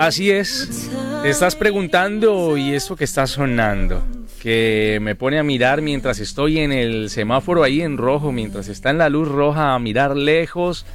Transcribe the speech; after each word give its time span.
Así 0.00 0.30
es. 0.30 0.88
Te 1.22 1.28
estás 1.28 1.56
preguntando 1.56 2.56
y 2.56 2.72
eso 2.72 2.96
que 2.96 3.04
está 3.04 3.26
sonando, 3.26 4.02
que 4.40 4.98
me 5.02 5.14
pone 5.14 5.38
a 5.38 5.42
mirar 5.42 5.82
mientras 5.82 6.20
estoy 6.20 6.58
en 6.58 6.72
el 6.72 7.10
semáforo 7.10 7.62
ahí 7.62 7.82
en 7.82 7.98
rojo, 7.98 8.32
mientras 8.32 8.68
está 8.68 8.88
en 8.88 8.96
la 8.96 9.10
luz 9.10 9.28
roja, 9.28 9.74
a 9.74 9.78
mirar 9.78 10.16
lejos 10.16 10.86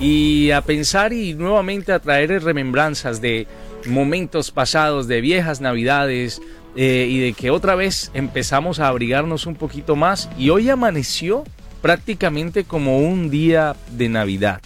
y 0.00 0.50
a 0.50 0.62
pensar 0.62 1.12
y 1.12 1.34
nuevamente 1.34 1.92
a 1.92 2.00
traer 2.00 2.42
remembranzas 2.42 3.20
de 3.20 3.46
momentos 3.86 4.50
pasados, 4.50 5.06
de 5.06 5.20
viejas 5.20 5.60
navidades 5.60 6.42
eh, 6.74 7.06
y 7.08 7.20
de 7.20 7.34
que 7.34 7.52
otra 7.52 7.76
vez 7.76 8.10
empezamos 8.12 8.80
a 8.80 8.88
abrigarnos 8.88 9.46
un 9.46 9.54
poquito 9.54 9.94
más 9.94 10.28
y 10.36 10.50
hoy 10.50 10.68
amaneció 10.68 11.44
prácticamente 11.80 12.64
como 12.64 12.98
un 12.98 13.30
día 13.30 13.76
de 13.92 14.08
Navidad 14.08 14.60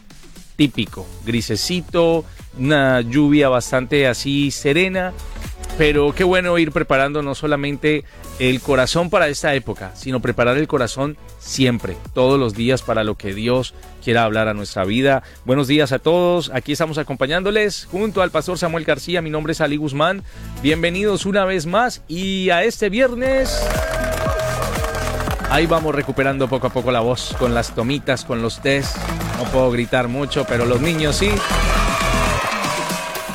típico, 0.57 1.07
grisecito, 1.27 2.25
una 2.59 3.01
lluvia 3.01 3.49
bastante 3.49 4.07
así 4.07 4.51
serena, 4.51 5.13
pero 5.79 6.15
qué 6.15 6.25
bueno 6.25 6.59
ir 6.59 6.73
preparando 6.73 7.23
no 7.23 7.35
solamente 7.35 8.05
el 8.39 8.61
corazón 8.61 9.11
para 9.11 9.29
esta 9.29 9.55
época, 9.55 9.93
sino 9.95 10.21
preparar 10.21 10.59
el 10.59 10.69
corazón 10.69 11.17
siempre, 11.39 11.97
todos 12.15 12.39
los 12.39 12.55
días 12.55 12.83
para 12.83 13.05
lo 13.05 13.17
que 13.17 13.35
Dios 13.35 13.75
quiera 14.03 14.25
hablar 14.25 14.49
a 14.49 14.55
nuestra 14.55 14.85
vida. 14.85 15.23
Buenos 15.45 15.69
días 15.69 15.93
a 15.93 15.99
todos, 15.99 16.51
aquí 16.53 16.73
estamos 16.73 16.99
acompañándoles 16.99 17.89
junto 17.91 18.23
al 18.23 18.31
pastor 18.31 18.59
Samuel 18.59 18.85
García, 18.85 19.23
mi 19.23 19.31
nombre 19.31 19.53
es 19.53 19.61
Ali 19.61 19.77
Guzmán, 19.77 20.23
bienvenidos 20.63 21.27
una 21.27 21.45
vez 21.45 21.67
más 21.67 22.03
y 22.09 22.51
a 22.51 22.65
este 22.65 22.89
viernes... 22.91 23.67
Ahí 25.51 25.67
vamos 25.67 25.95
recuperando 25.95 26.49
poco 26.49 26.69
a 26.69 26.71
poco 26.71 26.91
la 26.91 27.01
voz 27.01 27.37
con 27.39 27.53
las 27.53 27.75
tomitas, 27.75 28.25
con 28.25 28.41
los 28.41 28.63
test. 28.63 28.97
No 29.37 29.45
puedo 29.51 29.71
gritar 29.71 30.09
mucho, 30.09 30.47
pero 30.49 30.65
los 30.65 30.81
niños 30.81 31.17
sí. 31.17 31.31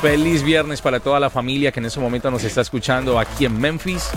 Feliz 0.00 0.44
viernes 0.44 0.80
para 0.80 1.00
toda 1.00 1.18
la 1.18 1.28
familia 1.28 1.72
que 1.72 1.80
en 1.80 1.86
este 1.86 1.98
momento 1.98 2.30
nos 2.30 2.44
está 2.44 2.60
escuchando 2.60 3.18
aquí 3.18 3.46
en 3.46 3.60
Memphis, 3.60 4.08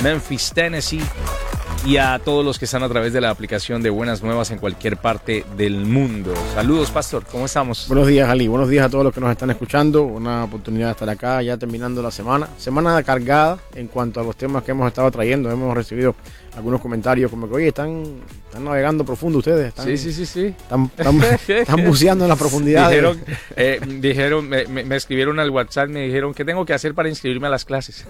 Memphis, 0.00 0.52
Tennessee, 0.54 1.02
y 1.84 1.96
a 1.96 2.20
todos 2.20 2.44
los 2.44 2.56
que 2.58 2.66
están 2.66 2.84
a 2.84 2.88
través 2.88 3.12
de 3.12 3.20
la 3.20 3.30
aplicación 3.30 3.82
de 3.82 3.90
Buenas 3.90 4.22
Nuevas 4.22 4.52
en 4.52 4.58
cualquier 4.58 4.96
parte 4.96 5.44
del 5.56 5.84
mundo. 5.84 6.32
Saludos, 6.54 6.90
Pastor, 6.92 7.24
¿cómo 7.30 7.46
estamos? 7.46 7.86
Buenos 7.88 8.06
días, 8.06 8.28
Ali. 8.28 8.46
Buenos 8.46 8.68
días 8.68 8.86
a 8.86 8.88
todos 8.88 9.02
los 9.02 9.12
que 9.12 9.20
nos 9.20 9.30
están 9.30 9.50
escuchando. 9.50 10.04
Una 10.04 10.44
oportunidad 10.44 10.86
de 10.86 10.92
estar 10.92 11.10
acá 11.10 11.42
ya 11.42 11.56
terminando 11.56 12.00
la 12.00 12.12
semana. 12.12 12.48
Semana 12.56 13.02
cargada 13.02 13.58
en 13.74 13.88
cuanto 13.88 14.20
a 14.20 14.22
los 14.22 14.36
temas 14.36 14.62
que 14.62 14.70
hemos 14.70 14.86
estado 14.86 15.10
trayendo. 15.10 15.50
Hemos 15.50 15.74
recibido 15.74 16.14
algunos 16.56 16.80
comentarios 16.80 17.30
como 17.30 17.48
que, 17.48 17.54
oye, 17.54 17.68
están, 17.68 18.04
están 18.46 18.64
navegando 18.64 19.04
profundo 19.04 19.38
ustedes. 19.38 19.68
Están, 19.68 19.86
sí, 19.86 19.98
sí, 19.98 20.12
sí, 20.12 20.26
sí. 20.26 20.46
Están, 20.46 20.90
están, 20.96 21.84
buceando 21.86 22.24
en 22.24 22.28
la 22.28 22.36
profundidad. 22.36 22.88
Dijeron, 22.88 23.20
eh, 23.56 23.80
dijeron 24.00 24.48
me, 24.48 24.66
me, 24.66 24.96
escribieron 24.96 25.40
al 25.40 25.50
WhatsApp, 25.50 25.88
me 25.88 26.02
dijeron, 26.02 26.32
¿qué 26.32 26.44
tengo 26.44 26.64
que 26.64 26.72
hacer 26.72 26.94
para 26.94 27.08
inscribirme 27.08 27.48
a 27.48 27.50
las 27.50 27.64
clases? 27.64 28.06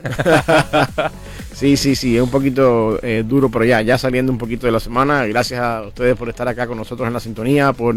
sí, 1.55 1.77
sí, 1.77 1.97
sí, 1.97 2.17
es 2.17 2.22
un 2.22 2.31
poquito 2.31 2.98
eh, 3.03 3.25
duro, 3.27 3.48
pero 3.48 3.65
ya, 3.65 3.81
ya 3.81 3.97
saliendo 3.97 4.31
un 4.31 4.39
poquito 4.39 4.67
de 4.67 4.72
la 4.72 4.81
semana. 4.81 5.27
Gracias 5.27 5.61
a 5.61 5.83
ustedes 5.83 6.17
por 6.17 6.28
estar 6.28 6.47
acá 6.47 6.67
con 6.67 6.77
nosotros 6.77 7.06
en 7.06 7.15
la 7.15 7.20
sintonía, 7.20 7.72
por... 7.72 7.97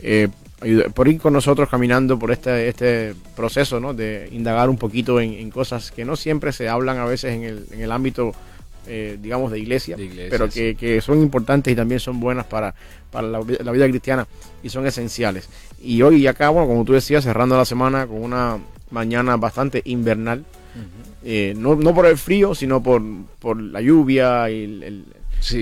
Eh, 0.00 0.28
por 0.92 1.06
ir 1.06 1.20
con 1.20 1.32
nosotros 1.32 1.68
caminando 1.68 2.18
por 2.18 2.32
este, 2.32 2.66
este 2.66 3.14
proceso 3.36 3.78
¿no? 3.78 3.94
de 3.94 4.28
indagar 4.32 4.68
un 4.68 4.76
poquito 4.76 5.20
en, 5.20 5.34
en, 5.34 5.52
cosas 5.52 5.92
que 5.92 6.04
no 6.04 6.16
siempre 6.16 6.52
se 6.52 6.68
hablan 6.68 6.98
a 6.98 7.04
veces 7.04 7.32
en 7.32 7.44
el, 7.44 7.66
en 7.70 7.80
el 7.80 7.92
ámbito 7.92 8.34
eh, 8.88 9.18
digamos, 9.20 9.52
de 9.52 9.58
iglesia, 9.58 9.96
pero 10.30 10.48
que, 10.48 11.00
son 11.02 11.20
importantes 11.20 11.72
y 11.72 11.76
también 11.76 12.00
son 12.00 12.20
buenas 12.20 12.46
para, 12.46 12.74
para 13.10 13.28
la, 13.28 13.40
vida 13.40 13.88
cristiana 13.88 14.26
y 14.62 14.68
son 14.70 14.86
esenciales. 14.86 15.48
Y 15.82 16.02
hoy 16.02 16.26
acá, 16.26 16.48
bueno, 16.48 16.66
como 16.68 16.84
tú 16.84 16.94
decías, 16.94 17.24
cerrando 17.24 17.56
la 17.56 17.64
semana 17.64 18.06
con 18.06 18.22
una 18.22 18.58
mañana 18.90 19.36
bastante 19.36 19.82
invernal, 19.84 20.44
eh, 21.24 21.54
no, 21.56 21.74
no, 21.74 21.94
por 21.94 22.06
el 22.06 22.16
frío, 22.16 22.54
sino 22.54 22.82
por, 22.82 23.02
por 23.38 23.60
la 23.60 23.80
lluvia 23.80 24.50
y 24.50 25.04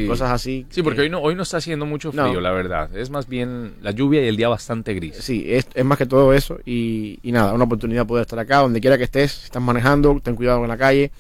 cosas 0.07 0.31
así. 0.31 0.67
Sí, 0.71 0.83
porque 0.83 1.03
hoy 1.03 1.11
no, 1.11 1.21
hoy 1.21 1.35
no 1.35 1.43
está 1.43 1.57
haciendo 1.57 1.87
mucho 1.87 2.13
frío, 2.13 2.41
la 2.41 2.53
verdad. 2.53 2.95
Es 2.97 3.11
más 3.11 3.29
bien 3.29 3.75
la 3.83 3.91
lluvia 3.91 4.23
y 4.23 4.29
el 4.29 4.37
día 4.37 4.49
bastante 4.49 4.95
gris. 4.95 5.17
Sí, 5.17 5.45
es, 5.49 5.67
es 5.75 5.85
más 5.85 5.99
que 5.99 6.07
todo 6.07 6.33
eso. 6.33 6.59
Y, 6.65 7.19
y, 7.23 7.33
nada, 7.33 7.53
una 7.53 7.65
oportunidad 7.65 8.07
poder 8.07 8.23
estar 8.23 8.39
acá, 8.39 8.59
donde 8.59 8.81
quiera 8.81 8.99
que 8.99 9.05
estés, 9.05 9.33
si 9.33 9.45
estás 9.47 9.63
manejando, 9.63 10.21
ten 10.23 10.37
cuidado 10.37 10.63
en 10.63 10.69
la 10.69 10.77
calle. 10.77 11.11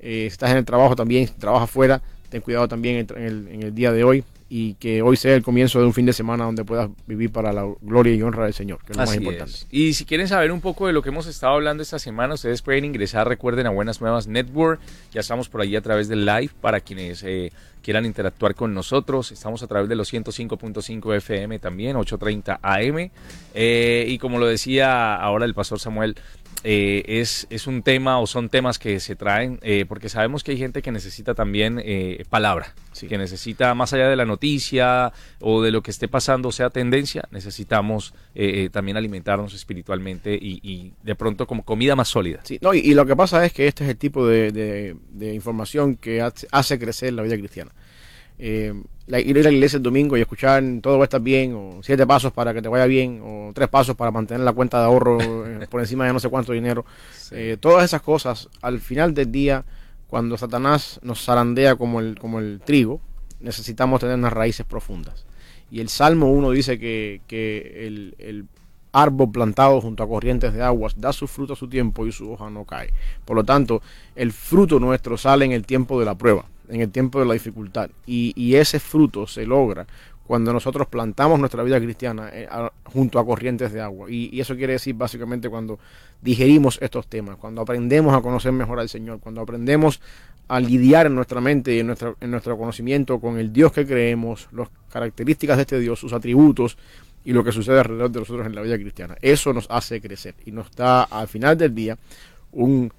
Eh, 0.00 0.26
estás 0.26 0.50
en 0.50 0.58
el 0.58 0.64
trabajo 0.64 0.96
también, 0.96 1.26
si 1.26 1.34
trabajas 1.34 1.70
fuera, 1.70 2.02
ten 2.28 2.40
cuidado 2.40 2.68
también 2.68 3.06
en 3.10 3.22
el, 3.22 3.48
en 3.48 3.62
el, 3.64 3.74
día 3.74 3.92
de 3.92 4.04
hoy 4.04 4.24
y 4.52 4.74
que 4.74 5.00
hoy 5.00 5.16
sea 5.16 5.36
el 5.36 5.44
comienzo 5.44 5.78
de 5.78 5.86
un 5.86 5.94
fin 5.94 6.04
de 6.06 6.12
semana 6.12 6.44
donde 6.44 6.64
puedas 6.64 6.90
vivir 7.06 7.30
para 7.30 7.52
la 7.52 7.64
gloria 7.80 8.12
y 8.14 8.20
honra 8.20 8.44
del 8.44 8.52
Señor, 8.52 8.80
que 8.84 8.92
es 8.92 8.98
lo 8.98 9.04
más 9.04 9.14
importante. 9.14 9.52
Y 9.70 9.92
si 9.94 10.04
quieren 10.04 10.26
saber 10.26 10.50
un 10.50 10.60
poco 10.60 10.88
de 10.88 10.92
lo 10.92 11.02
que 11.02 11.10
hemos 11.10 11.28
estado 11.28 11.54
hablando 11.54 11.84
esta 11.84 12.00
semana, 12.00 12.34
ustedes 12.34 12.60
pueden 12.60 12.84
ingresar, 12.84 13.28
recuerden, 13.28 13.68
a 13.68 13.70
Buenas 13.70 14.00
Nuevas 14.00 14.26
Network. 14.26 14.80
Ya 15.12 15.20
estamos 15.20 15.48
por 15.48 15.60
ahí 15.60 15.76
a 15.76 15.80
través 15.80 16.08
del 16.08 16.26
live 16.26 16.50
para 16.60 16.80
quienes 16.80 17.22
eh, 17.22 17.52
quieran 17.80 18.04
interactuar 18.04 18.56
con 18.56 18.74
nosotros. 18.74 19.30
Estamos 19.30 19.62
a 19.62 19.68
través 19.68 19.88
de 19.88 19.94
los 19.94 20.12
105.5 20.12 21.16
FM 21.16 21.60
también, 21.60 21.96
8.30 21.96 22.58
AM. 22.60 23.10
Eh, 23.54 24.04
y 24.08 24.18
como 24.18 24.40
lo 24.40 24.46
decía 24.46 25.14
ahora 25.14 25.44
el 25.44 25.54
pastor 25.54 25.78
Samuel, 25.78 26.16
eh, 26.62 27.02
es, 27.06 27.46
es, 27.48 27.66
un 27.66 27.82
tema 27.82 28.20
o 28.20 28.26
son 28.26 28.50
temas 28.50 28.78
que 28.78 29.00
se 29.00 29.16
traen 29.16 29.58
eh, 29.62 29.86
porque 29.88 30.10
sabemos 30.10 30.44
que 30.44 30.52
hay 30.52 30.58
gente 30.58 30.82
que 30.82 30.92
necesita 30.92 31.34
también 31.34 31.80
eh, 31.82 32.24
palabra, 32.28 32.74
que 33.08 33.16
necesita 33.16 33.74
más 33.74 33.94
allá 33.94 34.08
de 34.08 34.16
la 34.16 34.26
noticia 34.26 35.12
o 35.40 35.62
de 35.62 35.70
lo 35.70 35.82
que 35.82 35.90
esté 35.90 36.06
pasando, 36.06 36.52
sea 36.52 36.68
tendencia, 36.68 37.26
necesitamos 37.30 38.12
también 38.72 38.98
alimentarnos 38.98 39.54
espiritualmente 39.54 40.34
y, 40.34 40.92
de 41.02 41.14
pronto 41.14 41.46
como 41.46 41.64
comida 41.64 41.96
más 41.96 42.08
sólida. 42.08 42.40
Sí, 42.42 42.58
no, 42.60 42.74
y, 42.74 42.92
lo 42.92 43.06
que 43.06 43.16
pasa 43.16 43.44
es 43.46 43.54
que 43.54 43.66
este 43.66 43.84
es 43.84 43.90
el 43.90 43.96
tipo 43.96 44.26
de, 44.26 44.52
de 44.52 45.34
información 45.34 45.96
que 45.96 46.20
hace 46.20 46.78
crecer 46.78 47.14
la 47.14 47.22
vida 47.22 47.38
cristiana 47.38 47.72
ir 49.18 49.38
a 49.38 49.42
la 49.42 49.50
iglesia 49.50 49.78
el 49.78 49.82
domingo 49.82 50.16
y 50.16 50.20
escuchar 50.20 50.62
todo 50.80 50.98
va 50.98 51.04
a 51.04 51.06
estar 51.06 51.20
bien, 51.20 51.54
o 51.54 51.80
siete 51.82 52.06
pasos 52.06 52.32
para 52.32 52.54
que 52.54 52.62
te 52.62 52.68
vaya 52.68 52.86
bien, 52.86 53.20
o 53.24 53.52
tres 53.54 53.68
pasos 53.68 53.96
para 53.96 54.10
mantener 54.10 54.44
la 54.44 54.52
cuenta 54.52 54.78
de 54.78 54.84
ahorro 54.84 55.18
eh, 55.46 55.66
por 55.70 55.80
encima 55.80 56.06
de 56.06 56.12
no 56.12 56.20
sé 56.20 56.28
cuánto 56.28 56.52
dinero. 56.52 56.84
Eh, 57.32 57.56
todas 57.58 57.84
esas 57.84 58.02
cosas, 58.02 58.48
al 58.62 58.80
final 58.80 59.14
del 59.14 59.32
día, 59.32 59.64
cuando 60.06 60.36
Satanás 60.36 61.00
nos 61.02 61.24
zarandea 61.24 61.76
como 61.76 62.00
el, 62.00 62.18
como 62.18 62.38
el 62.38 62.60
trigo, 62.64 63.00
necesitamos 63.40 64.00
tener 64.00 64.16
unas 64.16 64.32
raíces 64.32 64.66
profundas. 64.66 65.24
Y 65.70 65.80
el 65.80 65.88
Salmo 65.88 66.30
1 66.30 66.50
dice 66.50 66.78
que, 66.78 67.20
que 67.26 67.86
el, 67.86 68.14
el 68.18 68.46
árbol 68.92 69.30
plantado 69.30 69.80
junto 69.80 70.02
a 70.02 70.08
corrientes 70.08 70.52
de 70.52 70.62
aguas 70.62 71.00
da 71.00 71.12
su 71.12 71.28
fruto 71.28 71.52
a 71.52 71.56
su 71.56 71.68
tiempo 71.68 72.06
y 72.06 72.12
su 72.12 72.32
hoja 72.32 72.50
no 72.50 72.64
cae. 72.64 72.92
Por 73.24 73.36
lo 73.36 73.44
tanto, 73.44 73.82
el 74.16 74.32
fruto 74.32 74.80
nuestro 74.80 75.16
sale 75.16 75.44
en 75.44 75.52
el 75.52 75.64
tiempo 75.64 75.98
de 76.00 76.06
la 76.06 76.16
prueba 76.16 76.44
en 76.70 76.80
el 76.80 76.90
tiempo 76.90 77.18
de 77.18 77.26
la 77.26 77.34
dificultad. 77.34 77.90
Y, 78.06 78.54
ese 78.54 78.80
fruto 78.80 79.26
se 79.26 79.46
logra 79.46 79.86
cuando 80.26 80.52
nosotros 80.52 80.86
plantamos 80.86 81.40
nuestra 81.40 81.62
vida 81.62 81.80
cristiana 81.80 82.30
eh, 82.32 82.48
junto 82.84 83.18
a 83.18 83.26
corrientes 83.26 83.72
de 83.72 83.80
agua. 83.80 84.10
Y, 84.10 84.40
eso 84.40 84.56
quiere 84.56 84.74
decir 84.74 84.94
básicamente 84.94 85.48
cuando 85.48 85.78
digerimos 86.22 86.78
estos 86.80 87.06
temas, 87.06 87.36
cuando 87.36 87.62
aprendemos 87.62 88.14
a 88.14 88.20
conocer 88.20 88.52
mejor 88.52 88.80
al 88.80 88.88
Señor, 88.88 89.20
cuando 89.20 89.40
aprendemos 89.40 90.00
a 90.48 90.58
lidiar 90.58 91.06
en 91.06 91.14
nuestra 91.14 91.40
mente 91.40 91.74
y 91.74 91.78
en, 91.78 91.86
nuestra, 91.86 92.14
en 92.20 92.30
nuestro 92.30 92.58
conocimiento 92.58 93.20
con 93.20 93.38
el 93.38 93.52
Dios 93.52 93.72
que 93.72 93.86
creemos, 93.86 94.48
las 94.52 94.68
características 94.92 95.56
de 95.56 95.62
este 95.62 95.78
Dios, 95.78 95.98
sus 96.00 96.12
atributos 96.12 96.76
y 97.24 97.32
lo 97.32 97.44
que 97.44 97.52
sucede 97.52 97.78
alrededor 97.78 98.10
de 98.10 98.20
nosotros 98.20 98.46
en 98.46 98.54
la 98.54 98.62
vida 98.62 98.76
cristiana. 98.76 99.16
Eso 99.20 99.52
nos 99.52 99.66
hace 99.70 100.00
crecer 100.00 100.34
y 100.44 100.52
nos 100.52 100.70
da 100.72 101.04
al 101.04 101.28
final 101.28 101.56
del 101.56 101.74
día 101.74 101.98
un 102.52 102.92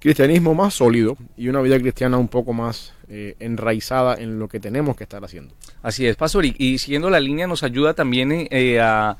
cristianismo 0.00 0.54
más 0.54 0.74
sólido 0.74 1.16
y 1.36 1.48
una 1.48 1.60
vida 1.60 1.78
cristiana 1.78 2.16
un 2.16 2.28
poco 2.28 2.52
más 2.52 2.94
eh, 3.08 3.36
enraizada 3.38 4.14
en 4.14 4.38
lo 4.38 4.48
que 4.48 4.58
tenemos 4.58 4.96
que 4.96 5.04
estar 5.04 5.22
haciendo. 5.22 5.54
Así 5.82 6.06
es, 6.06 6.16
Pastor, 6.16 6.44
y, 6.46 6.78
siguiendo 6.78 7.10
la 7.10 7.20
línea 7.20 7.46
nos 7.46 7.62
ayuda 7.62 7.92
también 7.92 8.48
eh, 8.50 8.80
a, 8.80 9.18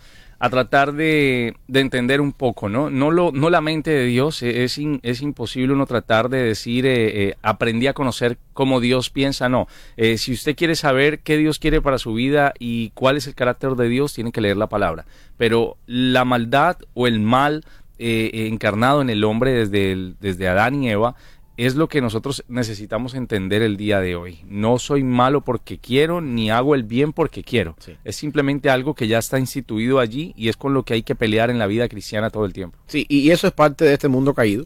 tratar 0.51 0.95
de, 0.95 1.55
entender 1.71 2.23
un 2.23 2.33
poco, 2.33 2.71
¿no? 2.71 2.89
No, 2.89 3.11
lo, 3.11 3.31
no 3.31 3.51
la 3.51 3.61
mente 3.61 3.91
de 3.91 4.07
Dios, 4.07 4.43
eh, 4.43 4.65
es, 4.65 4.81
es 5.03 5.21
imposible 5.21 5.75
uno 5.75 5.85
tratar 5.85 6.31
de 6.31 6.43
decir, 6.43 7.37
aprendí 7.43 7.89
a 7.89 7.93
conocer 7.93 8.39
cómo 8.55 8.81
Dios 8.81 9.11
piensa, 9.11 9.51
no. 9.51 9.69
si 10.17 10.33
usted 10.33 10.57
quiere 10.57 10.77
saber 10.77 11.19
qué 11.21 11.37
Dios 11.37 11.59
quiere 11.59 11.83
para 11.83 11.99
su 11.99 12.15
vida 12.15 12.55
y 12.59 12.91
cuál 12.91 13.19
es 13.19 13.27
el 13.27 13.35
carácter 13.35 13.73
de 13.73 13.89
Dios, 13.91 14.15
tiene 14.15 14.33
que 14.33 14.41
leer 14.41 14.57
la 14.57 14.69
palabra. 14.69 15.05
Pero 15.37 15.77
la 15.87 16.25
maldad 16.25 16.79
o 16.95 17.07
el 17.07 17.21
mal 17.21 17.65
eh, 18.03 18.49
encarnado 18.49 19.03
en 19.03 19.11
el 19.11 19.25
hombre 19.25 19.53
desde, 19.53 20.15
desde 20.21 20.49
Adán 20.49 20.83
y 20.83 20.89
Eva, 20.89 21.17
es 21.59 21.75
lo 21.75 21.87
que 21.87 22.01
nosotros 22.01 22.43
necesitamos 22.49 23.13
entender 23.13 23.61
el 23.61 23.77
día 23.77 24.01
de 24.01 24.17
hoy. 24.17 24.39
No 24.49 24.79
soy 24.79 25.05
malo 25.05 25.43
porque 25.43 25.77
quiero, 25.77 26.23
ni 26.23 26.51
hago 26.51 26.75
el 26.75 26.85
bien 26.85 27.13
porque 27.13 27.45
quiero. 27.45 27.77
Es 28.03 28.17
simplemente 28.17 28.71
algo 28.71 28.95
que 28.95 29.07
ya 29.07 29.19
está 29.19 29.39
instituido 29.39 29.99
allí 29.99 30.33
y 30.35 30.49
es 30.49 30.57
con 30.57 30.73
lo 30.73 30.85
que 30.85 30.95
hay 30.95 31.03
que 31.03 31.15
pelear 31.15 31.51
en 31.51 31.59
la 31.59 31.67
vida 31.67 31.87
cristiana 31.91 32.31
todo 32.31 32.47
el 32.47 32.55
tiempo. 32.55 32.79
Sí, 32.87 33.05
y 33.11 33.31
eso 33.31 33.47
es 33.47 33.53
parte 33.53 33.85
de 33.85 33.93
este 33.93 34.09
mundo 34.09 34.33
caído, 34.33 34.65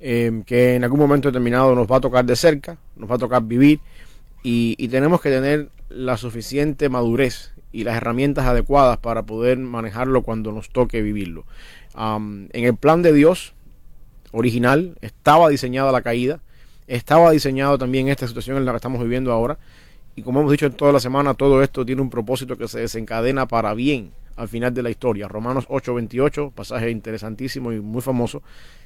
eh, 0.00 0.42
que 0.44 0.74
en 0.74 0.84
algún 0.84 1.00
momento 1.00 1.28
determinado 1.28 1.74
nos 1.74 1.90
va 1.90 1.96
a 1.96 2.00
tocar 2.02 2.26
de 2.26 2.36
cerca, 2.36 2.76
nos 2.96 3.10
va 3.10 3.14
a 3.14 3.18
tocar 3.18 3.42
vivir 3.44 3.80
y, 4.42 4.74
y 4.76 4.88
tenemos 4.88 5.22
que 5.22 5.30
tener 5.30 5.70
la 5.88 6.18
suficiente 6.18 6.90
madurez 6.90 7.52
y 7.80 7.84
las 7.84 7.96
herramientas 7.96 8.46
adecuadas 8.46 8.98
para 8.98 9.22
poder 9.22 9.58
manejarlo 9.58 10.22
cuando 10.22 10.52
nos 10.52 10.70
toque 10.70 11.02
vivirlo 11.02 11.44
en 11.98 12.48
el 12.52 12.76
plan 12.76 13.02
de 13.02 13.12
Dios, 13.12 13.54
original, 14.32 14.96
estaba 15.00 15.48
diseñada 15.48 15.90
la 15.90 16.02
caída, 16.02 16.40
estaba 16.86 17.30
diseñado 17.32 17.78
también 17.78 18.08
esta 18.08 18.26
situación 18.28 18.56
en 18.56 18.64
la 18.64 18.72
que 18.72 18.76
estamos 18.76 19.02
viviendo 19.02 19.32
ahora. 19.32 19.58
Y 20.14 20.22
como 20.22 20.40
hemos 20.40 20.52
dicho 20.52 20.66
en 20.66 20.72
toda 20.72 20.92
la 20.92 21.00
semana, 21.00 21.34
todo 21.34 21.62
esto 21.62 21.84
tiene 21.84 22.02
un 22.02 22.10
propósito 22.10 22.56
que 22.56 22.68
se 22.68 22.80
desencadena 22.80 23.46
para 23.46 23.74
bien 23.74 24.12
al 24.36 24.48
final 24.48 24.72
de 24.72 24.82
la 24.82 24.90
historia. 24.90 25.28
Romanos 25.28 25.66
8:28, 25.68 26.52
pasaje 26.52 26.90
interesantísimo 26.90 27.72
y 27.72 27.80
muy 27.80 28.02
famoso. 28.02 28.42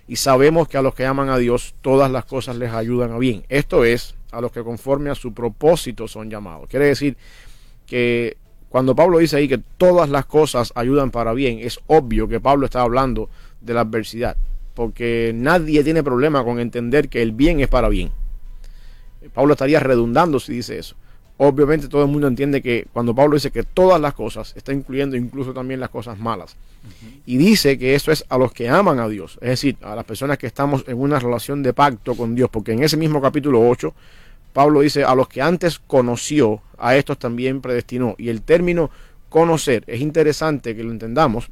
Y 0.09 0.17
sabemos 0.17 0.69
que 0.69 0.79
a 0.79 0.83
los 0.83 0.95
que 0.95 1.07
aman 1.07 1.29
a 1.29 1.39
Dios, 1.39 1.75
todas 1.81 2.11
las 2.11 2.25
cosas 2.25 2.57
les 2.57 2.73
ayudan 2.73 3.13
a 3.13 3.19
bien. 3.19 3.45
Esto 3.49 3.85
es, 3.85 4.15
a 4.31 4.41
los 4.41 4.53
que 4.53 4.63
conforme 4.63 5.11
a 5.11 5.15
su 5.15 5.33
propósito 5.33 6.09
son 6.09 6.31
llamados. 6.31 6.69
Quiere 6.69 6.87
decir 6.87 7.17
que 7.87 8.37
cuando 8.73 8.97
Pablo 8.97 9.19
dice 9.19 9.37
ahí 9.37 9.49
que 9.49 9.59
todas 9.59 10.09
las 10.09 10.25
cosas 10.25 10.73
ayudan 10.75 11.11
para 11.11 11.35
bien, 11.35 11.59
es 11.59 11.79
obvio 11.89 12.27
que 12.27 12.41
Pablo 12.41 12.65
está 12.65 12.81
hablando 12.81 13.29
de 13.61 13.75
la 13.75 13.83
adversidad, 13.83 14.39
porque 14.73 15.31
nadie 15.35 15.85
tiene 15.85 16.03
problema 16.03 16.43
con 16.43 16.59
entender 16.59 17.11
que 17.11 17.21
el 17.21 17.33
bien 17.33 17.61
es 17.61 17.69
para 17.69 17.91
bien. 17.91 18.11
Pablo 19.35 19.53
estaría 19.53 19.79
redundando 19.79 20.41
si 20.41 20.55
dice 20.55 20.79
eso. 20.79 20.97
Obviamente 21.37 21.87
todo 21.87 22.03
el 22.03 22.09
mundo 22.09 22.29
entiende 22.29 22.63
que 22.63 22.87
cuando 22.95 23.15
Pablo 23.15 23.35
dice 23.35 23.51
que 23.51 23.63
todas 23.63 24.01
las 24.01 24.15
cosas, 24.15 24.55
está 24.57 24.73
incluyendo 24.73 25.19
incluso 25.19 25.53
también 25.53 25.79
las 25.79 25.91
cosas 25.91 26.19
malas. 26.19 26.57
Y 27.27 27.37
dice 27.37 27.77
que 27.79 27.95
eso 27.95 28.11
es 28.11 28.25
a 28.31 28.39
los 28.39 28.55
que 28.55 28.71
aman 28.71 29.01
a 29.01 29.09
Dios, 29.09 29.39
es 29.43 29.51
decir, 29.51 29.77
a 29.83 29.95
las 29.95 30.07
personas 30.07 30.39
que 30.39 30.47
estamos 30.47 30.83
en 30.89 30.99
una 30.99 31.19
relación 31.19 31.63
de 31.63 31.75
pacto 31.75 32.15
con 32.15 32.35
Dios, 32.35 32.49
porque 32.51 32.73
en 32.73 32.83
ese 32.83 32.97
mismo 32.97 33.21
capítulo 33.21 33.69
8 33.69 33.93
Pablo 34.53 34.81
dice, 34.81 35.05
a 35.05 35.15
los 35.15 35.29
que 35.29 35.41
antes 35.41 35.79
conoció, 35.79 36.63
a 36.79 36.97
estos 36.97 37.19
también 37.19 37.61
predestinó. 37.61 38.15
Y 38.19 38.29
el 38.29 38.43
término 38.43 38.91
conocer 39.29 39.85
es 39.87 40.01
interesante 40.01 40.77
que 40.77 40.85
lo 40.85 40.91
entendamos. 40.91 41.49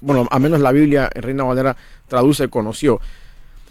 Bueno, 0.00 0.26
a 0.30 0.38
menos 0.38 0.60
la 0.60 0.72
Biblia 0.72 1.10
en 1.14 1.22
Reina 1.22 1.44
Valera 1.44 1.76
traduce 2.08 2.48
conoció. 2.48 3.00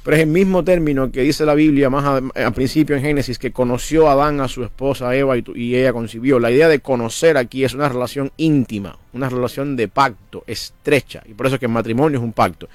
Pero 0.04 0.18
es 0.18 0.24
el 0.24 0.30
mismo 0.30 0.66
término 0.66 1.12
que 1.12 1.22
dice 1.22 1.46
la 1.46 1.54
Biblia 1.54 1.90
más 1.90 2.22
al 2.36 2.54
principio 2.54 2.96
en 2.96 3.02
Génesis, 3.02 3.40
que 3.40 3.54
conoció 3.54 4.10
a 4.10 4.14
Adán 4.14 4.42
a 4.42 4.50
su 4.50 4.64
esposa 4.64 5.16
Eva 5.16 5.38
y, 5.38 5.46
y, 5.56 5.76
ella 5.76 5.94
concibió. 5.94 6.40
La 6.40 6.52
idea 6.52 6.68
de 6.68 6.80
conocer 6.80 7.38
aquí 7.38 7.64
es 7.64 7.74
una 7.74 7.88
relación 7.88 8.32
íntima, 8.36 8.98
una 9.14 9.30
relación 9.30 9.78
de 9.78 9.88
pacto, 9.88 10.44
estrecha. 10.46 11.24
Y 11.26 11.34
por 11.34 11.46
eso 11.46 11.56
es 11.56 11.60
que 11.60 11.68
el 11.68 11.72
matrimonio 11.72 12.20
es 12.20 12.24
un 12.24 12.34
pacto. 12.34 12.68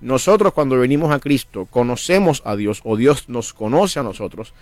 Nosotros 0.00 0.52
cuando 0.52 0.78
venimos 0.78 1.10
a 1.10 1.18
Cristo 1.18 1.66
conocemos 1.70 2.42
a 2.44 2.54
Dios 2.56 2.80
o 2.84 2.96
Dios 2.96 3.28
nos 3.28 3.52
conoce 3.54 3.98
a 3.98 4.02
nosotros 4.02 4.52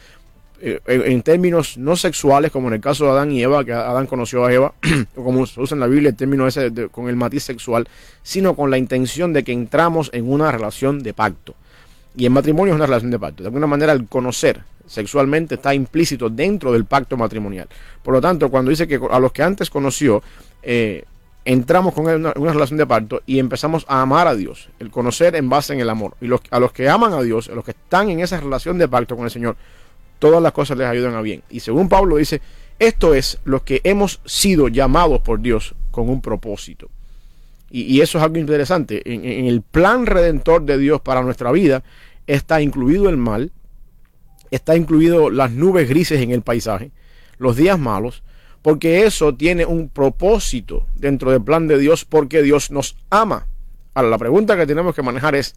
eh, 0.60 0.80
en 0.86 1.22
términos 1.22 1.76
no 1.76 1.96
sexuales, 1.96 2.50
como 2.50 2.68
en 2.68 2.74
el 2.74 2.80
caso 2.80 3.04
de 3.04 3.10
Adán 3.10 3.32
y 3.32 3.42
Eva, 3.42 3.64
que 3.64 3.72
Adán 3.72 4.06
conoció 4.06 4.46
a 4.46 4.52
Eva, 4.52 4.72
o 5.16 5.22
como 5.24 5.44
se 5.46 5.60
usa 5.60 5.74
en 5.74 5.80
la 5.80 5.86
Biblia 5.86 6.10
el 6.10 6.16
término 6.16 6.46
ese 6.46 6.72
con 6.90 7.08
el 7.08 7.16
matiz 7.16 7.42
sexual, 7.42 7.86
sino 8.22 8.54
con 8.54 8.70
la 8.70 8.78
intención 8.78 9.32
de 9.32 9.44
que 9.44 9.52
entramos 9.52 10.10
en 10.14 10.30
una 10.30 10.50
relación 10.52 11.02
de 11.02 11.12
pacto. 11.12 11.54
Y 12.16 12.24
el 12.24 12.30
matrimonio 12.30 12.72
es 12.72 12.76
una 12.76 12.86
relación 12.86 13.10
de 13.10 13.18
pacto. 13.18 13.42
De 13.42 13.48
alguna 13.48 13.66
manera, 13.66 13.92
el 13.92 14.06
conocer 14.06 14.62
sexualmente 14.86 15.56
está 15.56 15.74
implícito 15.74 16.30
dentro 16.30 16.72
del 16.72 16.84
pacto 16.84 17.16
matrimonial. 17.16 17.68
Por 18.02 18.14
lo 18.14 18.20
tanto, 18.20 18.48
cuando 18.48 18.70
dice 18.70 18.86
que 18.86 19.00
a 19.10 19.18
los 19.18 19.32
que 19.32 19.42
antes 19.42 19.68
conoció, 19.68 20.22
eh, 20.62 21.04
entramos 21.44 21.94
con 21.94 22.06
una, 22.06 22.32
relación 22.32 22.78
de 22.78 22.86
pacto 22.86 23.22
y 23.26 23.38
empezamos 23.38 23.84
a 23.88 24.00
amar 24.02 24.26
a 24.26 24.34
Dios, 24.34 24.70
el 24.78 24.90
conocer 24.90 25.36
en 25.36 25.48
base 25.48 25.74
en 25.74 25.80
el 25.80 25.90
amor. 25.90 26.16
Y 26.20 26.28
a 26.50 26.60
los 26.60 26.72
que 26.72 26.88
aman 26.88 27.12
a 27.12 27.22
Dios, 27.22 27.48
a 27.48 27.54
los 27.54 27.64
que 27.64 27.72
están 27.72 28.08
en 28.10 28.20
esa 28.20 28.40
relación 28.40 28.78
de 28.78 28.88
pacto 28.88 29.16
con 29.16 29.24
el 29.24 29.30
Señor, 29.30 29.56
todas 30.18 30.42
las 30.42 30.52
cosas 30.52 30.78
les 30.78 30.86
ayudan 30.86 31.14
a 31.14 31.20
bien. 31.20 31.42
Y 31.50 31.60
según 31.60 31.88
Pablo 31.88 32.16
dice, 32.16 32.40
esto 32.78 33.14
es 33.14 33.38
lo 33.44 33.64
que 33.64 33.80
hemos 33.84 34.20
sido 34.24 34.68
llamados 34.68 35.20
por 35.20 35.40
Dios 35.40 35.74
con 35.90 36.08
un 36.08 36.20
propósito. 36.20 36.88
Y, 37.70 37.82
y 37.82 38.00
eso 38.00 38.18
es 38.18 38.24
algo 38.24 38.38
interesante. 38.38 39.02
En, 39.12 39.24
en, 39.24 39.46
el 39.46 39.62
plan 39.62 40.06
redentor 40.06 40.64
de 40.64 40.78
Dios 40.78 41.00
para 41.00 41.22
nuestra 41.22 41.52
vida 41.52 41.82
está 42.26 42.62
incluido 42.62 43.08
el 43.08 43.16
mal, 43.16 43.52
está 44.50 44.76
incluido 44.76 45.30
las 45.30 45.50
nubes 45.50 45.88
grises 45.88 46.20
en 46.20 46.30
el 46.30 46.42
paisaje, 46.42 46.90
los 47.38 47.56
días 47.56 47.78
malos, 47.78 48.22
porque 48.64 49.04
eso 49.04 49.34
tiene 49.34 49.66
un 49.66 49.90
propósito 49.90 50.86
dentro 50.96 51.30
del 51.30 51.44
plan 51.44 51.68
de 51.68 51.76
Dios, 51.76 52.06
porque 52.06 52.42
Dios 52.42 52.70
nos 52.70 52.96
ama. 53.10 53.46
Ahora, 53.92 54.08
la 54.08 54.16
pregunta 54.16 54.56
que 54.56 54.66
tenemos 54.66 54.94
que 54.94 55.02
manejar 55.02 55.34
es, 55.34 55.54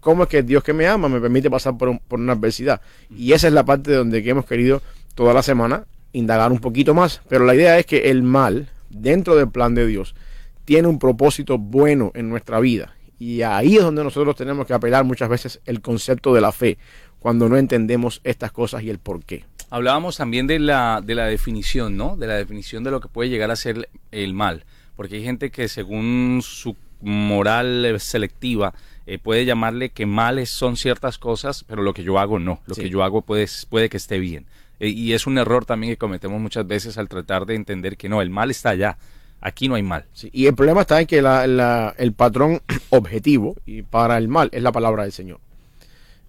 cómo 0.00 0.24
es 0.24 0.28
que 0.28 0.42
Dios 0.42 0.64
que 0.64 0.72
me 0.72 0.88
ama 0.88 1.08
me 1.08 1.20
permite 1.20 1.48
pasar 1.48 1.78
por, 1.78 1.88
un, 1.88 2.00
por 2.00 2.18
una 2.18 2.32
adversidad. 2.32 2.80
Y 3.16 3.32
esa 3.32 3.46
es 3.46 3.52
la 3.52 3.64
parte 3.64 3.92
donde 3.92 4.28
hemos 4.28 4.44
querido 4.44 4.82
toda 5.14 5.32
la 5.32 5.44
semana 5.44 5.86
indagar 6.12 6.50
un 6.50 6.58
poquito 6.58 6.94
más. 6.94 7.20
Pero 7.28 7.44
la 7.44 7.54
idea 7.54 7.78
es 7.78 7.86
que 7.86 8.10
el 8.10 8.24
mal, 8.24 8.68
dentro 8.90 9.36
del 9.36 9.48
plan 9.50 9.76
de 9.76 9.86
Dios, 9.86 10.16
tiene 10.64 10.88
un 10.88 10.98
propósito 10.98 11.58
bueno 11.58 12.10
en 12.16 12.28
nuestra 12.28 12.58
vida. 12.58 12.96
Y 13.20 13.42
ahí 13.42 13.76
es 13.76 13.84
donde 13.84 14.02
nosotros 14.02 14.34
tenemos 14.34 14.66
que 14.66 14.74
apelar 14.74 15.04
muchas 15.04 15.28
veces 15.28 15.60
el 15.64 15.80
concepto 15.80 16.34
de 16.34 16.40
la 16.40 16.50
fe, 16.50 16.76
cuando 17.20 17.48
no 17.48 17.56
entendemos 17.56 18.20
estas 18.24 18.50
cosas 18.50 18.82
y 18.82 18.90
el 18.90 18.98
por 18.98 19.22
qué. 19.22 19.44
Hablábamos 19.70 20.16
también 20.16 20.46
de 20.46 20.58
la, 20.58 21.02
de 21.04 21.14
la 21.14 21.26
definición, 21.26 21.96
¿no? 21.96 22.16
De 22.16 22.26
la 22.26 22.34
definición 22.34 22.84
de 22.84 22.90
lo 22.90 23.00
que 23.00 23.08
puede 23.08 23.28
llegar 23.28 23.50
a 23.50 23.56
ser 23.56 23.88
el 24.10 24.34
mal. 24.34 24.64
Porque 24.96 25.16
hay 25.16 25.24
gente 25.24 25.50
que 25.50 25.68
según 25.68 26.40
su 26.42 26.76
moral 27.00 27.96
selectiva 28.00 28.74
eh, 29.06 29.18
puede 29.18 29.44
llamarle 29.44 29.90
que 29.90 30.06
males 30.06 30.50
son 30.50 30.76
ciertas 30.76 31.18
cosas, 31.18 31.64
pero 31.64 31.82
lo 31.82 31.94
que 31.94 32.02
yo 32.02 32.18
hago 32.18 32.38
no. 32.38 32.60
Lo 32.66 32.74
sí. 32.74 32.82
que 32.82 32.90
yo 32.90 33.02
hago 33.02 33.22
puede, 33.22 33.46
puede 33.68 33.88
que 33.88 33.96
esté 33.96 34.18
bien. 34.18 34.46
Eh, 34.80 34.88
y 34.88 35.12
es 35.12 35.26
un 35.26 35.38
error 35.38 35.64
también 35.64 35.92
que 35.92 35.98
cometemos 35.98 36.40
muchas 36.40 36.66
veces 36.66 36.98
al 36.98 37.08
tratar 37.08 37.46
de 37.46 37.54
entender 37.54 37.96
que 37.96 38.08
no, 38.08 38.22
el 38.22 38.30
mal 38.30 38.50
está 38.50 38.70
allá. 38.70 38.98
Aquí 39.40 39.68
no 39.68 39.76
hay 39.76 39.82
mal. 39.82 40.04
Sí, 40.12 40.30
y 40.32 40.46
el 40.46 40.54
problema 40.54 40.80
está 40.80 41.00
en 41.00 41.06
que 41.06 41.22
la, 41.22 41.46
la, 41.46 41.94
el 41.96 42.12
patrón 42.12 42.60
objetivo 42.90 43.54
y 43.66 43.82
para 43.82 44.18
el 44.18 44.28
mal 44.28 44.48
es 44.52 44.62
la 44.62 44.72
palabra 44.72 45.04
del 45.04 45.12
Señor. 45.12 45.40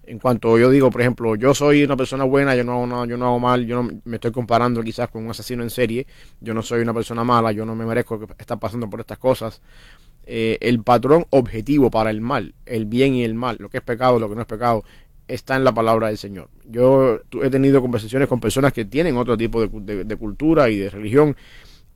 En 0.09 0.17
cuanto 0.17 0.57
yo 0.57 0.71
digo, 0.71 0.89
por 0.89 1.01
ejemplo, 1.01 1.35
yo 1.35 1.53
soy 1.53 1.83
una 1.83 1.95
persona 1.95 2.23
buena, 2.23 2.55
yo 2.55 2.63
no 2.63 2.73
hago, 2.73 2.87
nada, 2.87 3.05
yo 3.05 3.15
no 3.15 3.27
hago 3.27 3.39
mal, 3.39 3.67
yo 3.67 3.83
no 3.83 3.91
me 4.05 4.15
estoy 4.15 4.31
comparando 4.31 4.81
quizás 4.81 5.07
con 5.07 5.23
un 5.23 5.29
asesino 5.29 5.61
en 5.61 5.69
serie, 5.69 6.07
yo 6.41 6.55
no 6.55 6.63
soy 6.63 6.81
una 6.81 6.95
persona 6.95 7.23
mala, 7.23 7.51
yo 7.51 7.63
no 7.63 7.75
me 7.75 7.85
merezco 7.85 8.19
estar 8.39 8.57
pasando 8.57 8.89
por 8.89 9.01
estas 9.01 9.19
cosas. 9.19 9.61
Eh, 10.25 10.57
el 10.61 10.81
patrón 10.81 11.27
objetivo 11.29 11.91
para 11.91 12.09
el 12.09 12.21
mal, 12.21 12.55
el 12.65 12.87
bien 12.87 13.13
y 13.13 13.23
el 13.23 13.35
mal, 13.35 13.57
lo 13.59 13.69
que 13.69 13.77
es 13.77 13.83
pecado, 13.83 14.17
lo 14.17 14.27
que 14.27 14.33
no 14.33 14.41
es 14.41 14.47
pecado, 14.47 14.83
está 15.27 15.55
en 15.55 15.63
la 15.63 15.75
palabra 15.75 16.07
del 16.07 16.17
Señor. 16.17 16.49
Yo 16.67 17.19
he 17.43 17.51
tenido 17.51 17.79
conversaciones 17.79 18.27
con 18.27 18.39
personas 18.39 18.73
que 18.73 18.85
tienen 18.85 19.15
otro 19.15 19.37
tipo 19.37 19.67
de, 19.67 20.05
de 20.05 20.15
cultura 20.15 20.71
y 20.71 20.77
de 20.77 20.89
religión 20.89 21.35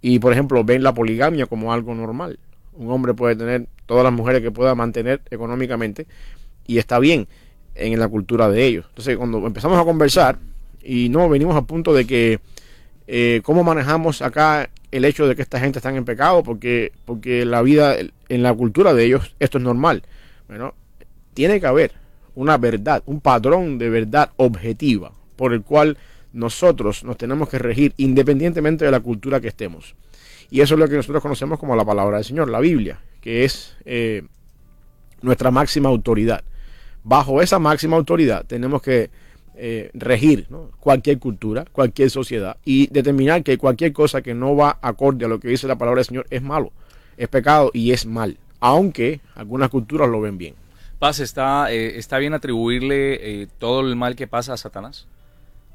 y, 0.03 0.19
por 0.19 0.33
ejemplo, 0.33 0.63
ven 0.63 0.83
la 0.83 0.93
poligamia 0.93 1.47
como 1.47 1.73
algo 1.73 1.95
normal. 1.95 2.37
Un 2.73 2.91
hombre 2.91 3.15
puede 3.15 3.35
tener 3.35 3.65
todas 3.87 4.03
las 4.03 4.13
mujeres 4.13 4.43
que 4.43 4.51
pueda 4.51 4.75
mantener 4.75 5.23
económicamente 5.31 6.05
y 6.67 6.77
está 6.77 6.99
bien 6.99 7.27
en 7.75 7.99
la 7.99 8.07
cultura 8.07 8.49
de 8.49 8.65
ellos. 8.65 8.85
Entonces, 8.89 9.17
cuando 9.17 9.45
empezamos 9.45 9.79
a 9.79 9.83
conversar 9.83 10.37
y 10.83 11.09
no 11.09 11.29
venimos 11.29 11.55
a 11.55 11.61
punto 11.63 11.93
de 11.93 12.05
que 12.05 12.39
eh, 13.07 13.41
cómo 13.43 13.63
manejamos 13.63 14.21
acá 14.21 14.69
el 14.91 15.05
hecho 15.05 15.27
de 15.27 15.35
que 15.35 15.41
esta 15.41 15.59
gente 15.59 15.79
está 15.79 15.89
en 15.89 16.05
pecado, 16.05 16.43
porque, 16.43 16.91
porque 17.05 17.45
la 17.45 17.61
vida 17.61 17.95
en 18.29 18.43
la 18.43 18.53
cultura 18.53 18.93
de 18.93 19.05
ellos 19.05 19.35
esto 19.39 19.57
es 19.57 19.63
normal. 19.63 20.03
Bueno, 20.47 20.75
tiene 21.33 21.59
que 21.59 21.67
haber 21.67 21.91
una 22.35 22.57
verdad, 22.57 23.03
un 23.05 23.19
patrón 23.19 23.77
de 23.77 23.89
verdad 23.89 24.31
objetiva 24.37 25.11
por 25.35 25.53
el 25.53 25.63
cual 25.63 25.97
nosotros 26.31 27.03
nos 27.03 27.17
tenemos 27.17 27.49
que 27.49 27.59
regir 27.59 27.93
independientemente 27.97 28.85
de 28.85 28.91
la 28.91 28.99
cultura 28.99 29.39
que 29.39 29.47
estemos. 29.47 29.95
Y 30.49 30.61
eso 30.61 30.75
es 30.75 30.79
lo 30.79 30.87
que 30.87 30.95
nosotros 30.95 31.21
conocemos 31.21 31.59
como 31.59 31.75
la 31.75 31.85
palabra 31.85 32.17
del 32.17 32.25
Señor, 32.25 32.49
la 32.49 32.59
Biblia, 32.59 32.99
que 33.21 33.45
es 33.45 33.75
eh, 33.85 34.23
nuestra 35.21 35.51
máxima 35.51 35.89
autoridad. 35.89 36.43
Bajo 37.03 37.41
esa 37.41 37.59
máxima 37.59 37.97
autoridad 37.97 38.45
tenemos 38.45 38.81
que 38.81 39.09
eh, 39.55 39.91
regir 39.93 40.47
cualquier 40.79 41.19
cultura, 41.19 41.65
cualquier 41.71 42.09
sociedad 42.09 42.57
y 42.65 42.87
determinar 42.87 43.43
que 43.43 43.57
cualquier 43.57 43.93
cosa 43.93 44.21
que 44.21 44.33
no 44.33 44.55
va 44.55 44.79
acorde 44.81 45.25
a 45.25 45.27
lo 45.27 45.39
que 45.39 45.49
dice 45.49 45.67
la 45.67 45.77
palabra 45.77 45.99
del 45.99 46.05
Señor 46.05 46.27
es 46.29 46.41
malo, 46.41 46.71
es 47.17 47.27
pecado 47.27 47.69
y 47.73 47.91
es 47.91 48.05
mal, 48.05 48.37
aunque 48.59 49.21
algunas 49.35 49.69
culturas 49.69 50.09
lo 50.09 50.21
ven 50.21 50.37
bien. 50.37 50.55
Paz, 50.97 51.19
¿está, 51.19 51.71
eh, 51.71 51.99
¿está 51.99 52.17
bien 52.17 52.33
atribuirle 52.33 53.41
eh, 53.43 53.47
todo 53.59 53.81
el 53.81 53.95
mal 53.95 54.15
que 54.15 54.25
pasa 54.25 54.53
a 54.53 54.57
Satanás? 54.57 55.05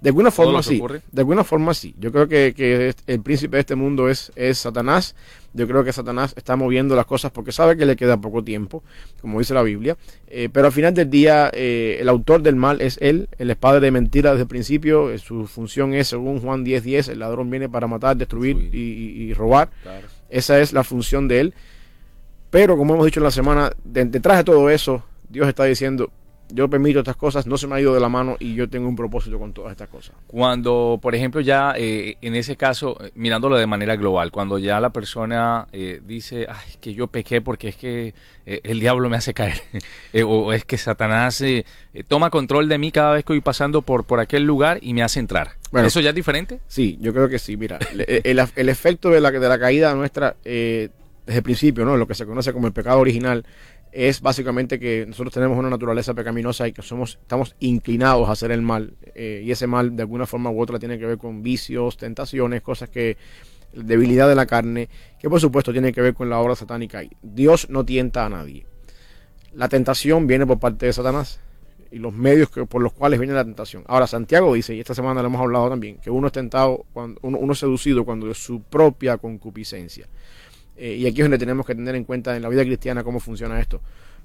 De 0.00 0.10
alguna 0.10 0.30
forma 0.30 0.62
sí. 0.62 0.80
De 1.10 1.20
alguna 1.20 1.42
forma 1.42 1.74
sí. 1.74 1.94
Yo 1.98 2.12
creo 2.12 2.28
que, 2.28 2.54
que, 2.54 2.94
el 3.06 3.20
príncipe 3.20 3.56
de 3.56 3.60
este 3.60 3.74
mundo 3.74 4.08
es, 4.08 4.30
es 4.36 4.58
Satanás. 4.58 5.14
Yo 5.54 5.66
creo 5.66 5.82
que 5.82 5.92
Satanás 5.92 6.34
está 6.36 6.54
moviendo 6.56 6.94
las 6.94 7.06
cosas 7.06 7.32
porque 7.32 7.50
sabe 7.50 7.76
que 7.76 7.84
le 7.84 7.96
queda 7.96 8.20
poco 8.20 8.44
tiempo, 8.44 8.84
como 9.20 9.40
dice 9.40 9.54
la 9.54 9.62
Biblia. 9.62 9.96
Eh, 10.28 10.48
pero 10.52 10.66
al 10.66 10.72
final 10.72 10.94
del 10.94 11.10
día, 11.10 11.50
eh, 11.52 11.98
el 12.00 12.08
autor 12.08 12.42
del 12.42 12.54
mal 12.54 12.80
es 12.80 12.98
él. 13.00 13.28
Él 13.38 13.50
es 13.50 13.56
padre 13.56 13.80
de 13.80 13.90
mentira 13.90 14.30
desde 14.30 14.42
el 14.42 14.48
principio. 14.48 15.10
Eh, 15.10 15.18
su 15.18 15.46
función 15.46 15.94
es, 15.94 16.08
según 16.08 16.40
Juan 16.40 16.64
10:10, 16.64 16.80
10, 16.82 17.08
el 17.08 17.18
ladrón 17.18 17.50
viene 17.50 17.68
para 17.68 17.88
matar, 17.88 18.16
destruir 18.16 18.72
y, 18.72 19.32
robar. 19.34 19.70
Claro. 19.82 20.06
Esa 20.30 20.60
es 20.60 20.72
la 20.72 20.84
función 20.84 21.26
de 21.26 21.40
él. 21.40 21.54
Pero 22.50 22.76
como 22.76 22.94
hemos 22.94 23.06
dicho 23.06 23.20
en 23.20 23.24
la 23.24 23.30
semana, 23.30 23.72
de, 23.84 24.04
detrás 24.04 24.38
de 24.38 24.44
todo 24.44 24.70
eso, 24.70 25.02
Dios 25.28 25.48
está 25.48 25.64
diciendo, 25.64 26.10
yo 26.50 26.68
permito 26.68 27.00
estas 27.00 27.16
cosas, 27.16 27.46
no 27.46 27.58
se 27.58 27.66
me 27.66 27.76
ha 27.76 27.80
ido 27.80 27.94
de 27.94 28.00
la 28.00 28.08
mano 28.08 28.36
y 28.38 28.54
yo 28.54 28.68
tengo 28.68 28.88
un 28.88 28.96
propósito 28.96 29.38
con 29.38 29.52
todas 29.52 29.72
estas 29.72 29.88
cosas. 29.88 30.16
Cuando, 30.26 30.98
por 31.00 31.14
ejemplo, 31.14 31.40
ya 31.40 31.74
eh, 31.76 32.16
en 32.20 32.34
ese 32.34 32.56
caso, 32.56 32.96
eh, 33.02 33.10
mirándolo 33.14 33.56
de 33.56 33.66
manera 33.66 33.96
global, 33.96 34.30
cuando 34.30 34.58
ya 34.58 34.80
la 34.80 34.90
persona 34.90 35.68
eh, 35.72 36.00
dice, 36.04 36.46
ay, 36.48 36.76
que 36.80 36.94
yo 36.94 37.08
pequé 37.08 37.40
porque 37.40 37.68
es 37.68 37.76
que 37.76 38.14
el 38.46 38.80
diablo 38.80 39.10
me 39.10 39.18
hace 39.18 39.34
caer, 39.34 39.60
o 40.26 40.54
es 40.54 40.64
que 40.64 40.78
Satanás 40.78 41.44
toma 42.08 42.30
control 42.30 42.68
de 42.68 42.78
mí 42.78 42.90
cada 42.90 43.12
vez 43.12 43.24
que 43.24 43.34
voy 43.34 43.42
pasando 43.42 43.82
por, 43.82 44.04
por 44.04 44.20
aquel 44.20 44.44
lugar 44.44 44.78
y 44.80 44.94
me 44.94 45.02
hace 45.02 45.20
entrar. 45.20 45.52
¿Eso 45.72 46.00
ya 46.00 46.10
es 46.10 46.14
diferente? 46.14 46.60
Sí, 46.66 46.96
yo 47.00 47.12
creo 47.12 47.28
que 47.28 47.38
sí. 47.38 47.58
Mira, 47.58 47.78
el, 47.92 48.40
el, 48.54 48.68
efecto 48.70 49.10
de 49.10 49.20
la, 49.20 49.30
de 49.30 49.48
la 49.48 49.58
caída 49.58 49.94
nuestra 49.94 50.36
desde 51.28 51.38
el 51.38 51.42
principio, 51.42 51.84
¿no? 51.84 51.98
lo 51.98 52.08
que 52.08 52.14
se 52.14 52.24
conoce 52.24 52.54
como 52.54 52.66
el 52.66 52.72
pecado 52.72 52.98
original, 53.00 53.44
es 53.92 54.20
básicamente 54.20 54.78
que 54.78 55.04
nosotros 55.06 55.32
tenemos 55.32 55.58
una 55.58 55.70
naturaleza 55.70 56.14
pecaminosa 56.14 56.68
y 56.68 56.72
que 56.72 56.82
somos, 56.82 57.18
estamos 57.20 57.56
inclinados 57.60 58.28
a 58.28 58.32
hacer 58.32 58.50
el 58.50 58.62
mal. 58.62 58.94
Eh, 59.14 59.42
y 59.44 59.50
ese 59.50 59.66
mal, 59.66 59.96
de 59.96 60.02
alguna 60.02 60.26
forma 60.26 60.50
u 60.50 60.60
otra, 60.60 60.78
tiene 60.78 60.98
que 60.98 61.06
ver 61.06 61.18
con 61.18 61.42
vicios, 61.42 61.96
tentaciones, 61.96 62.62
cosas 62.62 62.88
que. 62.88 63.16
debilidad 63.72 64.28
de 64.28 64.34
la 64.34 64.46
carne, 64.46 64.88
que 65.18 65.28
por 65.28 65.40
supuesto 65.40 65.72
tiene 65.72 65.92
que 65.92 66.00
ver 66.00 66.14
con 66.14 66.28
la 66.30 66.38
obra 66.38 66.54
satánica. 66.54 67.02
Dios 67.22 67.68
no 67.70 67.84
tienta 67.84 68.26
a 68.26 68.28
nadie. 68.28 68.66
La 69.54 69.68
tentación 69.68 70.26
viene 70.26 70.46
por 70.46 70.58
parte 70.58 70.86
de 70.86 70.92
Satanás 70.92 71.40
y 71.90 71.98
los 71.98 72.12
medios 72.12 72.50
que, 72.50 72.66
por 72.66 72.82
los 72.82 72.92
cuales 72.92 73.18
viene 73.18 73.34
la 73.34 73.44
tentación. 73.44 73.84
Ahora, 73.86 74.06
Santiago 74.06 74.54
dice, 74.54 74.74
y 74.74 74.80
esta 74.80 74.94
semana 74.94 75.22
lo 75.22 75.28
hemos 75.28 75.40
hablado 75.40 75.68
también, 75.68 75.98
que 75.98 76.10
uno 76.10 76.26
es 76.26 76.32
tentado, 76.32 76.84
cuando, 76.92 77.18
uno, 77.22 77.38
uno 77.38 77.52
es 77.52 77.58
seducido 77.58 78.04
cuando 78.04 78.30
es 78.30 78.38
su 78.38 78.62
propia 78.62 79.16
concupiscencia. 79.16 80.06
Eh, 80.78 80.94
y 80.94 81.06
aquí 81.06 81.20
es 81.20 81.24
donde 81.24 81.38
tenemos 81.38 81.66
que 81.66 81.74
tener 81.74 81.94
en 81.96 82.04
cuenta 82.04 82.36
en 82.36 82.42
la 82.42 82.48
vida 82.48 82.64
cristiana 82.64 83.02
cómo 83.02 83.20
funciona 83.20 83.60
esto. 83.60 83.80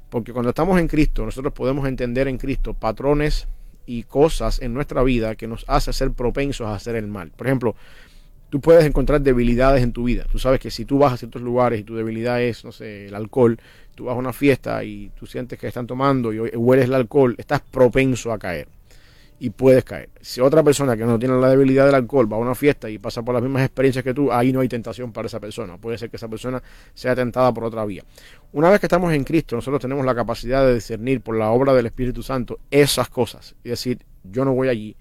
Porque 0.10 0.32
cuando 0.32 0.50
estamos 0.50 0.80
en 0.80 0.88
Cristo, 0.88 1.26
nosotros 1.26 1.54
podemos 1.54 1.88
entender 1.88 2.28
en 2.28 2.38
Cristo 2.38 2.74
patrones 2.74 3.48
y 3.86 4.04
cosas 4.04 4.62
en 4.62 4.74
nuestra 4.74 5.04
vida 5.04 5.36
que 5.36 5.48
nos 5.48 5.66
hace 5.68 5.92
ser 5.92 6.12
propensos 6.12 6.68
a 6.68 6.76
hacer 6.76 6.96
el 6.96 7.08
mal. 7.08 7.32
Por 7.32 7.48
ejemplo, 7.48 7.76
tú 8.50 8.62
puedes 8.62 8.86
encontrar 8.86 9.22
debilidades 9.22 9.82
en 9.82 9.92
tu 9.92 10.04
vida. 10.04 10.26
Tú 10.32 10.38
sabes 10.38 10.60
que 10.60 10.70
si 10.70 10.86
tú 10.86 11.00
vas 11.00 11.14
a 11.14 11.18
ciertos 11.18 11.42
lugares 11.42 11.80
y 11.80 11.84
tu 11.84 11.96
debilidad 11.96 12.42
es, 12.42 12.64
no 12.64 12.72
sé, 12.72 13.08
el 13.08 13.16
alcohol, 13.16 13.58
tú 13.96 14.06
vas 14.06 14.16
a 14.16 14.20
una 14.20 14.32
fiesta 14.32 14.84
y 14.84 15.12
tú 15.18 15.26
sientes 15.26 15.58
que 15.58 15.68
están 15.68 15.88
tomando 15.88 16.32
y 16.32 16.40
hueles 16.40 16.86
el 16.86 16.94
alcohol, 16.94 17.36
estás 17.40 17.62
propenso 17.62 18.32
a 18.32 18.38
caer 18.38 18.68
y 19.40 19.50
puedes 19.50 19.84
caer. 19.84 20.10
Si 20.22 20.42
otra 20.42 20.64
persona 20.64 20.96
que 20.96 21.06
no 21.06 21.20
tiene 21.20 21.38
la 21.40 21.50
debilidad 21.50 21.86
del 21.86 21.96
alcohol 21.96 22.32
va 22.32 22.38
a 22.38 22.40
una 22.40 22.56
fiesta 22.56 22.90
y 22.90 22.98
pasa 22.98 23.24
por 23.24 23.34
las 23.34 23.44
mismas 23.44 23.64
experiencias 23.64 24.04
que 24.04 24.14
tú, 24.14 24.32
ahí 24.32 24.54
no 24.54 24.62
hay 24.62 24.68
tentación 24.68 25.12
para 25.12 25.28
esa 25.28 25.40
persona. 25.40 25.78
Puede 25.78 25.98
ser 25.98 26.10
que 26.10 26.18
esa 26.18 26.28
persona 26.28 26.62
sea 26.94 27.16
tentada 27.16 27.54
por 27.54 27.64
otra 27.64 27.86
vía. 27.86 28.04
Una 28.52 28.70
vez 28.70 28.80
que 28.80 28.86
estamos 28.86 29.14
en 29.14 29.24
Cristo, 29.24 29.56
nosotros 29.56 29.82
tenemos 29.82 30.06
la 30.06 30.16
capacidad 30.16 30.66
de 30.66 30.76
discernir 30.76 31.22
por 31.22 31.36
la 31.38 31.50
obra 31.50 31.74
del 31.74 31.86
Espíritu 31.86 32.24
Santo 32.24 32.60
esas 32.72 33.10
cosas 33.10 33.56
y 33.64 33.70
decir, 33.70 34.00
yo 34.24 34.46
no 34.46 34.54
voy 34.54 34.70
allí 34.70 34.96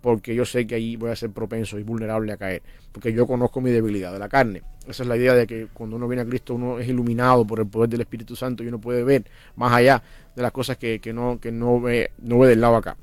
porque 0.00 0.34
yo 0.34 0.44
sé 0.44 0.66
que 0.66 0.74
allí 0.74 0.96
voy 0.96 1.10
a 1.10 1.16
ser 1.16 1.30
propenso 1.30 1.78
y 1.78 1.82
vulnerable 1.82 2.32
a 2.32 2.36
caer, 2.36 2.62
porque 2.92 3.12
yo 3.12 3.26
conozco 3.26 3.60
mi 3.60 3.70
debilidad 3.70 4.12
de 4.12 4.18
la 4.18 4.28
carne. 4.28 4.62
Esa 4.86 5.02
es 5.02 5.08
la 5.08 5.16
idea 5.16 5.34
de 5.34 5.46
que 5.46 5.66
cuando 5.72 5.96
uno 5.96 6.08
viene 6.08 6.22
a 6.22 6.26
Cristo 6.26 6.54
uno 6.54 6.78
es 6.78 6.88
iluminado 6.88 7.46
por 7.46 7.60
el 7.60 7.66
poder 7.66 7.90
del 7.90 8.00
Espíritu 8.00 8.36
Santo 8.36 8.62
y 8.62 8.68
uno 8.68 8.80
puede 8.80 9.04
ver 9.04 9.24
más 9.56 9.72
allá 9.72 10.02
de 10.34 10.42
las 10.42 10.52
cosas 10.52 10.76
que, 10.76 11.00
no, 11.12 11.38
que 11.40 11.52
no, 11.52 11.80
ve, 11.80 12.12
no 12.18 12.38
ve 12.38 12.48
del 12.48 12.60
lado 12.60 12.76
acá. 12.76 12.96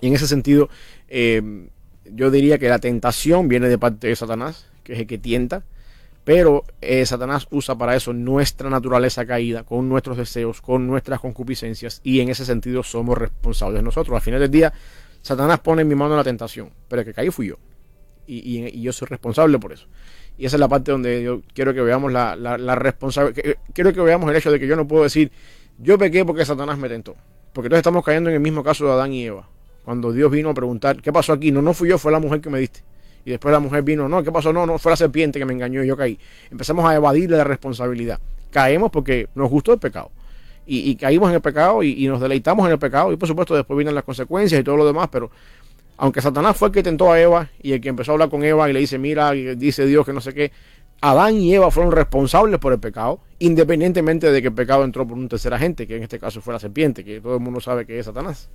Y 0.00 0.08
en 0.08 0.14
ese 0.14 0.26
sentido, 0.26 0.68
eh, 1.08 1.68
yo 2.04 2.30
diría 2.30 2.58
que 2.58 2.68
la 2.68 2.78
tentación 2.78 3.48
viene 3.48 3.68
de 3.68 3.78
parte 3.78 4.08
de 4.08 4.16
Satanás, 4.16 4.66
que 4.82 4.94
es 4.94 4.98
el 5.00 5.06
que 5.06 5.18
tienta, 5.18 5.64
pero 6.24 6.64
eh, 6.80 7.04
Satanás 7.04 7.46
usa 7.50 7.76
para 7.76 7.94
eso 7.94 8.12
nuestra 8.12 8.70
naturaleza 8.70 9.26
caída, 9.26 9.62
con 9.62 9.88
nuestros 9.88 10.16
deseos, 10.16 10.60
con 10.60 10.86
nuestras 10.86 11.20
concupiscencias, 11.20 12.00
y 12.02 12.20
en 12.20 12.30
ese 12.30 12.44
sentido 12.44 12.82
somos 12.82 13.18
responsables 13.18 13.82
nosotros. 13.82 14.16
Al 14.16 14.22
final 14.22 14.40
del 14.40 14.50
día, 14.50 14.72
Satanás 15.22 15.60
pone 15.60 15.82
en 15.82 15.88
mi 15.88 15.94
mano 15.94 16.16
la 16.16 16.24
tentación, 16.24 16.70
pero 16.88 17.00
el 17.00 17.06
que 17.06 17.14
caí 17.14 17.30
fui 17.30 17.48
yo, 17.48 17.56
y, 18.26 18.80
yo 18.80 18.92
soy 18.92 19.06
responsable 19.08 19.58
por 19.58 19.72
eso. 19.72 19.86
Y 20.36 20.46
esa 20.46 20.56
es 20.56 20.60
la 20.60 20.68
parte 20.68 20.90
donde 20.90 21.22
yo 21.22 21.42
quiero 21.52 21.74
que 21.74 21.80
veamos 21.80 22.10
la, 22.10 22.34
la, 22.36 22.74
responsabilidad, 22.74 23.56
quiero 23.72 23.92
que 23.92 24.00
veamos 24.00 24.28
el 24.30 24.36
hecho 24.36 24.50
de 24.50 24.58
que 24.58 24.66
yo 24.66 24.76
no 24.76 24.88
puedo 24.88 25.04
decir, 25.04 25.30
yo 25.78 25.98
pequé 25.98 26.24
porque 26.24 26.44
Satanás 26.44 26.78
me 26.78 26.88
tentó, 26.88 27.16
porque 27.52 27.66
entonces 27.66 27.80
estamos 27.80 28.04
cayendo 28.04 28.30
en 28.30 28.36
el 28.36 28.40
mismo 28.40 28.64
caso 28.64 28.86
de 28.86 28.92
Adán 28.92 29.12
y 29.12 29.26
Eva 29.26 29.48
cuando 29.84 30.12
Dios 30.12 30.30
vino 30.30 30.50
a 30.50 30.54
preguntar, 30.54 31.00
¿qué 31.00 31.12
pasó 31.12 31.32
aquí? 31.32 31.52
No, 31.52 31.60
no 31.60 31.74
fui 31.74 31.88
yo, 31.88 31.98
fue 31.98 32.10
la 32.10 32.18
mujer 32.18 32.40
que 32.40 32.50
me 32.50 32.58
diste. 32.58 32.80
Y 33.24 33.30
después 33.30 33.52
la 33.52 33.60
mujer 33.60 33.82
vino, 33.82 34.08
no, 34.08 34.22
¿qué 34.22 34.30
pasó? 34.30 34.52
No, 34.52 34.66
no, 34.66 34.78
fue 34.78 34.92
la 34.92 34.96
serpiente 34.96 35.38
que 35.38 35.44
me 35.44 35.54
engañó 35.54 35.82
y 35.82 35.86
yo 35.86 35.96
caí. 35.96 36.18
Empezamos 36.50 36.84
a 36.84 36.94
evadirle 36.94 37.36
la 37.36 37.44
responsabilidad. 37.44 38.18
Caemos 38.50 38.90
porque 38.90 39.28
nos 39.34 39.50
gustó 39.50 39.72
el 39.72 39.78
pecado. 39.78 40.10
Y, 40.66 40.96
caímos 40.96 41.28
en 41.28 41.34
el 41.34 41.40
pecado 41.42 41.82
y, 41.82 42.06
nos 42.06 42.20
deleitamos 42.20 42.64
en 42.66 42.72
el 42.72 42.78
pecado. 42.78 43.12
Y 43.12 43.16
por 43.16 43.28
supuesto 43.28 43.54
después 43.54 43.76
vienen 43.76 43.94
las 43.94 44.04
consecuencias 44.04 44.58
y 44.60 44.64
todo 44.64 44.76
lo 44.76 44.86
demás. 44.86 45.08
Pero 45.10 45.30
aunque 45.98 46.20
Satanás 46.20 46.56
fue 46.56 46.68
el 46.68 46.74
que 46.74 46.82
tentó 46.82 47.12
a 47.12 47.20
Eva 47.20 47.50
y 47.62 47.72
el 47.72 47.80
que 47.80 47.90
empezó 47.90 48.12
a 48.12 48.14
hablar 48.14 48.30
con 48.30 48.42
Eva 48.44 48.68
y 48.68 48.72
le 48.72 48.80
dice, 48.80 48.98
mira, 48.98 49.34
y 49.34 49.54
dice 49.56 49.86
Dios 49.86 50.06
que 50.06 50.12
no 50.12 50.20
sé 50.20 50.32
qué, 50.32 50.52
Adán 51.00 51.36
y 51.36 51.54
Eva 51.54 51.70
fueron 51.70 51.92
responsables 51.92 52.58
por 52.58 52.72
el 52.72 52.80
pecado, 52.80 53.20
independientemente 53.38 54.32
de 54.32 54.40
que 54.40 54.48
el 54.48 54.54
pecado 54.54 54.84
entró 54.84 55.06
por 55.06 55.18
un 55.18 55.28
tercer 55.28 55.52
agente, 55.52 55.86
que 55.86 55.96
en 55.96 56.02
este 56.02 56.18
caso 56.18 56.40
fue 56.40 56.54
la 56.54 56.60
serpiente, 56.60 57.04
que 57.04 57.20
todo 57.20 57.34
el 57.34 57.40
mundo 57.40 57.60
sabe 57.60 57.84
que 57.84 57.98
es 57.98 58.06
Satanás. 58.06 58.48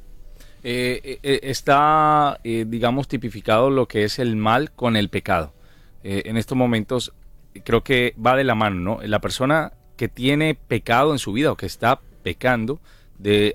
Eh, 0.63 1.19
eh, 1.23 1.39
está, 1.43 2.39
eh, 2.43 2.65
digamos, 2.67 3.07
tipificado 3.07 3.69
lo 3.69 3.87
que 3.87 4.03
es 4.03 4.19
el 4.19 4.35
mal 4.35 4.71
con 4.71 4.95
el 4.95 5.09
pecado. 5.09 5.53
en 6.01 6.37
estos 6.37 6.57
momentos 6.57 7.11
creo 7.65 7.83
que 7.83 8.15
va 8.25 8.37
de 8.37 8.45
la 8.45 8.55
mano, 8.55 8.79
¿no? 8.79 9.01
La 9.05 9.19
persona 9.19 9.73
que 9.97 10.07
tiene 10.07 10.55
pecado 10.55 11.11
en 11.11 11.19
su 11.19 11.33
vida 11.33 11.51
o 11.51 11.57
que 11.57 11.65
está 11.65 11.99
pecando, 12.23 12.79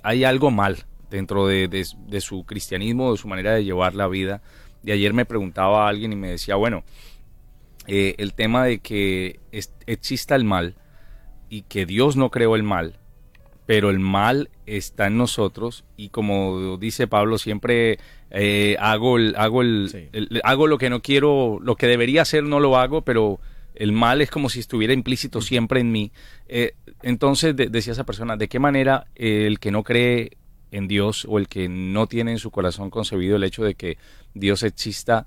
hay 0.03 0.25
algo 0.25 0.51
mal 0.51 0.85
dentro 1.11 1.47
de, 1.47 1.87
su 2.21 2.45
cristianismo, 2.45 3.13
de 3.13 3.19
su 3.19 3.29
manera 3.29 3.55
de 3.55 3.65
llevar 3.65 3.95
la 3.95 4.09
vida. 4.09 4.43
De 4.83 4.93
ayer 4.93 5.15
me 5.15 5.25
preguntaba 5.25 5.87
a 5.87 5.89
alguien 5.89 6.13
y 6.13 6.17
me 6.17 6.33
decía, 6.33 6.57
bueno, 6.57 6.85
el 7.87 8.35
tema 8.35 8.67
de 8.67 8.81
que 8.81 9.41
exista 9.87 10.37
el 10.37 10.45
mal 10.45 10.77
y 11.49 11.63
que 11.63 11.87
Dios 11.87 12.15
no 12.15 12.31
creó 12.31 12.57
el 12.57 12.63
mal, 12.63 12.99
pero 13.67 13.91
el 13.91 13.99
mal 13.99 14.51
está 14.67 15.07
en 15.07 15.17
nosotros 15.17 15.85
y 15.97 16.11
como 16.11 16.77
dice 16.77 17.07
Pablo 17.07 17.39
siempre 17.39 17.99
eh, 18.31 18.77
hago 18.79 19.17
el, 19.17 19.35
hago 19.37 19.63
el, 19.63 20.41
hago 20.45 20.67
lo 20.67 20.79
que 20.79 20.91
no 20.91 21.01
quiero 21.01 21.59
lo 21.63 21.77
que 21.77 21.87
debería 21.87 22.23
hacer 22.23 22.45
no 22.45 22.61
lo 22.61 22.77
hago 22.77 23.03
pero 23.03 23.41
el 23.75 23.93
mal 23.93 24.21
es 24.21 24.31
como 24.31 24.49
si 24.49 24.61
estuviera 24.61 24.93
implícito 24.93 25.41
siempre 25.41 25.81
en 25.81 25.91
mí. 25.91 26.13
Eh, 26.49 26.75
entonces 27.03 27.55
decía 27.57 27.93
esa 27.93 28.05
persona 28.05 28.37
de 28.37 28.49
qué 28.49 28.59
manera 28.59 29.09
el 29.15 29.59
que 29.59 29.71
no 29.71 29.83
cree 29.83 30.37
en 30.71 30.89
Dios 30.89 31.27
o 31.29 31.39
el 31.39 31.49
que 31.49 31.69
no 31.69 32.07
tiene 32.07 32.33
en 32.33 32.39
su 32.39 32.51
corazón 32.51 32.91
concebido 32.91 33.37
el 33.37 33.45
hecho 33.45 33.65
de 33.65 33.75
que 33.75 33.99
Dios 34.35 34.63
exista 34.63 35.27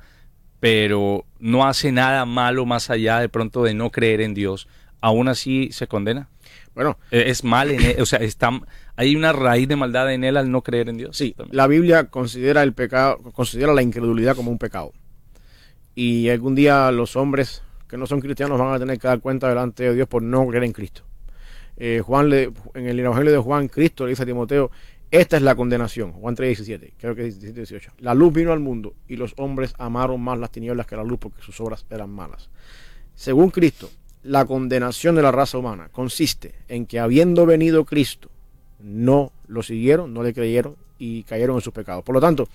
pero 0.59 1.25
no 1.39 1.67
hace 1.67 1.91
nada 1.91 2.25
malo 2.25 2.65
más 2.65 2.89
allá 2.89 3.19
de 3.19 3.29
pronto 3.29 3.63
de 3.63 3.73
no 3.73 3.91
creer 3.91 4.21
en 4.21 4.33
Dios 4.33 4.67
aún 4.99 5.27
así 5.27 5.69
se 5.71 5.87
condena 5.87 6.29
bueno, 6.77 6.99
eh, 7.09 7.23
es 7.25 7.43
mal, 7.43 7.71
en 7.71 7.99
o 7.99 8.05
sea, 8.05 8.19
está, 8.19 8.51
hay 8.95 9.15
una 9.15 9.33
raíz 9.33 9.67
de 9.67 9.75
maldad 9.75 10.13
en 10.13 10.23
él 10.23 10.37
al 10.37 10.51
no 10.51 10.61
creer 10.61 10.89
en 10.89 10.97
Dios. 10.97 11.17
Sí, 11.17 11.35
la 11.49 11.65
Biblia 11.65 12.03
considera 12.03 12.61
el 12.61 12.73
pecado, 12.73 13.17
considera 13.33 13.73
la 13.73 13.81
incredulidad 13.81 14.35
como 14.35 14.51
un 14.51 14.59
pecado. 14.59 14.93
Y 15.95 16.29
algún 16.29 16.53
día 16.53 16.91
los 16.91 17.15
hombres 17.15 17.63
que 17.87 17.97
no 17.97 18.05
son 18.05 18.19
cristianos 18.19 18.59
van 18.59 18.75
a 18.75 18.77
tener 18.77 18.99
que 18.99 19.07
dar 19.07 19.21
cuenta 19.21 19.49
delante 19.49 19.85
de 19.85 19.95
Dios 19.95 20.07
por 20.07 20.21
no 20.21 20.45
creer 20.45 20.65
en 20.65 20.71
Cristo. 20.71 21.01
Eh, 21.77 21.99
Juan 22.05 22.29
le, 22.29 22.51
en 22.75 22.85
el 22.85 22.99
Evangelio 22.99 23.31
de 23.31 23.39
Juan, 23.39 23.69
Cristo 23.69 24.05
le 24.05 24.11
dice 24.11 24.21
a 24.21 24.27
Timoteo, 24.27 24.69
esta 25.09 25.37
es 25.37 25.41
la 25.41 25.55
condenación, 25.55 26.11
Juan 26.11 26.35
3:17, 26.35 26.93
creo 26.99 27.15
que 27.15 27.25
es 27.25 27.39
17, 27.39 27.59
18. 27.59 27.91
La 28.01 28.13
luz 28.13 28.31
vino 28.33 28.51
al 28.53 28.59
mundo 28.59 28.93
y 29.07 29.15
los 29.15 29.33
hombres 29.37 29.73
amaron 29.79 30.21
más 30.21 30.37
las 30.37 30.51
tinieblas 30.51 30.85
que 30.85 30.95
la 30.95 31.03
luz 31.03 31.17
porque 31.17 31.41
sus 31.41 31.59
obras 31.59 31.87
eran 31.89 32.11
malas. 32.11 32.51
Según 33.15 33.49
Cristo, 33.49 33.89
la 34.27 34.45
condenación 34.45 35.15
de 35.15 35.21
la 35.21 35.31
raza 35.31 35.57
humana 35.57 35.87
consiste 35.89 36.53
en 36.67 36.85
que 36.85 36.99
habiendo 36.99 37.45
venido 37.45 37.85
Cristo, 37.85 38.29
no 38.79 39.31
lo 39.47 39.63
siguieron, 39.63 40.13
no 40.13 40.21
le 40.21 40.33
creyeron 40.33 40.75
y 40.99 41.23
cayeron 41.23 41.55
en 41.55 41.61
sus 41.61 41.73
pecados. 41.73 42.03
Por 42.03 42.13
lo 42.13 42.19
tanto, 42.19 42.47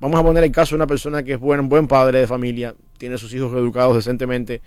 vamos 0.00 0.18
a 0.18 0.24
poner 0.24 0.42
el 0.42 0.50
caso 0.50 0.70
de 0.70 0.76
una 0.76 0.86
persona 0.88 1.22
que 1.22 1.34
es 1.34 1.40
buen, 1.40 1.68
buen 1.68 1.86
padre 1.86 2.18
de 2.18 2.26
familia, 2.26 2.74
tiene 2.98 3.16
sus 3.16 3.32
hijos 3.32 3.52
educados 3.52 3.94
decentemente, 3.94 4.60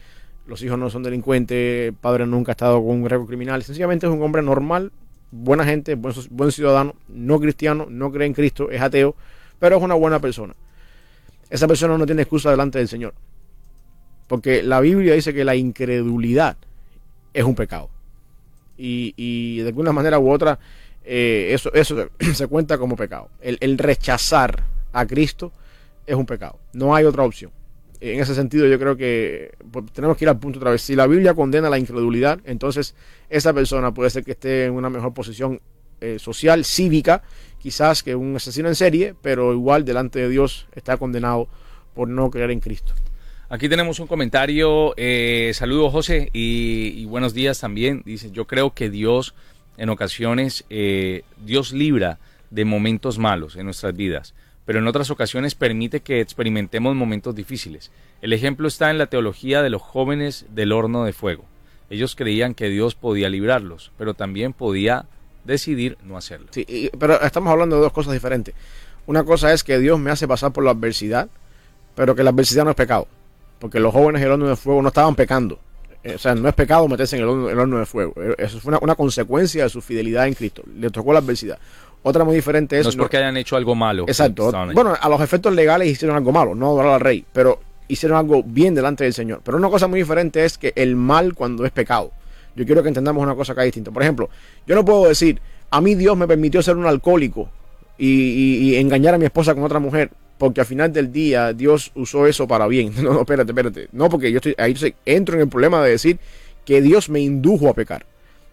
los 0.48 0.64
hijos 0.64 0.80
no 0.80 0.90
son 0.90 1.04
delincuentes, 1.04 1.90
el 1.90 1.94
padre 1.94 2.26
nunca 2.26 2.52
ha 2.52 2.54
estado 2.54 2.80
con 2.80 3.02
un 3.02 3.10
récord 3.10 3.28
criminal, 3.28 3.62
sencillamente 3.64 4.08
es 4.08 4.12
un 4.14 4.24
hombre 4.24 4.42
normal, 4.42 4.94
buena 5.32 5.66
gente, 5.66 5.96
buen, 5.96 6.16
buen 6.30 6.52
ciudadano, 6.54 6.96
no 7.10 7.42
cristiano, 7.42 7.88
no 7.90 8.10
cree 8.10 8.28
en 8.28 8.34
Cristo, 8.34 8.72
es 8.72 8.82
ateo, 8.82 9.16
pero 9.60 9.76
es 9.76 9.84
una 9.84 9.96
buena 9.96 10.20
persona. 10.20 10.56
Esa 11.50 11.68
persona 11.68 11.98
no 11.98 12.06
tiene 12.06 12.22
excusa 12.22 12.50
delante 12.52 12.80
del 12.80 12.88
Señor. 12.88 13.14
Porque 14.32 14.64
la 14.64 14.80
Biblia 14.80 15.14
dice 15.14 15.34
que 15.34 15.44
la 15.44 15.58
incredulidad 15.58 16.56
es 17.34 17.44
un 17.44 17.54
pecado. 17.54 17.90
Y, 18.78 19.60
de 19.60 19.68
alguna 19.68 19.92
manera 19.92 20.20
u 20.20 20.32
otra, 20.32 20.58
eh, 21.04 21.50
eso, 21.52 21.74
eso 21.74 22.08
se 22.34 22.48
cuenta 22.48 22.78
como 22.78 22.96
pecado. 22.96 23.28
El, 23.42 23.78
rechazar 23.78 24.64
a 24.94 25.06
Cristo 25.06 25.52
es 26.08 26.16
un 26.16 26.26
pecado. 26.26 26.60
No 26.72 26.96
hay 26.96 27.04
otra 27.04 27.24
opción. 27.24 27.52
En 28.00 28.22
ese 28.22 28.34
sentido, 28.34 28.66
yo 28.68 28.80
creo 28.80 28.96
que 28.96 29.52
pues, 29.70 29.92
tenemos 29.92 30.16
que 30.16 30.24
ir 30.24 30.30
al 30.30 30.40
punto 30.40 30.60
otra 30.60 30.72
vez. 30.72 30.82
Si 30.82 30.96
la 30.96 31.08
Biblia 31.08 31.34
condena 31.34 31.70
la 31.70 31.78
incredulidad, 31.78 32.40
entonces 32.46 32.96
esa 33.30 33.52
persona 33.52 33.94
puede 33.94 34.12
ser 34.12 34.24
que 34.24 34.32
esté 34.32 34.64
en 34.64 34.76
una 34.76 34.90
mejor 34.90 35.14
posición 35.14 35.60
eh, 36.00 36.20
social, 36.20 36.64
cívica, 36.64 37.22
quizás 37.60 38.02
que 38.02 38.16
un 38.16 38.38
asesino 38.38 38.70
en 38.70 38.76
serie, 38.76 39.14
pero 39.22 39.52
igual 39.52 39.84
delante 39.84 40.20
de 40.20 40.30
Dios 40.30 40.68
está 40.74 40.96
condenado 40.96 41.50
por 41.94 42.08
no 42.08 42.32
creer 42.32 42.52
en 42.52 42.62
Cristo. 42.62 42.94
Aquí 43.52 43.68
tenemos 43.68 44.00
un 44.00 44.08
comentario. 44.08 44.94
Eh, 44.96 45.52
saludos, 45.54 45.92
José, 45.92 46.30
y, 46.32 47.04
buenos 47.04 47.34
días 47.34 47.60
también. 47.60 48.02
Dice, 48.06 48.32
yo 48.32 48.48
creo 48.48 48.74
que 48.74 48.90
Dios 48.90 49.34
en 49.76 49.90
ocasiones, 49.90 50.64
eh, 50.70 51.24
Dios 51.44 51.74
libra 51.74 52.18
de 52.50 52.64
momentos 52.64 53.20
malos 53.20 53.58
en 53.58 53.66
nuestras 53.66 53.94
vidas, 53.94 54.34
pero 54.66 54.80
en 54.80 54.88
otras 54.88 55.10
ocasiones 55.10 55.56
permite 55.56 56.00
que 56.00 56.22
experimentemos 56.22 56.96
momentos 56.96 57.36
difíciles. 57.36 57.92
El 58.22 58.32
ejemplo 58.32 58.70
está 58.70 58.90
en 58.90 58.98
la 58.98 59.08
teología 59.08 59.62
de 59.62 59.70
los 59.70 59.82
jóvenes 59.82 60.46
del 60.52 60.72
horno 60.72 61.04
de 61.04 61.12
fuego. 61.12 61.44
Ellos 61.90 62.16
creían 62.16 62.54
que 62.54 62.70
Dios 62.70 62.96
podía 62.96 63.28
librarlos, 63.28 63.92
pero 63.98 64.14
también 64.14 64.54
podía 64.54 65.08
decidir 65.44 65.98
no 66.06 66.16
hacerlo. 66.16 66.48
Sí, 66.52 66.90
pero 66.98 67.22
estamos 67.22 67.52
hablando 67.52 67.76
de 67.76 67.82
dos 67.82 67.92
cosas 67.92 68.14
diferentes. 68.14 68.56
Una 69.08 69.26
cosa 69.26 69.52
es 69.52 69.66
que 69.66 69.78
Dios 69.78 70.00
me 70.00 70.10
hace 70.10 70.26
pasar 70.26 70.54
por 70.54 70.64
la 70.64 70.72
adversidad, 70.72 71.28
pero 71.96 72.16
que 72.16 72.24
la 72.24 72.30
adversidad 72.30 72.64
no 72.64 72.70
es 72.70 72.78
pecado 72.78 73.10
porque 73.62 73.80
los 73.80 73.94
jóvenes 73.94 74.22
del 74.22 74.32
horno 74.32 74.50
de 74.50 74.56
fuego 74.56 74.82
no 74.82 74.88
estaban 74.88 75.14
pecando. 75.16 75.60
Eh, 76.04 76.16
o 76.16 76.18
sea, 76.18 76.34
no 76.34 76.50
es 76.50 76.56
pecado 76.56 76.88
meterse 76.88 77.16
en 77.16 77.22
el 77.22 77.30
horno, 77.30 77.78
de 77.78 77.86
fuego. 77.86 78.14
Eh, 78.18 78.34
eso 78.40 78.60
fue 78.60 78.76
una, 78.82 78.96
consecuencia 78.96 79.64
de 79.64 79.70
su 79.70 79.82
fidelidad 79.82 80.28
en 80.28 80.34
Cristo. 80.34 80.64
Le 80.76 80.90
tocó 80.90 81.14
la 81.14 81.20
adversidad. 81.20 81.60
Otra 82.02 82.24
muy 82.24 82.36
diferente 82.36 82.80
es... 82.80 82.86
No 82.86 82.90
es 82.90 82.96
porque 82.96 83.18
hayan 83.18 83.38
hecho 83.38 83.56
algo 83.56 83.76
malo. 83.76 84.06
Exacto. 84.08 84.52
Bueno, 84.74 84.96
a 85.00 85.10
los 85.10 85.22
efectos 85.22 85.54
legales 85.54 85.88
hicieron 85.88 86.18
algo 86.18 86.32
malo, 86.32 86.56
no 86.56 86.70
adorar 86.70 86.94
al 86.94 87.00
rey, 87.02 87.24
pero 87.32 87.60
hicieron 87.88 88.18
algo 88.18 88.42
bien 88.44 88.74
delante 88.74 89.04
del 89.04 89.14
Señor. 89.14 89.42
Pero 89.46 89.58
una 89.58 89.70
cosa 89.70 89.88
muy 89.88 90.00
diferente 90.00 90.44
es 90.44 90.58
que 90.58 90.74
el 90.76 90.96
mal 90.96 91.36
cuando 91.36 91.64
es 91.64 91.72
pecado. 91.72 92.12
Yo 92.56 92.66
quiero 92.66 92.82
que 92.82 92.88
entendamos 92.88 93.22
una 93.22 93.36
cosa 93.36 93.54
acá 93.54 93.62
distinta. 93.62 93.92
Por 93.92 94.02
ejemplo, 94.02 94.28
yo 94.66 94.74
no 94.74 94.84
puedo 94.84 95.08
decir, 95.08 95.40
a 95.70 95.80
mí 95.82 95.94
Dios 95.94 96.18
me 96.18 96.28
permitió 96.28 96.64
ser 96.64 96.78
un 96.78 96.88
alcohólico 96.88 97.48
y 98.00 98.76
engañar 98.78 99.14
a 99.14 99.20
mi 99.20 99.26
esposa 99.26 99.54
con 99.54 99.64
otra 99.64 99.78
mujer 99.78 100.10
porque 100.42 100.60
al 100.60 100.66
final 100.66 100.92
del 100.92 101.12
día 101.12 101.54
Dios 101.54 101.92
usó 101.94 102.26
eso 102.26 102.48
para 102.48 102.66
bien. 102.66 102.92
No, 103.04 103.14
no, 103.14 103.20
espérate, 103.20 103.52
espérate. 103.52 103.90
No, 103.92 104.10
porque 104.10 104.32
yo 104.32 104.38
estoy 104.38 104.56
ahí 104.58 104.76
entro 105.06 105.36
en 105.36 105.42
el 105.42 105.48
problema 105.48 105.84
de 105.84 105.92
decir 105.92 106.18
que 106.66 106.82
Dios 106.82 107.10
me 107.12 107.20
indujo 107.20 107.70
a 107.70 107.76
pecar. 107.76 108.08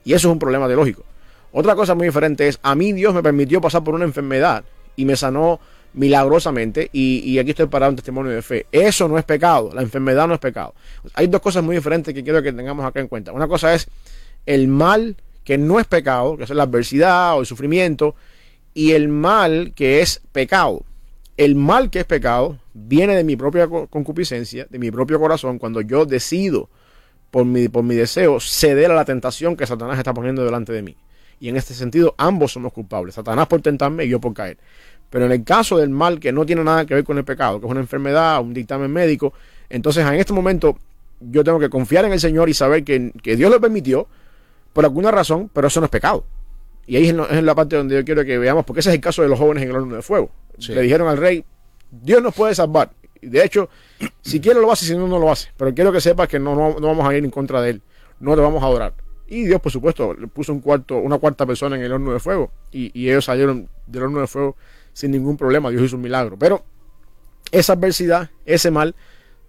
Y 0.05 0.13
eso 0.13 0.29
es 0.29 0.33
un 0.33 0.39
problema 0.39 0.67
teológico. 0.67 1.03
Otra 1.51 1.75
cosa 1.75 1.95
muy 1.95 2.07
diferente 2.07 2.47
es, 2.47 2.59
a 2.63 2.75
mí 2.75 2.93
Dios 2.93 3.15
me 3.15 3.23
permitió 3.23 3.63
pasar 3.63 3.85
por 3.85 3.95
una 3.95 4.05
enfermedad 4.05 4.65
y 4.97 5.07
me 5.07 5.17
sanó 5.17 5.61
milagrosamente 5.95 6.91
y, 6.93 7.39
aquí 7.39 7.51
estoy 7.53 7.69
parado 7.69 7.89
en 7.89 7.97
testimonio 7.97 8.33
de 8.33 8.43
fe. 8.43 8.67
Eso 8.71 9.09
no 9.09 9.17
es 9.17 9.25
pecado, 9.25 9.71
la 9.73 9.81
enfermedad 9.81 10.29
no 10.29 10.35
es 10.35 10.41
pecado. 10.41 10.75
Hay 11.15 11.29
dos 11.29 11.41
cosas 11.41 11.65
muy 11.65 11.75
diferentes 11.75 12.13
que 12.13 12.23
quiero 12.23 12.43
que 12.43 12.53
tengamos 12.53 12.85
acá 12.85 13.01
en 13.01 13.09
cuenta. 13.09 13.33
Una 13.33 13.49
cosa 13.49 13.73
es 13.73 13.89
el 14.45 14.69
mal 14.69 15.17
que 15.43 15.57
no 15.57 15.81
es 15.81 15.87
pecado, 15.87 16.37
que 16.37 16.45
es 16.45 16.51
la 16.51 16.65
adversidad 16.65 17.39
o 17.39 17.41
el 17.41 17.47
sufrimiento, 17.47 18.15
y 18.75 18.93
el 18.93 19.09
mal 19.09 19.73
que 19.75 20.03
es 20.03 20.21
pecado 20.33 20.85
el 21.39 21.55
mal 21.55 21.89
que 21.89 22.01
es 22.01 22.05
pecado 22.05 22.59
viene 22.75 23.17
de 23.17 23.25
mi 23.25 23.37
propia 23.37 23.67
concupiscencia, 23.69 24.67
de 24.69 24.79
mi 24.79 24.91
propio 24.91 25.19
corazón, 25.19 25.59
cuando 25.59 25.81
yo 25.81 26.05
decido 26.05 26.69
por 27.31 27.47
mi, 27.47 27.69
por 27.69 27.85
mi 27.85 27.95
deseo 27.95 28.41
ceder 28.41 28.91
a 28.91 28.95
la 28.95 29.05
tentación 29.05 29.57
que 29.57 29.67
Satanás 29.67 29.99
está 29.99 30.13
poniendo 30.13 30.45
delante 30.45 30.73
de 30.73 30.83
mí. 30.83 30.97
Y 31.41 31.49
en 31.49 31.57
este 31.57 31.75
sentido, 31.75 32.15
ambos 32.19 32.53
somos 32.53 32.73
culpables. 32.73 33.15
Satanás 33.15 33.47
por 33.47 33.63
tentarme 33.63 34.05
y 34.05 34.09
yo 34.09 34.21
por 34.21 34.35
caer. 34.35 34.59
Pero 35.11 35.27
en 35.27 35.33
el 35.33 35.45
caso 35.45 35.79
del 35.79 35.91
mal 35.91 36.19
que 36.19 36.33
no 36.33 36.45
tiene 36.45 36.65
nada 36.65 36.85
que 36.85 36.95
ver 36.95 37.05
con 37.05 37.17
el 37.17 37.25
pecado, 37.25 37.61
que 37.61 37.67
es 37.67 37.71
una 37.71 37.81
enfermedad, 37.81 38.41
un 38.43 38.53
dictamen 38.53 38.91
médico, 38.91 39.33
entonces 39.71 40.05
en 40.05 40.15
este 40.15 40.33
momento 40.33 40.77
yo 41.21 41.45
tengo 41.45 41.59
que 41.59 41.71
confiar 41.71 42.05
en 42.05 42.13
el 42.13 42.21
Señor 42.21 42.49
y 42.49 42.55
saber 42.55 42.85
que, 42.85 43.13
Dios 43.23 43.51
lo 43.51 43.61
permitió 43.61 44.09
por 44.73 44.85
alguna 44.85 45.11
razón, 45.11 45.51
pero 45.53 45.69
eso 45.69 45.81
no 45.81 45.87
es 45.87 45.91
pecado. 45.91 46.25
Y 46.89 46.97
ahí 46.97 47.09
es 47.09 47.43
la 47.43 47.55
parte 47.55 47.77
donde 47.77 47.97
yo 47.97 48.05
quiero 48.05 48.25
que 48.25 48.39
veamos, 48.39 48.65
porque 48.65 48.81
ese 48.81 48.89
es 48.89 48.95
el 48.95 49.01
caso 49.03 49.21
de 49.21 49.29
los 49.29 49.39
jóvenes 49.39 49.63
en 49.63 49.69
el 49.69 49.77
horno 49.77 49.95
de 49.95 50.01
fuego. 50.01 50.31
Le 50.69 50.81
dijeron 50.81 51.07
al 51.07 51.19
rey, 51.19 51.45
Dios 51.91 52.23
nos 52.23 52.35
puede 52.35 52.55
salvar. 52.55 52.91
De 53.21 53.45
hecho, 53.45 53.69
si 54.23 54.41
quiere 54.41 54.59
lo 54.59 54.73
hace, 54.73 54.87
si 54.87 54.97
no, 54.97 55.07
no 55.07 55.19
lo 55.19 55.31
hace. 55.31 55.51
Pero 55.59 55.75
quiero 55.75 55.93
que 55.93 56.01
sepas 56.01 56.29
que 56.29 56.39
no, 56.39 56.55
no, 56.55 56.81
vamos 56.81 57.07
a 57.07 57.15
ir 57.15 57.23
en 57.23 57.31
contra 57.31 57.61
de 57.61 57.71
él. 57.71 57.83
No 58.21 58.35
te 58.35 58.41
vamos 58.41 58.63
a 58.63 58.67
adorar. 58.67 58.95
Y 59.27 59.45
Dios, 59.45 59.61
por 59.61 59.71
supuesto, 59.71 60.15
le 60.15 60.29
puso 60.29 60.51
un 60.51 60.61
cuarto, 60.61 60.97
una 60.97 61.19
cuarta 61.19 61.45
persona 61.45 61.77
en 61.77 61.83
el 61.83 61.93
horno 61.93 62.11
de 62.11 62.21
fuego. 62.21 62.51
Y, 62.73 63.07
ellos 63.07 63.27
salieron 63.27 63.69
del 63.87 64.05
horno 64.05 64.21
de 64.21 64.27
fuego 64.27 64.57
sin 64.95 65.11
ningún 65.11 65.37
problema. 65.37 65.69
Dios 65.69 65.83
hizo 65.83 65.97
un 65.97 66.03
milagro. 66.03 66.39
Pero 66.39 66.65
esa 67.53 67.75
adversidad, 67.75 68.31
ese 68.47 68.71
mal, 68.71 68.95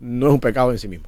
no 0.01 0.27
es 0.27 0.33
un 0.33 0.41
pecado 0.41 0.73
en 0.73 0.77
sí 0.77 0.89
mismo. 0.89 1.07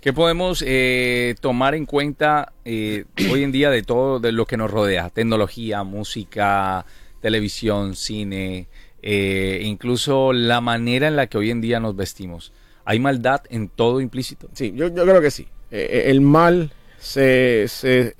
¿Qué 0.00 0.12
podemos 0.12 0.62
eh, 0.66 1.34
tomar 1.40 1.74
en 1.74 1.84
cuenta 1.84 2.52
eh, 2.64 3.04
hoy 3.30 3.42
en 3.42 3.52
día 3.52 3.70
de 3.70 3.82
todo 3.82 4.20
de 4.20 4.32
lo 4.32 4.46
que 4.46 4.56
nos 4.56 4.70
rodea? 4.70 5.10
Tecnología, 5.10 5.82
música, 5.82 6.86
televisión, 7.20 7.96
cine, 7.96 8.68
eh, 9.02 9.60
incluso 9.64 10.32
la 10.32 10.60
manera 10.60 11.08
en 11.08 11.16
la 11.16 11.26
que 11.28 11.38
hoy 11.38 11.50
en 11.50 11.60
día 11.60 11.80
nos 11.80 11.96
vestimos. 11.96 12.52
¿Hay 12.84 12.98
maldad 12.98 13.42
en 13.50 13.68
todo 13.68 14.00
implícito? 14.00 14.48
Sí, 14.54 14.72
yo, 14.74 14.92
creo 14.92 15.20
que 15.20 15.30
sí. 15.30 15.46
Eh, 15.70 15.88
eh, 15.90 16.10
el 16.10 16.20
mal 16.20 16.72
se, 16.98 17.66
se, 17.68 18.14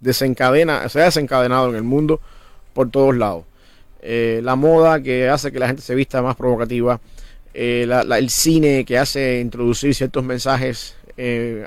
desencadena, 0.00 0.88
se 0.88 1.00
ha 1.00 1.04
desencadenado 1.04 1.70
en 1.70 1.76
el 1.76 1.82
mundo 1.82 2.20
por 2.74 2.90
todos 2.90 3.16
lados. 3.16 3.44
la 4.02 4.56
moda 4.56 5.00
que 5.00 5.28
hace 5.28 5.52
que 5.52 5.58
la 5.58 5.68
gente 5.68 5.82
se 5.82 5.94
vista 5.94 6.22
más 6.22 6.36
provocativa, 6.36 7.00
el 7.54 8.30
cine 8.30 8.84
que 8.84 8.98
hace 8.98 9.40
introducir 9.40 9.94
ciertos 9.94 10.24
mensajes 10.24 10.96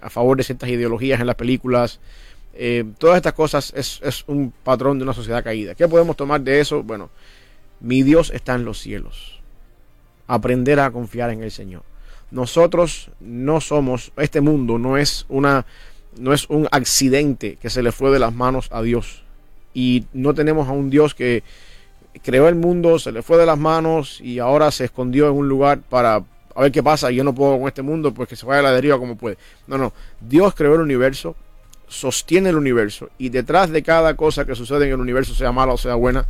a 0.02 0.10
favor 0.10 0.38
de 0.38 0.44
ciertas 0.44 0.70
ideologías 0.70 1.20
en 1.20 1.28
las 1.28 1.36
películas, 1.36 2.00
todas 2.98 3.18
estas 3.18 3.34
cosas 3.34 3.74
es, 3.76 4.00
es, 4.04 4.24
un 4.28 4.52
patrón 4.64 4.98
de 4.98 5.04
una 5.04 5.14
sociedad 5.14 5.44
caída. 5.44 5.76
¿Qué 5.76 5.88
podemos 5.88 6.16
tomar 6.16 6.42
de 6.42 6.60
eso? 6.60 6.84
Bueno, 6.84 7.10
mi 7.80 8.04
Dios 8.04 8.32
está 8.34 8.56
en 8.56 8.66
los 8.66 8.80
cielos. 8.80 9.42
Aprender 10.28 10.80
a 10.80 10.92
confiar 10.92 11.30
en 11.30 11.44
el 11.44 11.52
Señor. 11.52 11.84
Nosotros 12.32 13.12
no 13.20 13.62
somos, 13.62 14.12
este 14.18 14.42
mundo 14.42 14.80
no 14.80 14.98
es 14.98 15.26
una 15.30 15.66
no 16.18 16.34
es 16.34 16.50
un 16.50 16.68
accidente 16.72 17.58
que 17.58 17.70
se 17.70 17.84
le 17.84 17.92
fue 17.92 18.12
de 18.12 18.20
las 18.20 18.34
manos 18.34 18.70
a 18.72 18.82
Dios. 18.82 19.24
Y 19.74 20.06
no 20.14 20.34
tenemos 20.34 20.68
a 20.68 20.72
un 20.72 20.90
Dios 20.90 21.14
que 21.14 21.44
creó 22.24 22.48
el 22.48 22.56
mundo, 22.56 23.00
se 23.00 23.12
le 23.12 23.22
fue 23.22 23.38
de 23.38 23.46
las 23.46 23.58
manos 23.58 24.20
y 24.22 24.40
ahora 24.40 24.72
se 24.72 24.86
escondió 24.86 25.28
en 25.28 25.36
un 25.36 25.48
lugar 25.48 25.80
para 25.82 26.24
a 26.56 26.62
ver 26.62 26.72
qué 26.72 26.82
pasa. 26.82 27.12
Yo 27.12 27.24
no 27.24 27.36
puedo 27.36 27.60
con 27.60 27.68
este 27.68 27.82
mundo, 27.82 28.14
pues 28.14 28.30
que 28.30 28.36
se 28.36 28.46
vaya 28.46 28.60
a 28.60 28.64
la 28.64 28.72
deriva 28.72 28.98
como 28.98 29.18
puede. 29.18 29.38
No, 29.68 29.78
no. 29.78 29.94
Dios 30.22 30.56
creó 30.56 30.76
el 30.76 30.82
universo, 30.82 31.36
sostiene 31.88 32.50
el 32.50 32.56
universo 32.56 33.10
y 33.18 33.30
detrás 33.30 33.70
de 33.70 33.84
cada 33.84 34.16
cosa 34.16 34.46
que 34.46 34.56
sucede 34.56 34.86
en 34.86 34.94
el 34.94 35.00
universo, 35.00 35.36
sea 35.36 35.52
mala 35.52 35.74
o 35.74 35.78
sea 35.78 35.96
buena, 35.96 36.26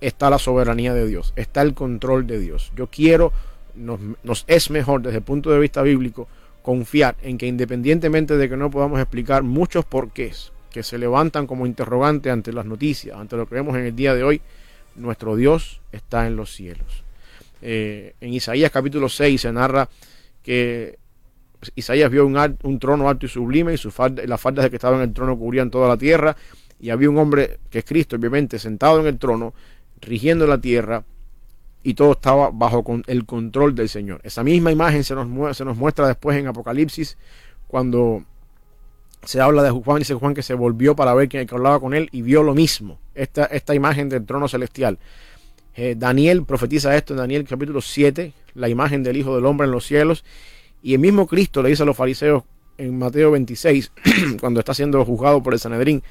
está 0.00 0.30
la 0.30 0.38
soberanía 0.38 0.94
de 0.94 1.06
Dios, 1.06 1.32
está 1.36 1.62
el 1.62 1.74
control 1.74 2.26
de 2.26 2.38
Dios. 2.38 2.72
Yo 2.76 2.86
quiero, 2.86 3.32
nos, 3.74 4.44
es 4.46 4.70
mejor 4.70 5.02
desde 5.02 5.18
el 5.18 5.24
punto 5.24 5.50
de 5.50 5.58
vista 5.58 5.82
bíblico 5.82 6.28
confiar 6.62 7.16
en 7.22 7.38
que 7.38 7.46
independientemente 7.46 8.36
de 8.36 8.48
que 8.48 8.56
no 8.56 8.70
podamos 8.70 9.00
explicar 9.00 9.42
muchos 9.42 9.84
porqués 9.84 10.52
que 10.70 10.82
se 10.82 10.98
levantan 10.98 11.46
como 11.46 11.66
interrogante 11.66 12.30
ante 12.30 12.52
las 12.52 12.66
noticias, 12.66 13.18
ante 13.18 13.36
lo 13.36 13.48
que 13.48 13.54
vemos 13.54 13.74
en 13.76 13.86
el 13.86 13.96
día 13.96 14.14
de 14.14 14.22
hoy, 14.22 14.40
nuestro 14.98 15.36
Dios 15.36 15.80
está 15.92 16.26
en 16.26 16.36
los 16.36 16.52
cielos. 16.52 17.04
Eh, 17.60 18.14
en 18.20 18.32
Isaías 18.32 18.70
capítulo 18.70 19.08
6 19.08 19.40
se 19.40 19.52
narra 19.52 19.88
que 20.42 20.98
Isaías 21.74 22.10
vio 22.10 22.24
un, 22.24 22.78
trono 22.78 23.08
alto 23.08 23.26
y 23.26 23.28
sublime 23.28 23.74
y 23.74 24.26
las 24.26 24.40
faldas 24.40 24.64
de 24.64 24.70
que 24.70 24.76
estaba 24.76 24.96
en 24.96 25.02
el 25.02 25.12
trono 25.12 25.36
cubrían 25.36 25.70
toda 25.70 25.88
la 25.88 25.96
tierra 25.96 26.36
y 26.78 26.90
había 26.90 27.10
un 27.10 27.18
hombre 27.18 27.58
que 27.70 27.80
es 27.80 27.84
Cristo, 27.84 28.16
obviamente, 28.16 28.58
sentado 28.58 29.00
en 29.00 29.06
el 29.06 29.18
trono 29.18 29.54
rigiendo 30.00 30.46
la 30.46 30.58
tierra 30.58 31.02
y 31.82 31.94
todo 31.94 32.12
estaba 32.12 32.50
bajo 32.52 32.84
el 33.06 33.24
control 33.26 33.74
del 33.74 33.88
Señor. 33.88 34.20
Esa 34.22 34.44
misma 34.44 34.70
imagen 34.70 35.02
se 35.02 35.14
nos 35.14 35.26
muestra 35.76 36.06
después 36.06 36.38
en 36.38 36.46
Apocalipsis 36.46 37.16
cuando 37.66 38.24
se 39.24 39.40
habla 39.40 39.62
de 39.62 39.70
Juan, 39.70 39.98
dice 39.98 40.14
Juan 40.14 40.34
que 40.34 40.42
se 40.42 40.54
volvió 40.54 40.96
para 40.96 41.14
ver 41.14 41.28
quién 41.28 41.46
hablaba 41.50 41.80
con 41.80 41.94
él 41.94 42.08
y 42.12 42.22
vio 42.22 42.42
lo 42.42 42.54
mismo, 42.54 42.98
esta, 43.14 43.44
esta 43.44 43.74
imagen 43.74 44.08
del 44.08 44.24
trono 44.24 44.48
celestial. 44.48 44.98
Eh, 45.74 45.94
Daniel 45.96 46.44
profetiza 46.44 46.96
esto 46.96 47.12
en 47.12 47.18
Daniel 47.18 47.44
capítulo 47.44 47.80
7, 47.80 48.32
la 48.54 48.68
imagen 48.68 49.02
del 49.02 49.16
Hijo 49.16 49.34
del 49.34 49.46
Hombre 49.46 49.66
en 49.66 49.70
los 49.70 49.86
cielos, 49.86 50.24
y 50.82 50.94
el 50.94 51.00
mismo 51.00 51.26
Cristo 51.26 51.62
le 51.62 51.70
dice 51.70 51.82
a 51.82 51.86
los 51.86 51.96
fariseos 51.96 52.44
en 52.78 52.98
Mateo 52.98 53.30
26, 53.32 53.92
cuando 54.40 54.60
está 54.60 54.74
siendo 54.74 55.04
juzgado 55.04 55.42
por 55.42 55.52
el 55.52 55.58
Sanedrín, 55.58 56.02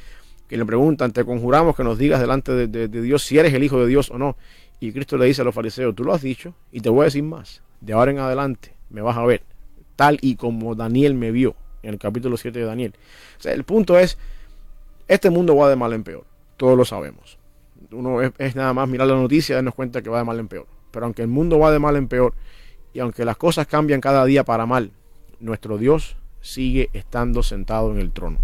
que 0.48 0.58
le 0.58 0.65
preguntan, 0.65 1.12
te 1.12 1.26
conjuramos 1.26 1.76
que 1.76 1.84
nos 1.84 1.98
digas 1.98 2.22
delante 2.22 2.67
de, 2.67 2.88
Dios 2.88 3.24
si 3.24 3.38
eres 3.38 3.54
el 3.54 3.63
Hijo 3.63 3.80
de 3.82 3.88
Dios 3.88 4.10
o 4.12 4.17
no. 4.17 4.38
Y 4.80 4.91
Cristo 4.91 5.17
le 5.17 5.26
dice 5.26 5.41
a 5.41 5.46
los 5.46 5.56
fariseos, 5.56 5.96
tú 5.96 6.04
lo 6.04 6.13
has 6.13 6.22
dicho 6.22 6.54
y 6.72 6.82
te 6.82 6.89
voy 6.89 7.02
a 7.02 7.06
decir 7.06 7.24
más. 7.24 7.62
De 7.82 7.93
ahora 7.93 8.12
en 8.12 8.20
adelante 8.20 8.74
me 8.89 9.02
vas 9.02 9.17
a 9.17 9.26
ver, 9.26 9.43
tal 9.96 10.17
y 10.22 10.36
como 10.36 10.76
Daniel 10.76 11.15
me 11.15 11.32
vio 11.32 11.56
en 11.84 11.92
el 11.92 12.00
capítulo 12.00 12.38
7 12.38 12.60
de 12.60 12.66
Daniel. 12.66 12.94
El 13.44 13.63
punto 13.63 13.98
es, 13.98 14.18
este 15.08 15.30
mundo 15.30 15.56
va 15.56 15.70
de 15.70 15.76
mal 15.76 15.94
en 15.94 16.04
peor, 16.04 16.26
todos 16.58 16.78
lo 16.78 16.86
sabemos. 16.86 17.38
Uno 17.92 18.22
es, 18.22 18.56
nada 18.56 18.74
más 18.74 18.90
mirar 18.90 19.08
la 19.08 19.16
noticia 19.16 19.54
y 19.54 19.56
darnos 19.56 19.76
cuenta 19.76 20.02
que 20.02 20.10
va 20.10 20.20
de 20.20 20.26
mal 20.26 20.40
en 20.40 20.48
peor. 20.48 20.68
Pero 20.92 21.06
aunque 21.06 21.22
el 21.22 21.28
mundo 21.28 21.60
va 21.60 21.72
de 21.72 21.80
mal 21.80 21.96
en 21.96 22.08
peor 22.08 22.34
y 22.94 23.00
aunque 23.00 23.26
las 23.26 23.38
cosas 23.38 23.68
cambian 23.68 24.02
cada 24.02 24.26
día 24.26 24.44
para 24.44 24.66
mal, 24.66 24.92
nuestro 25.40 25.78
Dios 25.78 26.18
sigue 26.42 26.90
estando 26.94 27.44
sentado 27.44 27.92
en 27.92 28.00
el 28.00 28.12
trono 28.12 28.40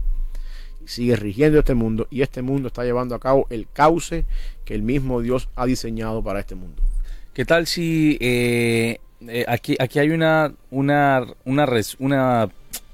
sigue 0.86 1.16
rigiendo 1.16 1.60
este 1.60 1.74
mundo 1.74 2.08
y 2.10 2.22
este 2.22 2.42
mundo 2.42 2.68
está 2.68 2.84
llevando 2.84 3.16
a 3.16 3.20
cabo 3.20 3.48
el 3.50 3.68
cauce 3.72 4.26
que 4.66 4.76
el 4.76 4.82
mismo 4.82 5.22
Dios 5.22 5.50
ha 5.56 5.66
diseñado 5.66 6.24
para 6.24 6.40
este 6.40 6.56
mundo. 6.56 6.82
¿Qué 7.34 7.46
tal 7.46 7.68
si 7.68 8.18
eh, 8.22 9.00
eh, 9.28 9.46
aquí, 9.48 9.76
aquí 9.80 10.00
hay 10.00 10.10
una, 10.12 10.54
una, 10.70 11.26
una, 11.46 11.68
una 12.00 12.50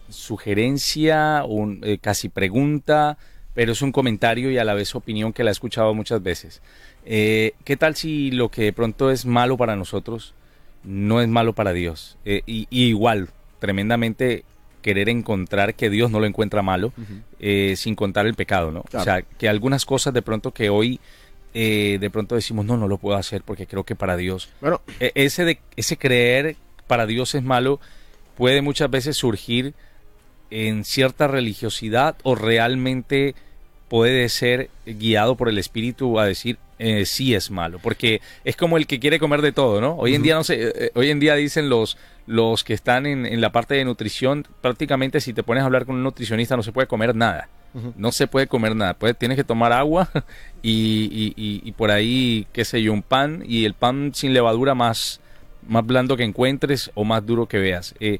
sugerencia, 0.09 1.43
un, 1.45 1.81
eh, 1.83 1.97
casi 1.99 2.29
pregunta, 2.29 3.17
pero 3.53 3.71
es 3.71 3.81
un 3.81 3.91
comentario 3.91 4.51
y 4.51 4.57
a 4.57 4.63
la 4.63 4.73
vez 4.73 4.95
opinión 4.95 5.33
que 5.33 5.43
la 5.43 5.51
he 5.51 5.53
escuchado 5.53 5.93
muchas 5.93 6.21
veces. 6.23 6.61
¿Qué 7.05 7.77
tal 7.79 7.95
si 7.95 8.29
lo 8.29 8.49
que 8.49 8.63
de 8.63 8.73
pronto 8.73 9.09
es 9.09 9.25
malo 9.25 9.57
para 9.57 9.75
nosotros 9.75 10.35
no 10.83 11.21
es 11.21 11.27
malo 11.27 11.53
para 11.53 11.73
Dios? 11.73 12.17
y, 12.23 12.67
igual, 12.69 13.29
tremendamente 13.57 14.43
querer 14.83 15.09
encontrar 15.09 15.73
que 15.73 15.89
Dios 15.89 16.11
no 16.11 16.19
lo 16.19 16.27
encuentra 16.27 16.61
malo, 16.61 16.93
sin 17.75 17.95
contar 17.95 18.27
el 18.27 18.35
pecado, 18.35 18.71
¿no? 18.71 18.85
O 18.93 19.03
sea, 19.03 19.23
que 19.23 19.49
algunas 19.49 19.85
cosas 19.85 20.13
de 20.13 20.21
pronto 20.21 20.51
que 20.51 20.69
hoy 20.69 20.99
eh, 21.53 21.97
de 21.99 22.09
pronto 22.11 22.35
decimos, 22.35 22.65
no, 22.65 22.77
no 22.77 22.87
lo 22.87 22.97
puedo 22.97 23.17
hacer 23.17 23.41
porque 23.43 23.65
creo 23.65 23.83
que 23.83 23.95
para 23.95 24.17
Dios. 24.17 24.49
Bueno, 24.61 24.81
e, 24.99 25.11
ese, 25.15 25.45
de, 25.45 25.59
ese 25.75 25.97
creer 25.97 26.55
para 26.87 27.05
Dios 27.07 27.33
es 27.35 27.43
malo 27.43 27.79
puede 28.37 28.61
muchas 28.61 28.89
veces 28.89 29.17
surgir 29.17 29.73
en 30.51 30.83
cierta 30.85 31.27
religiosidad 31.27 32.15
o 32.23 32.35
realmente 32.35 33.35
puede 33.87 34.29
ser 34.29 34.69
guiado 34.85 35.35
por 35.35 35.49
el 35.49 35.57
espíritu 35.57 36.19
a 36.19 36.25
decir 36.25 36.57
eh, 36.77 37.05
sí 37.05 37.35
es 37.35 37.51
malo, 37.51 37.79
porque 37.79 38.21
es 38.45 38.55
como 38.55 38.77
el 38.77 38.87
que 38.87 38.99
quiere 38.99 39.19
comer 39.19 39.41
de 39.41 39.51
todo, 39.51 39.81
¿no? 39.81 39.95
Hoy 39.95 40.15
en 40.15 40.21
día 40.21 40.35
no 40.35 40.43
sé, 40.43 40.55
eh, 40.59 40.91
hoy 40.95 41.09
en 41.09 41.19
día 41.19 41.35
dicen 41.35 41.69
los 41.69 41.97
los 42.25 42.63
que 42.63 42.73
están 42.73 43.05
en, 43.05 43.25
en, 43.25 43.41
la 43.41 43.51
parte 43.51 43.73
de 43.73 43.83
nutrición, 43.83 44.45
prácticamente 44.61 45.19
si 45.19 45.33
te 45.33 45.41
pones 45.41 45.63
a 45.63 45.65
hablar 45.65 45.85
con 45.85 45.95
un 45.95 46.03
nutricionista 46.03 46.55
no 46.55 46.63
se 46.63 46.71
puede 46.71 46.87
comer 46.87 47.15
nada. 47.15 47.49
No 47.97 48.11
se 48.11 48.27
puede 48.27 48.47
comer 48.47 48.75
nada. 48.75 48.93
Puede, 48.95 49.13
tienes 49.13 49.35
que 49.35 49.43
tomar 49.43 49.71
agua 49.71 50.09
y, 50.63 51.33
y, 51.35 51.71
por 51.73 51.91
ahí, 51.91 52.47
qué 52.51 52.65
sé 52.65 52.81
yo, 52.81 52.93
un 52.93 53.03
pan 53.03 53.43
y 53.47 53.65
el 53.65 53.73
pan 53.73 54.11
sin 54.13 54.33
levadura 54.33 54.73
más, 54.73 55.21
más 55.67 55.85
blando 55.85 56.17
que 56.17 56.23
encuentres 56.23 56.91
o 56.95 57.03
más 57.03 57.25
duro 57.25 57.47
que 57.47 57.59
veas. 57.59 57.93
Eh, 57.99 58.19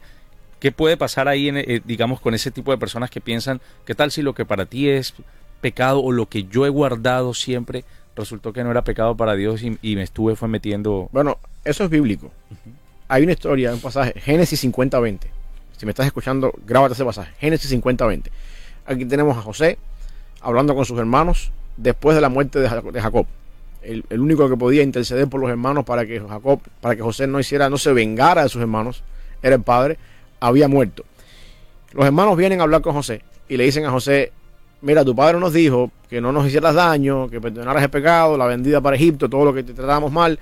¿Qué 0.60 0.72
puede 0.72 0.98
pasar 0.98 1.28
ahí, 1.28 1.50
en, 1.50 1.58
eh, 1.58 1.82
digamos, 1.86 2.20
con 2.20 2.34
ese 2.34 2.52
tipo 2.52 2.72
de 2.72 2.78
personas 2.78 3.10
que 3.10 3.22
piensan, 3.22 3.62
¿qué 3.86 3.96
tal 3.96 4.12
si 4.12 4.22
lo 4.22 4.34
que 4.34 4.46
para 4.46 4.66
ti 4.66 4.90
es 4.90 5.14
pecado 5.62 6.02
o 6.02 6.12
lo 6.12 6.28
que 6.28 6.44
yo 6.46 6.66
he 6.66 6.70
guardado 6.70 7.34
siempre 7.34 7.84
resultó 8.16 8.52
que 8.54 8.64
no 8.64 8.72
era 8.72 8.84
pecado 8.84 9.16
para 9.16 9.36
Dios 9.36 9.62
y, 9.64 9.96
me 9.96 10.04
estuve 10.04 10.36
fue 10.36 10.48
metiendo... 10.48 11.10
Bueno, 11.12 11.38
eso 11.64 11.86
es 11.86 11.90
bíblico. 11.90 12.32
Hay 13.08 13.24
una 13.24 13.32
historia, 13.32 13.74
un 13.74 13.80
pasaje, 13.80 14.20
Génesis 14.20 14.64
50-20. 14.64 15.20
Si 15.78 15.86
me 15.86 15.92
estás 15.92 16.06
escuchando, 16.06 16.54
grábate 16.66 16.94
ese 16.94 17.06
pasaje. 17.06 17.32
Génesis 17.40 17.72
50-20. 17.74 18.26
Aquí 18.86 19.06
tenemos 19.06 19.38
a 19.38 19.42
José 19.42 19.78
hablando 20.42 20.76
con 20.76 20.86
sus 20.86 21.00
hermanos 21.00 21.52
después 21.78 22.16
de 22.16 22.22
la 22.22 22.30
muerte 22.30 22.60
de 22.60 22.70
Jacob. 22.70 23.26
El, 23.82 24.04
único 24.12 24.50
que 24.50 24.58
podía 24.58 24.84
interceder 24.84 25.28
por 25.30 25.40
los 25.40 25.50
hermanos 25.50 25.86
para 25.86 26.06
que 26.06 26.20
Jacob, 26.20 26.60
para 26.82 26.96
que 26.96 27.02
José 27.02 27.28
no 27.28 27.40
hiciera, 27.40 27.70
no 27.70 27.78
se 27.78 27.94
vengara 27.94 28.44
de 28.44 28.50
sus 28.50 28.62
hermanos, 28.62 29.04
era 29.42 29.56
el 29.56 29.62
padre, 29.62 29.98
había 30.40 30.68
muerto. 30.68 31.06
Los 31.94 32.06
hermanos 32.06 32.38
vienen 32.38 32.60
a 32.60 32.64
hablar 32.64 32.82
con 32.82 32.94
José 32.94 33.22
y 33.48 33.58
le 33.58 33.64
dicen 33.64 33.86
a 33.86 33.92
José, 33.92 34.32
mira, 34.82 35.04
tu 35.04 35.16
padre 35.16 35.40
nos 35.40 35.54
dijo 35.54 35.92
que 36.10 36.22
no 36.22 36.32
nos 36.32 36.48
hicieras 36.48 36.76
daño, 36.76 37.30
que 37.30 37.42
perdonaras 37.42 37.84
el 37.84 37.90
pecado, 37.90 38.38
la 38.38 38.46
vendida 38.46 38.82
para 38.82 38.96
Egipto, 38.96 39.30
todo 39.30 39.46
lo 39.46 39.54
que 39.54 39.64
te 39.64 39.74
tratábamos 39.74 40.12
mal. 40.12 40.40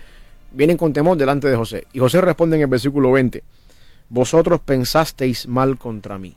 Vienen 0.51 0.77
con 0.77 0.93
temor 0.93 1.17
delante 1.17 1.47
de 1.47 1.55
José. 1.55 1.87
Y 1.93 1.99
José 1.99 2.21
responde 2.21 2.55
en 2.55 2.63
el 2.63 2.67
versículo 2.67 3.11
20, 3.11 3.43
vosotros 4.09 4.61
pensasteis 4.61 5.47
mal 5.47 5.77
contra 5.77 6.17
mí. 6.17 6.35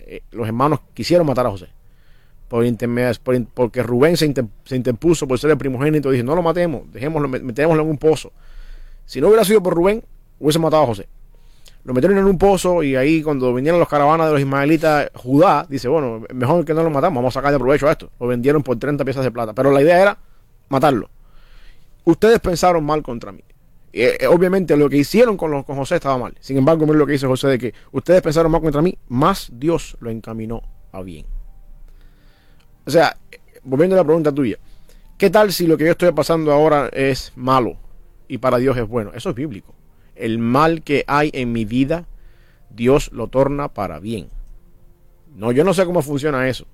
Eh, 0.00 0.22
los 0.32 0.46
hermanos 0.46 0.80
quisieron 0.94 1.26
matar 1.26 1.46
a 1.46 1.50
José. 1.50 1.68
Por, 2.48 2.64
porque 3.54 3.82
Rubén 3.82 4.16
se, 4.16 4.26
interpuso 4.76 5.26
por 5.26 5.38
ser 5.38 5.50
el 5.50 5.58
primogénito 5.58 6.10
dice, 6.10 6.22
no 6.22 6.36
lo 6.36 6.42
matemos, 6.42 6.82
dejémoslo, 6.92 7.28
metémoslo 7.28 7.82
en 7.82 7.88
un 7.88 7.98
pozo. 7.98 8.32
Si 9.04 9.20
no 9.20 9.28
hubiera 9.28 9.44
sido 9.44 9.62
por 9.62 9.74
Rubén, 9.74 10.04
hubiese 10.38 10.58
matado 10.60 10.84
a 10.84 10.86
José. 10.86 11.08
Lo 11.86 11.94
metieron 11.94 12.18
en 12.18 12.24
un 12.24 12.36
pozo 12.36 12.82
y 12.82 12.96
ahí 12.96 13.22
cuando 13.22 13.54
vinieron 13.54 13.78
los 13.78 13.88
caravanas 13.88 14.26
de 14.26 14.32
los 14.32 14.40
ismaelitas, 14.40 15.08
Judá 15.14 15.64
dice, 15.68 15.86
bueno, 15.86 16.24
mejor 16.34 16.64
que 16.64 16.74
no 16.74 16.82
lo 16.82 16.90
matamos, 16.90 17.20
vamos 17.20 17.36
a 17.36 17.38
sacar 17.38 17.52
de 17.52 17.60
provecho 17.60 17.86
a 17.86 17.92
esto. 17.92 18.10
Lo 18.18 18.26
vendieron 18.26 18.64
por 18.64 18.76
30 18.76 19.04
piezas 19.04 19.22
de 19.22 19.30
plata. 19.30 19.54
Pero 19.54 19.70
la 19.70 19.80
idea 19.80 20.02
era 20.02 20.18
matarlo. 20.68 21.08
Ustedes 22.02 22.40
pensaron 22.40 22.84
mal 22.84 23.04
contra 23.04 23.30
mí. 23.30 23.44
Eh, 23.92 24.18
eh, 24.18 24.26
obviamente 24.26 24.76
lo 24.76 24.90
que 24.90 24.96
hicieron 24.96 25.36
con, 25.36 25.52
los, 25.52 25.64
con 25.64 25.76
José 25.76 25.94
estaba 25.94 26.18
mal. 26.18 26.34
Sin 26.40 26.58
embargo, 26.58 26.86
miren 26.86 26.98
lo 26.98 27.06
que 27.06 27.12
dice 27.12 27.28
José 27.28 27.46
de 27.46 27.58
que 27.60 27.72
ustedes 27.92 28.20
pensaron 28.20 28.50
mal 28.50 28.62
contra 28.62 28.82
mí, 28.82 28.98
más 29.06 29.52
Dios 29.52 29.96
lo 30.00 30.10
encaminó 30.10 30.62
a 30.90 31.02
bien. 31.02 31.24
O 32.84 32.90
sea, 32.90 33.16
volviendo 33.62 33.94
a 33.94 33.98
la 33.98 34.04
pregunta 34.04 34.32
tuya, 34.32 34.58
¿qué 35.16 35.30
tal 35.30 35.52
si 35.52 35.68
lo 35.68 35.76
que 35.76 35.84
yo 35.84 35.92
estoy 35.92 36.10
pasando 36.10 36.50
ahora 36.50 36.88
es 36.92 37.32
malo 37.36 37.76
y 38.26 38.38
para 38.38 38.58
Dios 38.58 38.76
es 38.76 38.88
bueno? 38.88 39.12
Eso 39.14 39.30
es 39.30 39.36
bíblico. 39.36 39.75
El 40.16 40.38
mal 40.38 40.82
que 40.82 41.04
hay 41.06 41.30
en 41.32 41.52
mi 41.52 41.64
vida, 41.64 42.06
Dios 42.70 43.10
lo 43.12 43.28
torna 43.28 43.68
para 43.68 43.98
bien. 43.98 44.28
No, 45.36 45.52
yo 45.52 45.64
no 45.64 45.74
sé 45.74 45.84
cómo 45.84 46.02
funciona 46.02 46.48
eso. 46.48 46.66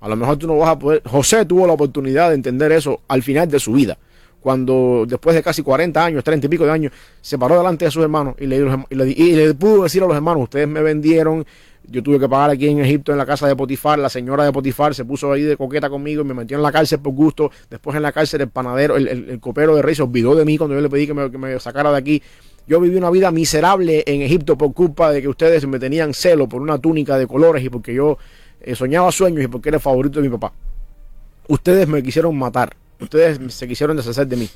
A 0.00 0.08
lo 0.08 0.16
mejor 0.16 0.36
tú 0.36 0.46
no 0.46 0.56
vas 0.58 0.70
a 0.70 0.78
poder. 0.78 1.02
José 1.04 1.44
tuvo 1.44 1.66
la 1.66 1.74
oportunidad 1.74 2.30
de 2.30 2.34
entender 2.34 2.72
eso 2.72 3.00
al 3.08 3.22
final 3.22 3.48
de 3.48 3.60
su 3.60 3.72
vida 3.72 3.98
cuando 4.40 5.04
después 5.06 5.36
de 5.36 5.42
casi 5.42 5.62
40 5.62 6.04
años, 6.04 6.24
30 6.24 6.46
y 6.46 6.50
pico 6.50 6.64
de 6.64 6.72
años, 6.72 6.92
se 7.20 7.38
paró 7.38 7.58
delante 7.58 7.84
de 7.84 7.90
sus 7.90 8.02
hermanos 8.02 8.34
y 8.38 8.46
le, 8.46 8.56
y 8.90 9.34
le, 9.34 9.54
pudo 9.54 9.82
decir 9.84 10.02
a 10.02 10.06
los 10.06 10.16
hermanos, 10.16 10.44
ustedes 10.44 10.66
me 10.66 10.82
vendieron, 10.82 11.44
yo 11.86 12.02
tuve 12.02 12.18
que 12.18 12.28
pagar 12.28 12.50
aquí 12.50 12.68
en 12.68 12.80
Egipto 12.80 13.12
en 13.12 13.18
la 13.18 13.26
casa 13.26 13.46
de 13.46 13.54
Potifar, 13.54 13.98
la 13.98 14.08
señora 14.08 14.44
de 14.44 14.52
Potifar 14.52 14.94
se 14.94 15.04
puso 15.04 15.32
ahí 15.32 15.42
de 15.42 15.56
coqueta 15.56 15.90
conmigo 15.90 16.22
y 16.22 16.24
me 16.24 16.34
metió 16.34 16.56
en 16.56 16.62
la 16.62 16.72
cárcel 16.72 17.00
por 17.00 17.12
gusto, 17.12 17.50
después 17.68 17.96
en 17.96 18.02
la 18.02 18.12
cárcel 18.12 18.40
el 18.40 18.48
panadero, 18.48 18.96
el, 18.96 19.38
copero 19.40 19.76
de 19.76 19.82
rey 19.82 19.94
se 19.94 20.02
olvidó 20.02 20.34
de 20.34 20.44
mí 20.44 20.56
cuando 20.56 20.74
yo 20.74 20.80
le 20.80 20.88
pedí 20.88 21.06
que 21.06 21.14
me 21.14 21.60
sacara 21.60 21.90
de 21.92 21.98
aquí. 21.98 22.22
Yo 22.70 22.78
viví 22.78 22.96
una 22.96 23.10
vida 23.10 23.32
miserable 23.32 24.04
en 24.06 24.22
Egipto 24.22 24.56
por 24.56 24.72
culpa 24.72 25.10
de 25.10 25.20
que 25.20 25.26
ustedes 25.26 25.66
me 25.66 25.80
tenían 25.80 26.14
celo 26.14 26.48
por 26.48 26.62
una 26.62 26.78
túnica 26.78 27.18
de 27.18 27.26
colores 27.26 27.64
y 27.64 27.68
porque 27.68 27.92
yo 27.92 28.16
eh, 28.60 28.76
soñaba 28.76 29.10
sueños 29.10 29.42
y 29.42 29.48
porque 29.48 29.70
era 29.70 29.78
el 29.78 29.82
favorito 29.82 30.22
de 30.22 30.28
mi 30.28 30.32
papá. 30.32 30.52
Ustedes 31.48 31.88
me 31.88 32.00
quisieron 32.00 32.38
matar 32.38 32.76
ustedes 33.00 33.52
se 33.52 33.66
quisieron 33.66 33.96
deshacer 33.96 34.28
de 34.28 34.36
mí. 34.36 34.48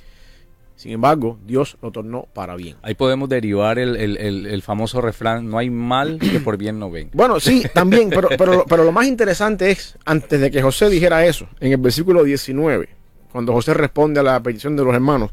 Sin 0.76 0.92
embargo, 0.92 1.38
Dios 1.44 1.76
lo 1.82 1.90
tornó 1.90 2.28
para 2.32 2.54
bien. 2.54 2.76
Ahí 2.82 2.94
podemos 2.94 3.28
derivar 3.28 3.80
el, 3.80 4.62
famoso 4.62 5.00
refrán, 5.00 5.50
no 5.50 5.58
hay 5.58 5.70
mal 5.70 6.20
que 6.20 6.38
por 6.38 6.56
bien 6.56 6.78
no 6.78 6.92
venga. 6.92 7.10
Bueno, 7.14 7.40
sí, 7.40 7.64
también, 7.74 8.10
pero, 8.10 8.28
pero, 8.38 8.64
pero 8.68 8.84
lo 8.84 8.92
más 8.92 9.08
interesante 9.08 9.72
es, 9.72 9.96
antes 10.04 10.40
de 10.40 10.52
que 10.52 10.62
José 10.62 10.88
dijera 10.88 11.26
eso, 11.26 11.48
en 11.58 11.72
el 11.72 11.78
versículo 11.78 12.22
19, 12.22 12.88
cuando 13.32 13.52
José 13.52 13.74
responde 13.74 14.20
a 14.20 14.22
la 14.22 14.40
petición 14.40 14.76
de 14.76 14.84
los 14.84 14.94
hermanos, 14.94 15.30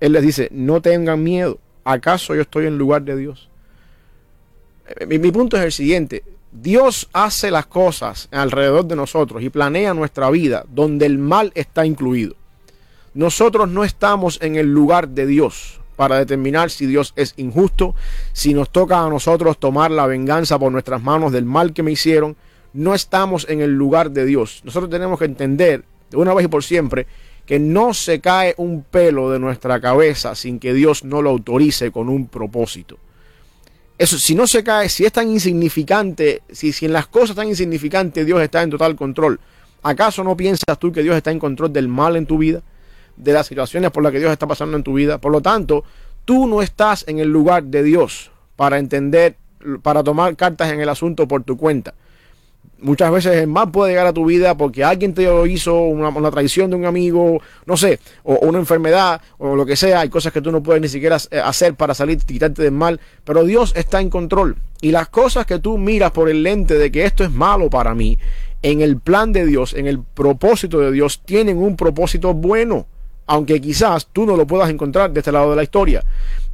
él 0.00 0.12
les 0.12 0.22
dice, 0.22 0.48
no 0.52 0.80
tengan 0.80 1.22
miedo, 1.22 1.58
¿acaso 1.84 2.34
yo 2.34 2.42
estoy 2.42 2.66
en 2.66 2.78
lugar 2.78 3.02
de 3.02 3.16
Dios? 3.16 3.48
Eh, 4.86 5.06
mi 5.06 5.30
punto 5.30 5.56
es 5.56 5.62
el 5.64 5.72
siguiente, 5.72 6.24
Dios 6.56 7.08
hace 7.12 7.50
las 7.50 7.66
cosas 7.66 8.28
alrededor 8.30 8.84
de 8.86 8.94
nosotros 8.94 9.42
y 9.42 9.50
planea 9.50 9.92
nuestra 9.92 10.30
vida 10.30 10.64
donde 10.68 11.04
el 11.04 11.18
mal 11.18 11.50
está 11.56 11.84
incluido. 11.84 12.36
Nosotros 13.12 13.68
no 13.68 13.82
estamos 13.82 14.38
en 14.40 14.54
el 14.54 14.72
lugar 14.72 15.08
de 15.08 15.26
Dios 15.26 15.80
para 15.96 16.18
determinar 16.18 16.70
si 16.70 16.86
Dios 16.86 17.12
es 17.16 17.34
injusto, 17.38 17.96
si 18.32 18.54
nos 18.54 18.70
toca 18.70 19.04
a 19.04 19.08
nosotros 19.08 19.58
tomar 19.58 19.90
la 19.90 20.06
venganza 20.06 20.56
por 20.56 20.70
nuestras 20.70 21.02
manos 21.02 21.32
del 21.32 21.44
mal 21.44 21.72
que 21.72 21.82
me 21.82 21.90
hicieron. 21.90 22.36
No 22.72 22.94
estamos 22.94 23.46
en 23.48 23.60
el 23.60 23.72
lugar 23.72 24.12
de 24.12 24.24
Dios. 24.24 24.62
Nosotros 24.64 24.90
tenemos 24.90 25.18
que 25.18 25.24
entender 25.24 25.84
de 26.10 26.16
una 26.16 26.34
vez 26.34 26.44
y 26.46 26.48
por 26.48 26.62
siempre 26.62 27.08
que 27.46 27.58
no 27.58 27.94
se 27.94 28.20
cae 28.20 28.54
un 28.56 28.82
pelo 28.82 29.30
de 29.30 29.38
nuestra 29.38 29.80
cabeza 29.80 30.34
sin 30.34 30.58
que 30.58 30.72
Dios 30.72 31.04
no 31.04 31.22
lo 31.22 31.30
autorice 31.30 31.90
con 31.90 32.08
un 32.08 32.26
propósito. 32.26 32.98
Eso, 33.98 34.18
si 34.18 34.34
no 34.34 34.46
se 34.46 34.64
cae, 34.64 34.88
si 34.88 35.04
es 35.04 35.12
tan 35.12 35.30
insignificante, 35.30 36.42
si, 36.50 36.72
si 36.72 36.86
en 36.86 36.92
las 36.92 37.06
cosas 37.06 37.36
tan 37.36 37.48
insignificantes 37.48 38.26
Dios 38.26 38.40
está 38.40 38.62
en 38.62 38.70
total 38.70 38.96
control, 38.96 39.38
¿acaso 39.82 40.24
no 40.24 40.36
piensas 40.36 40.78
tú 40.78 40.90
que 40.90 41.02
Dios 41.02 41.16
está 41.16 41.30
en 41.30 41.38
control 41.38 41.72
del 41.72 41.88
mal 41.88 42.16
en 42.16 42.26
tu 42.26 42.38
vida? 42.38 42.62
de 43.16 43.32
las 43.32 43.46
situaciones 43.46 43.90
por 43.90 44.02
las 44.02 44.12
que 44.12 44.18
Dios 44.18 44.32
está 44.32 44.46
pasando 44.46 44.76
en 44.76 44.82
tu 44.82 44.94
vida. 44.94 45.18
Por 45.18 45.32
lo 45.32 45.40
tanto, 45.40 45.84
tú 46.24 46.46
no 46.46 46.62
estás 46.62 47.04
en 47.08 47.18
el 47.18 47.28
lugar 47.28 47.64
de 47.64 47.82
Dios 47.82 48.30
para 48.56 48.78
entender, 48.78 49.36
para 49.82 50.02
tomar 50.02 50.36
cartas 50.36 50.72
en 50.72 50.80
el 50.80 50.88
asunto 50.88 51.28
por 51.28 51.42
tu 51.44 51.56
cuenta. 51.56 51.94
Muchas 52.80 53.10
veces 53.10 53.36
el 53.36 53.46
mal 53.46 53.70
puede 53.70 53.92
llegar 53.92 54.06
a 54.06 54.12
tu 54.12 54.26
vida 54.26 54.56
porque 54.56 54.84
alguien 54.84 55.14
te 55.14 55.24
lo 55.24 55.46
hizo, 55.46 55.80
una, 55.82 56.30
traición 56.30 56.70
de 56.70 56.76
un 56.76 56.84
amigo, 56.84 57.40
no 57.66 57.76
sé, 57.76 57.98
o, 58.22 58.38
una 58.40 58.58
enfermedad, 58.58 59.20
o 59.38 59.56
lo 59.56 59.64
que 59.64 59.76
sea. 59.76 60.00
Hay 60.00 60.08
cosas 60.08 60.32
que 60.32 60.40
tú 60.40 60.52
no 60.52 60.62
puedes 60.62 60.82
ni 60.82 60.88
siquiera 60.88 61.16
eh, 61.30 61.40
hacer 61.40 61.74
para 61.74 61.94
salir, 61.94 62.18
quitarte 62.18 62.62
del 62.62 62.72
mal. 62.72 63.00
Pero 63.24 63.44
Dios 63.44 63.72
está 63.76 64.00
en 64.00 64.10
control. 64.10 64.56
Y 64.80 64.90
las 64.90 65.08
cosas 65.08 65.46
que 65.46 65.58
tú 65.58 65.78
miras 65.78 66.10
por 66.10 66.28
el 66.28 66.42
lente 66.42 66.74
de 66.74 66.92
que 66.92 67.04
esto 67.04 67.24
es 67.24 67.30
malo 67.30 67.70
para 67.70 67.94
mí, 67.94 68.18
en 68.62 68.80
el 68.80 68.98
plan 68.98 69.32
de 69.32 69.46
Dios, 69.46 69.74
en 69.74 69.86
el 69.86 70.02
propósito 70.02 70.80
de 70.80 70.92
Dios, 70.92 71.22
tienen 71.24 71.58
un 71.58 71.76
propósito 71.76 72.34
bueno 72.34 72.86
aunque 73.26 73.60
quizás 73.60 74.08
tú 74.12 74.26
no 74.26 74.36
lo 74.36 74.46
puedas 74.46 74.70
encontrar 74.70 75.10
de 75.12 75.20
este 75.20 75.32
lado 75.32 75.50
de 75.50 75.56
la 75.56 75.62
historia. 75.62 76.04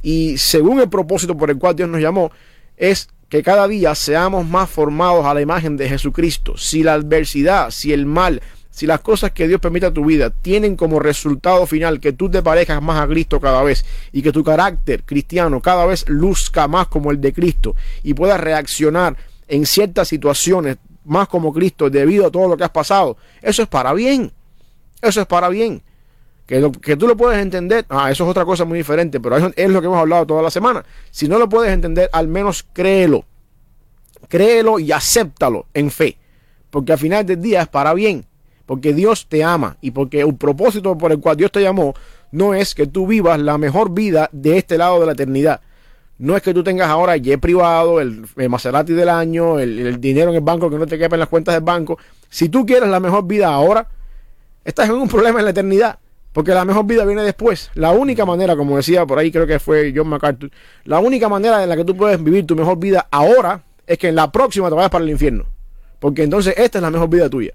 Y 0.01 0.37
según 0.37 0.79
el 0.79 0.89
propósito 0.89 1.37
por 1.37 1.49
el 1.49 1.57
cual 1.57 1.75
Dios 1.75 1.89
nos 1.89 2.01
llamó, 2.01 2.31
es 2.77 3.09
que 3.31 3.43
cada 3.43 3.65
día 3.69 3.95
seamos 3.95 4.45
más 4.45 4.69
formados 4.69 5.25
a 5.25 5.33
la 5.33 5.39
imagen 5.39 5.77
de 5.77 5.87
Jesucristo. 5.87 6.57
Si 6.57 6.83
la 6.83 6.95
adversidad, 6.95 7.71
si 7.71 7.93
el 7.93 8.05
mal, 8.05 8.41
si 8.69 8.85
las 8.85 8.99
cosas 8.99 9.31
que 9.31 9.47
Dios 9.47 9.61
permite 9.61 9.85
a 9.85 9.93
tu 9.93 10.03
vida 10.03 10.31
tienen 10.31 10.75
como 10.75 10.99
resultado 10.99 11.65
final 11.65 12.01
que 12.01 12.11
tú 12.11 12.29
te 12.29 12.43
parezcas 12.43 12.81
más 12.81 12.99
a 12.99 13.07
Cristo 13.07 13.39
cada 13.39 13.63
vez 13.63 13.85
y 14.11 14.21
que 14.21 14.33
tu 14.33 14.43
carácter 14.43 15.03
cristiano 15.03 15.61
cada 15.61 15.85
vez 15.85 16.03
luzca 16.09 16.67
más 16.67 16.89
como 16.89 17.09
el 17.09 17.21
de 17.21 17.31
Cristo 17.31 17.73
y 18.03 18.13
puedas 18.13 18.37
reaccionar 18.37 19.15
en 19.47 19.65
ciertas 19.65 20.09
situaciones 20.09 20.75
más 21.05 21.29
como 21.29 21.53
Cristo 21.53 21.89
debido 21.89 22.27
a 22.27 22.31
todo 22.31 22.49
lo 22.49 22.57
que 22.57 22.65
has 22.65 22.71
pasado, 22.71 23.15
eso 23.41 23.63
es 23.63 23.69
para 23.69 23.93
bien. 23.93 24.33
Eso 25.01 25.21
es 25.21 25.27
para 25.27 25.47
bien. 25.47 25.81
Que, 26.45 26.97
tú 26.97 27.07
lo 27.07 27.15
puedes 27.15 27.41
entender, 27.41 27.85
ah, 27.87 28.11
eso 28.11 28.25
es 28.25 28.29
otra 28.29 28.43
cosa 28.43 28.65
muy 28.65 28.77
diferente, 28.77 29.21
pero 29.21 29.37
es 29.37 29.69
lo 29.69 29.79
que 29.79 29.87
hemos 29.87 29.99
hablado 29.99 30.25
toda 30.25 30.41
la 30.41 30.51
semana. 30.51 30.83
Si 31.09 31.29
no 31.29 31.39
lo 31.39 31.47
puedes 31.47 31.71
entender, 31.71 32.09
al 32.11 32.27
menos 32.27 32.65
créelo. 32.73 33.23
Créelo 34.27 34.77
y 34.79 34.91
acéptalo 34.91 35.67
en 35.73 35.91
fe. 35.91 36.17
Porque 36.69 36.91
al 36.91 36.97
final 36.97 37.25
del 37.25 37.41
día 37.41 37.61
es 37.61 37.67
para 37.69 37.93
bien 37.93 38.25
porque 38.71 38.93
Dios 38.93 39.27
te 39.27 39.43
ama 39.43 39.75
y 39.81 39.91
porque 39.91 40.21
el 40.21 40.33
propósito 40.35 40.97
por 40.97 41.11
el 41.11 41.19
cual 41.19 41.35
Dios 41.35 41.51
te 41.51 41.61
llamó 41.61 41.93
no 42.31 42.53
es 42.53 42.73
que 42.73 42.87
tú 42.87 43.05
vivas 43.05 43.37
la 43.37 43.57
mejor 43.57 43.93
vida 43.93 44.29
de 44.31 44.57
este 44.57 44.77
lado 44.77 44.97
de 45.01 45.05
la 45.07 45.11
eternidad. 45.11 45.59
No 46.17 46.37
es 46.37 46.41
que 46.41 46.53
tú 46.53 46.63
tengas 46.63 46.87
ahora 46.87 47.15
el 47.15 47.21
jet 47.21 47.37
privado, 47.37 47.99
el, 47.99 48.25
Maserati 48.47 48.93
del 48.93 49.09
año, 49.09 49.59
el, 49.59 49.99
dinero 49.99 50.29
en 50.29 50.37
el 50.37 50.41
banco 50.41 50.69
que 50.69 50.77
no 50.77 50.87
te 50.87 50.97
quepa 50.97 51.17
en 51.17 51.19
las 51.19 51.27
cuentas 51.27 51.53
del 51.53 51.65
banco. 51.65 51.97
Si 52.29 52.47
tú 52.47 52.65
quieres 52.65 52.87
la 52.87 53.01
mejor 53.01 53.27
vida 53.27 53.53
ahora, 53.53 53.89
estás 54.63 54.87
en 54.87 54.95
un 54.95 55.09
problema 55.09 55.39
en 55.39 55.45
la 55.45 55.51
eternidad. 55.51 55.99
Porque 56.33 56.53
la 56.53 56.65
mejor 56.65 56.85
vida 56.85 57.03
viene 57.05 57.23
después. 57.23 57.71
La 57.73 57.91
única 57.91 58.25
manera, 58.25 58.55
como 58.55 58.77
decía 58.77 59.05
por 59.05 59.19
ahí, 59.19 59.31
creo 59.31 59.45
que 59.45 59.59
fue 59.59 59.93
John 59.95 60.07
MacArthur, 60.07 60.49
la 60.85 60.99
única 60.99 61.27
manera 61.27 61.61
en 61.61 61.69
la 61.69 61.75
que 61.75 61.83
tú 61.83 61.95
puedes 61.95 62.23
vivir 62.23 62.45
tu 62.45 62.55
mejor 62.55 62.79
vida 62.79 63.07
ahora 63.11 63.63
es 63.85 63.97
que 63.97 64.07
en 64.07 64.15
la 64.15 64.31
próxima 64.31 64.69
te 64.69 64.75
vayas 64.75 64.91
para 64.91 65.03
el 65.03 65.09
infierno. 65.09 65.45
Porque 65.99 66.23
entonces 66.23 66.55
esta 66.57 66.79
es 66.79 66.81
la 66.81 66.89
mejor 66.89 67.09
vida 67.09 67.29
tuya. 67.29 67.53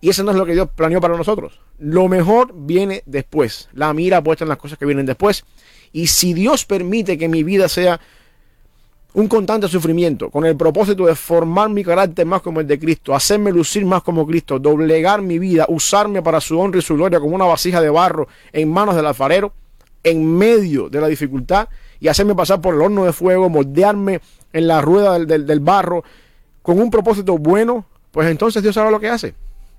Y 0.00 0.08
eso 0.08 0.24
no 0.24 0.30
es 0.30 0.36
lo 0.36 0.46
que 0.46 0.54
Dios 0.54 0.68
planeó 0.74 1.00
para 1.00 1.16
nosotros. 1.16 1.60
Lo 1.78 2.08
mejor 2.08 2.52
viene 2.54 3.02
después. 3.06 3.68
La 3.72 3.92
mira 3.92 4.22
puesta 4.22 4.44
en 4.44 4.48
las 4.48 4.58
cosas 4.58 4.78
que 4.78 4.86
vienen 4.86 5.06
después. 5.06 5.44
Y 5.92 6.06
si 6.06 6.32
Dios 6.32 6.64
permite 6.64 7.18
que 7.18 7.28
mi 7.28 7.42
vida 7.42 7.68
sea 7.68 8.00
un 9.12 9.26
constante 9.26 9.66
sufrimiento, 9.68 10.30
con 10.30 10.44
el 10.44 10.56
propósito 10.56 11.06
de 11.06 11.14
formar 11.14 11.68
mi 11.68 11.82
carácter 11.82 12.24
más 12.26 12.42
como 12.42 12.60
el 12.60 12.66
de 12.66 12.78
Cristo, 12.78 13.14
hacerme 13.14 13.50
lucir 13.50 13.84
más 13.84 14.02
como 14.02 14.26
Cristo, 14.26 14.58
doblegar 14.58 15.20
mi 15.20 15.38
vida, 15.38 15.66
usarme 15.68 16.22
para 16.22 16.40
su 16.40 16.58
honra 16.58 16.78
y 16.78 16.82
su 16.82 16.94
gloria 16.94 17.18
como 17.18 17.34
una 17.34 17.44
vasija 17.44 17.80
de 17.80 17.90
barro 17.90 18.28
en 18.52 18.70
manos 18.70 18.94
del 18.94 19.06
alfarero, 19.06 19.52
en 20.04 20.36
medio 20.36 20.88
de 20.88 21.00
la 21.00 21.08
dificultad, 21.08 21.68
y 21.98 22.08
hacerme 22.08 22.34
pasar 22.34 22.60
por 22.60 22.74
el 22.74 22.80
horno 22.80 23.04
de 23.04 23.12
fuego, 23.12 23.48
moldearme 23.48 24.20
en 24.52 24.66
la 24.66 24.80
rueda 24.80 25.18
del, 25.18 25.60
barro, 25.60 26.04
con 26.62 26.80
un 26.80 26.90
propósito 26.90 27.36
bueno, 27.36 27.84
pues 28.10 28.28
entonces 28.30 28.62
Dios 28.62 28.74
sabe 28.74 28.90
lo 28.90 29.00
que 29.00 29.08
hace. 29.08 29.34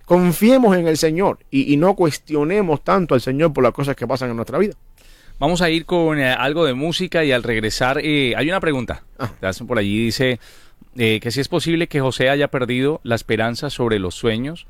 Confiemos 0.06 0.76
en 0.76 0.88
el 0.88 0.98
Señor 0.98 1.40
y, 1.50 1.78
no 1.78 1.96
cuestionemos 1.96 2.84
tanto 2.84 3.16
al 3.16 3.22
Señor 3.22 3.54
por 3.54 3.64
las 3.64 3.72
cosas 3.72 3.96
que 3.96 4.06
pasan 4.06 4.30
en 4.30 4.36
nuestra 4.36 4.58
vida. 4.58 4.74
Vamos 5.42 5.64
a 5.64 5.72
ir 5.72 5.88
con 5.88 6.20
eh, 6.20 6.32
algo 6.32 6.66
de 6.66 6.76
música 6.76 7.24
y 7.24 7.32
al 7.32 7.42
regresar 7.42 7.98
eh, 7.98 8.36
hay 8.38 8.48
una 8.48 8.60
pregunta. 8.60 9.02
Ah. 9.18 9.32
hacen 9.42 9.66
por 9.66 9.80
allí 9.80 10.06
dice 10.06 10.40
eh, 10.96 11.20
que 11.20 11.32
si 11.32 11.40
es 11.40 11.48
posible 11.48 11.88
que 11.88 12.00
José 12.00 12.30
haya 12.30 12.50
perdido 12.50 13.02
la 13.02 13.16
esperanza 13.16 13.72
sobre 13.72 13.98
los 13.98 14.14
sueños 14.14 14.68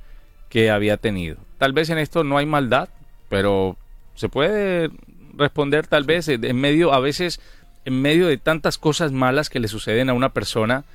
que 0.47 0.71
había 0.71 0.95
tenido. 0.95 1.35
Tal 1.57 1.73
vez 1.73 1.89
en 1.89 1.97
esto 1.97 2.23
no 2.23 2.37
hay 2.37 2.45
maldad, 2.45 2.87
pero 3.27 3.75
se 4.15 4.29
puede 4.29 4.89
responder 5.35 5.87
tal 5.87 6.05
vez 6.05 6.29
en 6.29 6.55
medio, 6.55 6.93
a 6.93 7.01
veces 7.01 7.41
en 7.83 8.01
medio 8.01 8.27
de 8.27 8.37
tantas 8.37 8.77
cosas 8.77 9.11
malas 9.11 9.49
que 9.49 9.59
le 9.59 9.67
suceden 9.67 10.09
a 10.09 10.13
una 10.13 10.29
persona, 10.29 10.85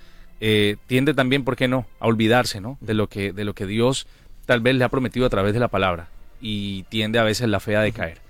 tiende 0.87 1.13
también, 1.13 1.45
¿por 1.45 1.55
qué 1.55 1.69
no?, 1.69 1.85
a 2.01 2.07
olvidarse, 2.07 2.63
¿no?, 2.63 2.79
de 2.81 2.95
lo 2.95 3.09
que, 3.09 3.35
de 3.35 3.45
lo 3.45 3.55
que 3.55 3.67
Dios 3.67 4.07
tal 4.47 4.61
vez 4.61 4.75
le 4.77 4.85
ha 4.85 4.89
prometido 4.89 5.27
a 5.27 5.31
través 5.31 5.53
de 5.53 5.61
la 5.61 5.69
palabra 5.69 6.09
y 6.41 6.85
tiende 6.85 7.19
a 7.19 7.25
veces 7.25 7.49
la 7.51 7.61
fe 7.61 7.77
a 7.77 7.83
decaer. 7.83 8.26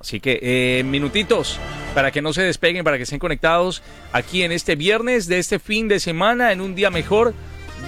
Así 0.00 0.20
que 0.20 0.38
eh, 0.42 0.84
minutitos 0.84 1.58
para 1.94 2.10
que 2.10 2.22
no 2.22 2.32
se 2.32 2.42
despeguen, 2.42 2.84
para 2.84 2.96
que 2.96 3.02
estén 3.02 3.18
conectados 3.18 3.82
aquí 4.12 4.42
en 4.42 4.52
este 4.52 4.76
viernes 4.76 5.26
de 5.26 5.38
este 5.38 5.58
fin 5.58 5.88
de 5.88 5.98
semana, 5.98 6.52
en 6.52 6.60
un 6.60 6.74
día 6.74 6.90
mejor 6.90 7.34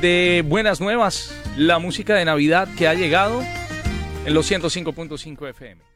de 0.01 0.43
buenas 0.47 0.81
nuevas, 0.81 1.35
la 1.57 1.79
música 1.79 2.15
de 2.15 2.25
Navidad 2.25 2.69
que 2.77 2.89
ha 2.89 2.95
llegado 2.95 3.43
en 4.25 4.35
los 4.35 4.51
105.5 4.51 5.49
FM. 5.51 5.91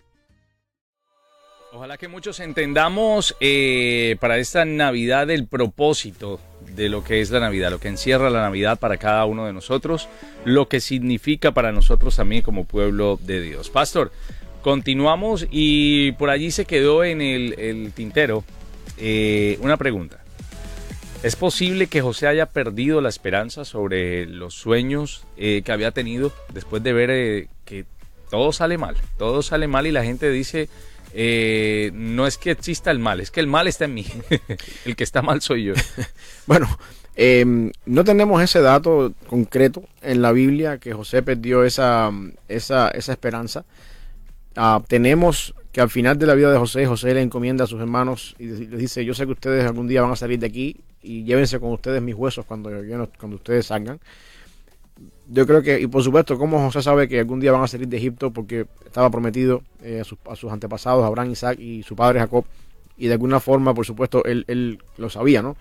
Ojalá 1.73 1.99
que 1.99 2.07
muchos 2.07 2.39
entendamos 2.39 3.35
eh, 3.41 4.17
para 4.21 4.39
esta 4.39 4.65
Navidad 4.65 5.29
el 5.31 5.49
propósito 5.49 6.39
de 6.77 6.89
lo 6.89 7.03
que 7.03 7.21
es 7.21 7.33
la 7.33 7.41
Navidad, 7.41 7.73
lo 7.73 7.81
que 7.81 7.89
encierra 7.89 8.31
la 8.31 8.43
Navidad 8.43 8.79
para 8.79 8.97
cada 8.97 9.25
uno 9.25 9.47
de 9.47 9.53
nosotros, 9.53 10.09
lo 10.45 10.69
que 10.69 10.81
significa 10.81 11.53
para 11.53 11.73
nosotros 11.73 12.15
también 12.15 12.43
como 12.43 12.65
pueblo 12.65 13.19
de 13.21 13.41
Dios. 13.41 13.71
Pastor, 13.71 14.13
continuamos 14.65 15.47
y 15.51 16.13
por 16.13 16.31
allí 16.31 16.51
se 16.51 16.65
quedó 16.65 17.05
en 17.05 17.21
el, 17.21 17.93
tintero 17.95 18.45
eh, 18.97 19.59
una 19.61 19.77
pregunta. 19.77 20.21
¿Es 21.23 21.37
posible 21.37 21.87
que 21.87 22.01
José 22.01 22.29
haya 22.29 22.47
perdido 22.47 23.03
la 23.03 23.11
esperanza 23.11 23.67
sobre 23.67 24.25
los 24.25 24.55
sueños 24.55 25.25
eh, 25.37 25.61
que 25.65 25.73
había 25.73 25.91
tenido 25.91 26.33
después 26.55 26.83
de 26.83 26.93
ver 26.95 27.11
eh, 27.11 27.49
que 27.67 27.85
todo 28.31 28.53
sale 28.53 28.79
mal? 28.79 28.97
Todo 29.19 29.43
sale 29.43 29.69
mal 29.69 29.87
y 29.87 29.93
la 29.93 30.03
gente 30.03 30.31
dice, 30.31 30.71
no 31.93 32.27
es 32.27 32.39
que 32.39 32.51
exista 32.51 32.91
el 32.91 32.99
mal, 32.99 33.21
es 33.21 33.31
que 33.31 33.41
el 33.41 33.47
mal 33.47 33.69
está 33.69 33.85
en 33.85 33.93
mí. 33.93 34.07
el 34.87 34.97
que 34.97 35.05
está 35.05 35.21
mal 35.21 35.43
soy 35.43 35.65
yo. 35.65 35.75
bueno, 36.47 36.79
em, 37.17 37.71
no 37.85 38.03
tenemos 38.03 38.43
ese 38.43 38.63
dato 38.63 39.13
concreto 39.27 39.83
en 40.01 40.23
la 40.23 40.33
Biblia 40.33 40.79
que 40.79 40.95
José 40.95 41.23
perdió 41.23 41.65
esa, 41.65 42.11
esa 42.49 42.91
esperanza. 42.95 43.67
Ah, 44.57 44.83
tenemos 44.87 45.55
que 45.73 45.81
al 45.81 45.91
final 45.91 46.19
de 46.19 46.27
la 46.27 46.35
vida 46.35 46.53
de 46.53 46.59
José, 46.59 46.87
José 46.87 47.15
le 47.15 47.23
encomienda 47.23 47.65
a 47.65 47.67
sus 47.67 47.81
hermanos 47.81 48.37
y 48.39 48.47
les 48.47 48.79
dice, 48.79 49.05
yo 49.05 49.15
sé 49.15 49.27
que 49.27 49.33
ustedes 49.33 49.65
algún 49.65 49.89
día 49.89 50.03
van 50.03 50.13
a 50.13 50.17
salir 50.17 50.39
de 50.39 50.47
aquí 50.47 50.77
y 51.03 51.25
llévense 51.25 51.59
con 51.59 51.73
ustedes 51.73 52.01
mis 52.01 52.15
huesos 52.15 52.45
cuando, 52.47 52.71
cuando 53.19 53.37
ustedes 53.37 53.67
salgan 53.67 53.99
yo 55.29 55.47
creo 55.47 55.63
que, 55.63 55.81
y 55.81 55.87
por 55.87 56.03
supuesto, 56.03 56.39
como 56.39 56.59
José 56.59 56.83
sabe 56.83 57.09
que 57.09 57.21
algún 57.21 57.41
día 57.41 57.53
van 57.53 57.63
a 57.63 57.67
salir 57.67 57.89
de 57.89 57.97
Egipto 57.97 58.31
porque 58.31 58.67
estaba 58.85 59.11
prometido 59.11 59.63
eh, 59.83 60.01
a, 60.01 60.05
sus, 60.05 60.19
a, 60.29 60.37
sus, 60.37 60.53
antepasados, 60.53 61.05
Abraham, 61.05 61.31
Isaac 61.31 61.59
y 61.59 61.83
su 61.83 61.97
padre 61.97 62.21
Jacob, 62.21 62.45
y 62.97 63.07
de 63.07 63.15
alguna 63.15 63.41
forma, 63.41 63.75
por 63.75 63.87
supuesto, 63.87 64.25
él, 64.25 64.45
él 64.49 64.79
lo 64.99 65.11
sabía, 65.11 65.43
¿no? 65.43 65.57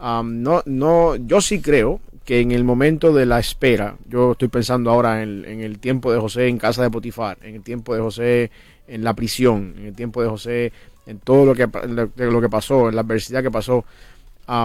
No, 0.00 0.62
no, 0.64 1.16
yo 1.16 1.40
sí 1.40 1.60
creo 1.60 2.00
que 2.24 2.40
en 2.40 2.52
el 2.52 2.64
momento 2.64 3.12
de 3.12 3.26
la 3.26 3.38
espera, 3.38 3.96
yo 4.08 4.32
estoy 4.32 4.48
pensando 4.48 4.90
ahora 4.90 5.22
en, 5.22 5.44
el 5.44 5.78
tiempo 5.78 6.12
de 6.12 6.20
José 6.20 6.48
en 6.48 6.58
casa 6.58 6.82
de 6.82 6.90
Potifar, 6.90 7.38
en 7.42 7.56
el 7.56 7.62
tiempo 7.62 7.94
de 7.94 8.00
José 8.00 8.50
en 8.86 9.04
la 9.04 9.14
prisión, 9.14 9.74
en 9.78 9.86
el 9.86 9.94
tiempo 9.94 10.22
de 10.22 10.28
José 10.28 10.72
en 11.06 11.18
todo 11.18 11.44
lo 11.44 11.54
que, 11.54 11.68
lo 12.16 12.40
que 12.40 12.48
pasó, 12.48 12.88
en 12.88 12.94
la 12.94 13.02
adversidad 13.02 13.42
que 13.42 13.50
pasó. 13.50 13.84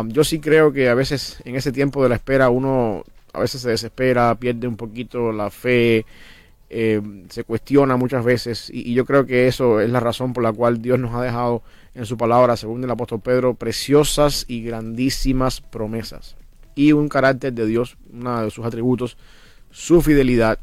yo 0.08 0.24
sí 0.24 0.40
creo 0.40 0.72
que 0.72 0.90
a 0.90 0.94
veces 0.94 1.40
en 1.46 1.56
ese 1.56 1.72
tiempo 1.72 2.04
de 2.04 2.10
la 2.10 2.16
espera 2.16 2.50
uno 2.50 3.04
a 3.34 3.40
veces 3.40 3.62
se 3.62 3.70
desespera, 3.70 4.36
pierde 4.36 4.68
un 4.68 4.78
poquito 4.78 5.32
la 5.32 5.50
fe, 5.50 6.06
eh, 6.70 7.02
se 7.30 7.44
cuestiona 7.44 7.96
muchas 7.96 8.24
veces 8.24 8.70
y, 8.74 8.94
yo 8.94 9.06
creo 9.06 9.26
que 9.26 9.48
eso 9.48 9.80
es 9.80 9.90
la 9.90 10.00
razón 10.00 10.34
por 10.34 10.44
la 10.44 10.52
cual 10.52 10.82
Dios 10.82 11.00
nos 11.00 11.14
ha 11.14 11.22
dejado 11.22 11.64
en 11.94 12.06
su 12.06 12.18
palabra, 12.18 12.58
según 12.58 12.84
el 12.84 12.92
apóstol 12.92 13.22
Pedro, 13.22 13.54
preciosas 13.54 14.46
y 14.48 14.64
grandísimas 14.64 15.62
promesas 15.62 16.36
y 16.76 16.92
un 16.92 17.08
carácter 17.08 17.54
de 17.54 17.66
Dios, 17.66 17.98
uno 18.12 18.44
de 18.44 18.52
sus 18.52 18.66
atributos, 18.66 19.18
su 19.72 20.02
fidelidad. 20.02 20.60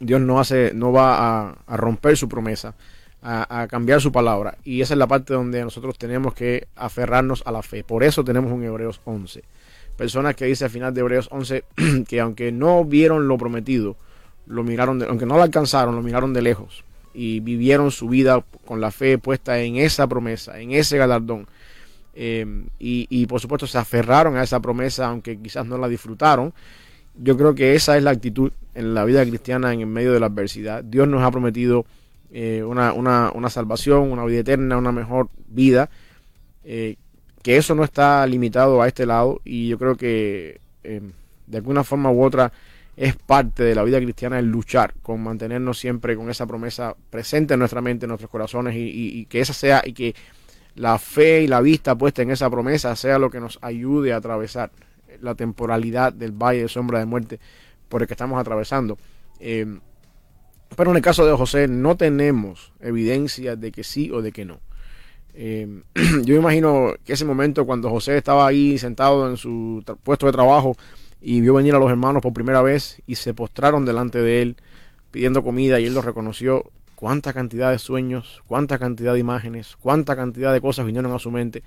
Dios 0.00 0.20
no 0.20 0.38
hace, 0.40 0.72
no 0.74 0.92
va 0.92 1.50
a, 1.66 1.76
romper 1.76 2.16
su 2.16 2.28
promesa, 2.28 2.74
a, 3.20 3.62
a, 3.62 3.68
cambiar 3.68 4.00
su 4.00 4.12
palabra. 4.12 4.56
Y 4.64 4.80
esa 4.80 4.94
es 4.94 4.98
la 4.98 5.08
parte 5.08 5.34
donde 5.34 5.62
nosotros 5.62 5.98
tenemos 5.98 6.34
que 6.34 6.68
aferrarnos 6.76 7.42
a 7.44 7.52
la 7.52 7.62
fe. 7.62 7.82
Por 7.82 8.04
eso 8.04 8.24
tenemos 8.24 8.52
un 8.52 8.62
Hebreos 8.62 9.00
11 9.04 9.42
personas 9.98 10.36
que 10.36 10.46
dice 10.46 10.64
al 10.64 10.70
final 10.70 10.94
de 10.94 11.00
Hebreos 11.00 11.28
11 11.30 11.64
que 12.08 12.20
aunque 12.20 12.52
no 12.52 12.84
vieron 12.86 13.28
lo 13.28 13.36
prometido, 13.36 13.96
lo 14.48 14.64
miraron, 14.64 14.98
de, 14.98 15.06
aunque 15.06 15.26
no 15.26 15.36
lo 15.36 15.42
alcanzaron, 15.42 15.94
lo 15.94 16.02
miraron 16.02 16.32
de 16.32 16.42
lejos 16.42 16.84
y 17.14 17.40
vivieron 17.40 17.90
su 17.90 18.08
vida 18.08 18.44
con 18.64 18.80
la 18.80 18.90
fe 18.90 19.18
puesta 19.18 19.60
en 19.60 19.76
esa 19.76 20.06
promesa, 20.06 20.60
en 20.60 20.72
ese 20.72 20.98
galardón. 20.98 21.46
Em, 22.14 22.66
y, 22.78 23.06
y, 23.10 23.26
por 23.26 23.40
supuesto 23.40 23.66
se 23.66 23.78
aferraron 23.78 24.36
a 24.36 24.42
esa 24.42 24.60
promesa, 24.60 25.06
aunque 25.06 25.38
quizás 25.38 25.66
no 25.66 25.78
la 25.78 25.88
disfrutaron. 25.88 26.52
Yo 27.16 27.36
creo 27.36 27.54
que 27.54 27.74
esa 27.74 27.96
es 27.96 28.02
la 28.02 28.10
actitud 28.10 28.52
en 28.74 28.94
la 28.94 29.04
vida 29.04 29.24
cristiana 29.24 29.72
en 29.72 29.88
medio 29.88 30.12
de 30.12 30.20
la 30.20 30.26
adversidad. 30.26 30.84
Dios 30.84 31.08
nos 31.08 31.22
ha 31.22 31.30
prometido 31.30 31.86
eh, 32.30 32.62
una, 32.64 32.92
una, 32.92 33.32
una, 33.34 33.50
salvación, 33.50 34.12
una 34.12 34.24
vida 34.24 34.40
eterna, 34.40 34.76
una 34.76 34.92
mejor 34.92 35.28
vida. 35.48 35.90
Eh, 36.64 36.96
que 37.42 37.56
eso 37.56 37.74
no 37.74 37.84
está 37.84 38.26
limitado 38.26 38.82
a 38.82 38.88
este 38.88 39.06
lado 39.06 39.40
y 39.44 39.68
yo 39.68 39.78
creo 39.78 39.96
que 39.96 40.60
em, 40.82 41.12
de 41.46 41.56
alguna 41.58 41.84
forma 41.84 42.10
u 42.10 42.22
otra 42.22 42.52
es 42.98 43.14
parte 43.14 43.62
de 43.62 43.76
la 43.76 43.84
vida 43.84 44.00
cristiana 44.00 44.40
el 44.40 44.46
luchar 44.46 44.94
con 45.02 45.22
mantenernos 45.22 45.78
siempre 45.78 46.16
con 46.16 46.28
esa 46.30 46.46
promesa 46.48 46.96
presente 47.10 47.54
en 47.54 47.60
nuestra 47.60 47.80
mente, 47.80 48.06
en 48.06 48.08
nuestros 48.08 48.28
corazones 48.28 48.74
y, 48.76 49.24
que 49.26 49.40
esa 49.40 49.52
sea 49.52 49.82
y 49.84 49.92
que 49.92 50.16
la 50.74 50.98
fe 50.98 51.42
y 51.42 51.46
la 51.46 51.60
vista 51.60 51.96
puesta 51.96 52.22
en 52.22 52.32
esa 52.32 52.50
promesa 52.50 52.96
sea 52.96 53.20
lo 53.20 53.30
que 53.30 53.38
nos 53.38 53.60
ayude 53.62 54.12
a 54.12 54.16
atravesar 54.16 54.72
la 55.20 55.36
temporalidad 55.36 56.12
del 56.12 56.32
valle 56.32 56.62
de 56.62 56.68
sombra 56.68 56.98
de 56.98 57.06
muerte 57.06 57.38
por 57.88 58.02
el 58.02 58.08
que 58.08 58.14
estamos 58.14 58.40
atravesando. 58.40 58.98
Eh, 59.38 59.78
pero 60.76 60.90
en 60.90 60.96
el 60.96 61.02
caso 61.02 61.24
de 61.24 61.36
José 61.36 61.68
no 61.68 61.96
tenemos 61.96 62.72
evidencia 62.80 63.54
de 63.54 63.70
que 63.70 63.84
sí 63.84 64.10
o 64.10 64.22
de 64.22 64.32
que 64.32 64.44
no. 64.44 64.58
Eh, 65.34 65.82
yo 66.24 66.34
imagino 66.34 66.94
que 67.04 67.12
ese 67.12 67.24
momento 67.24 67.64
cuando 67.64 67.90
José 67.90 68.16
estaba 68.16 68.44
ahí 68.44 68.76
sentado 68.76 69.30
en 69.30 69.36
su 69.36 69.84
puesto 70.02 70.26
de 70.26 70.32
trabajo 70.32 70.76
y 71.20 71.40
vio 71.40 71.54
venir 71.54 71.74
a 71.74 71.78
los 71.78 71.90
hermanos 71.90 72.22
por 72.22 72.32
primera 72.32 72.62
vez 72.62 73.02
y 73.06 73.16
se 73.16 73.34
postraron 73.34 73.84
delante 73.84 74.20
de 74.20 74.42
él 74.42 74.56
pidiendo 75.10 75.42
comida 75.42 75.80
y 75.80 75.86
él 75.86 75.94
los 75.94 76.04
reconoció, 76.04 76.70
cuánta 76.94 77.32
cantidad 77.32 77.70
de 77.70 77.78
sueños, 77.78 78.42
cuánta 78.46 78.78
cantidad 78.78 79.14
de 79.14 79.20
imágenes, 79.20 79.76
cuánta 79.80 80.16
cantidad 80.16 80.52
de 80.52 80.60
cosas 80.60 80.84
vinieron 80.84 81.12
a 81.12 81.18
su 81.18 81.30
mente, 81.30 81.62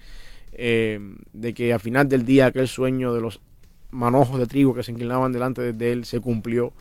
eh, 0.54 1.00
de 1.34 1.54
que 1.54 1.74
al 1.74 1.80
final 1.80 2.08
del 2.08 2.26
día 2.26 2.48
aquel 2.48 2.68
sueño 2.68 3.14
de 3.14 3.22
los 3.22 3.42
manojos 3.90 4.40
de 4.40 4.46
trigo 4.46 4.74
que 4.74 4.84
se 4.84 4.92
inclinaban 4.92 5.32
delante 5.32 5.74
de 5.74 5.92
él 5.92 6.06
se 6.06 6.20
cumplió. 6.20 6.74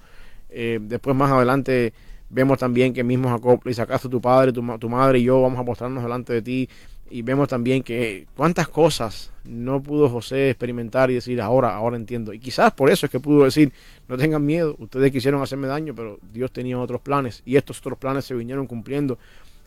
Eh, 0.51 0.79
después 0.83 1.17
más 1.17 1.31
adelante 1.31 1.93
Vemos 2.31 2.59
también 2.59 2.95
que 2.95 3.03
mismo 3.03 3.29
Jacob 3.29 3.61
le 3.65 3.83
¿acaso 3.83 4.09
tu 4.09 4.21
padre, 4.21 4.53
tu, 4.53 4.63
tu 4.79 4.89
madre 4.89 5.19
y 5.19 5.25
yo 5.25 5.43
vamos 5.43 5.59
a 5.59 5.65
mostrarnos 5.65 6.03
delante 6.03 6.33
de 6.33 6.43
ti? 6.43 6.69
Y 7.11 7.23
vemos 7.23 7.49
también 7.49 7.83
que 7.83 8.27
cuántas 8.37 8.69
cosas 8.69 9.33
no 9.45 9.83
pudo 9.83 10.09
José 10.09 10.51
experimentar 10.51 11.11
y 11.11 11.15
decir, 11.15 11.41
ahora, 11.41 11.75
ahora 11.75 11.97
entiendo. 11.97 12.33
Y 12.33 12.39
quizás 12.39 12.73
por 12.73 12.89
eso 12.89 13.07
es 13.07 13.13
que 13.13 13.19
pudo 13.19 13.45
decir, 13.45 13.73
no 14.09 14.17
tengan 14.17 14.47
miedo, 14.47 14.77
ustedes 14.79 15.11
quisieron 15.11 15.43
hacerme 15.43 15.67
daño, 15.67 15.95
pero 15.95 16.19
Dios 16.33 16.53
tenía 16.53 16.79
otros 16.79 17.01
planes. 17.01 17.43
Y 17.45 17.57
estos 17.57 17.81
otros 17.81 17.99
planes 17.99 18.25
se 18.25 18.35
vinieron 18.35 18.67
cumpliendo. 18.67 19.19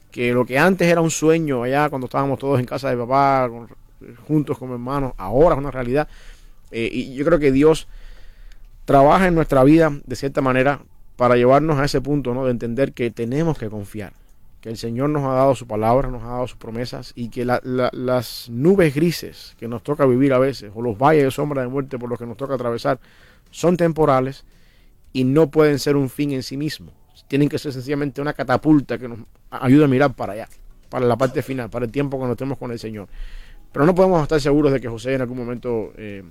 Que 0.10 0.32
lo 0.34 0.46
que 0.46 0.58
antes 0.58 0.88
era 0.88 1.02
un 1.02 1.12
sueño 1.12 1.64
allá 1.64 1.90
cuando 1.90 2.06
estábamos 2.06 2.40
todos 2.40 2.60
en 2.60 2.66
casa 2.66 2.90
de 2.90 2.98
papá, 2.98 3.50
juntos 4.28 4.58
como 4.58 4.74
hermanos, 4.74 5.14
ahora 5.18 5.56
es 5.56 5.60
una 5.60 5.72
realidad. 5.72 6.08
Eh, 6.72 6.90
y 6.92 7.14
yo 7.16 7.26
creo 7.26 7.40
que 7.40 7.52
Dios 7.52 7.88
trabaja 8.86 9.28
en 9.28 9.36
nuestra 9.36 9.64
vida 9.64 9.92
de 10.06 10.16
cierta 10.16 10.42
manera 10.42 10.82
para 11.16 11.36
llevarnos 11.36 11.80
a 11.80 11.86
ese 11.86 12.02
punto 12.02 12.34
¿no? 12.34 12.46
de 12.46 12.52
entender 12.52 12.94
que 12.94 13.12
tenemos 13.12 13.58
que 13.58 13.70
confiar, 13.70 14.14
que 14.64 14.70
el 14.70 14.78
Señor 14.78 15.10
nos 15.10 15.24
ha 15.24 15.34
dado 15.34 15.56
su 15.56 15.68
palabra, 15.68 16.08
nos 16.08 16.24
ha 16.24 16.28
dado 16.28 16.48
sus 16.48 16.58
promesas 16.58 17.12
y 17.18 17.28
que 17.28 17.44
las 17.44 18.50
nubes 18.50 18.96
grises 18.96 19.58
que 19.60 19.68
nos 19.68 19.84
toca 19.84 20.06
vivir 20.06 20.32
a 20.32 20.40
veces, 20.40 20.72
o 20.74 20.82
los 20.82 20.98
valles 20.98 21.26
de 21.26 21.32
sombra 21.32 21.64
de 21.64 21.68
muerte 21.68 22.00
por 22.00 22.10
los 22.10 22.18
que 22.18 22.26
nos 22.26 22.38
toca 22.38 22.54
atravesar, 22.54 22.98
son 23.52 23.76
temporales 23.76 24.46
y 25.12 25.26
no 25.26 25.52
pueden 25.52 25.80
ser 25.80 25.98
un 25.98 26.10
fin 26.10 26.32
en 26.32 26.44
sí 26.44 26.56
mismo. 26.56 26.94
Tienen 27.28 27.50
que 27.50 27.60
ser 27.60 27.74
sencillamente 27.74 28.22
una 28.22 28.32
catapulta 28.32 28.98
que 28.98 29.10
nos 29.10 29.20
ayude 29.50 29.84
a 29.84 29.88
mirar 29.90 30.16
para 30.16 30.32
allá, 30.32 30.48
para 30.88 31.06
la 31.06 31.18
parte 31.18 31.42
final, 31.42 31.70
para 31.70 31.84
el 31.84 31.92
tiempo 31.92 32.18
que 32.18 32.24
nos 32.24 32.32
estemos 32.32 32.58
con 32.58 32.72
el 32.72 32.80
Señor. 32.80 33.10
Pero 33.74 33.86
no 33.86 33.94
podemos 33.94 34.22
estar 34.22 34.40
seguros 34.40 34.72
de 34.72 34.80
que 34.80 34.88
José 34.88 35.16
en 35.16 35.22
algún 35.24 35.40
momento 35.40 35.92
eh, 35.98 36.24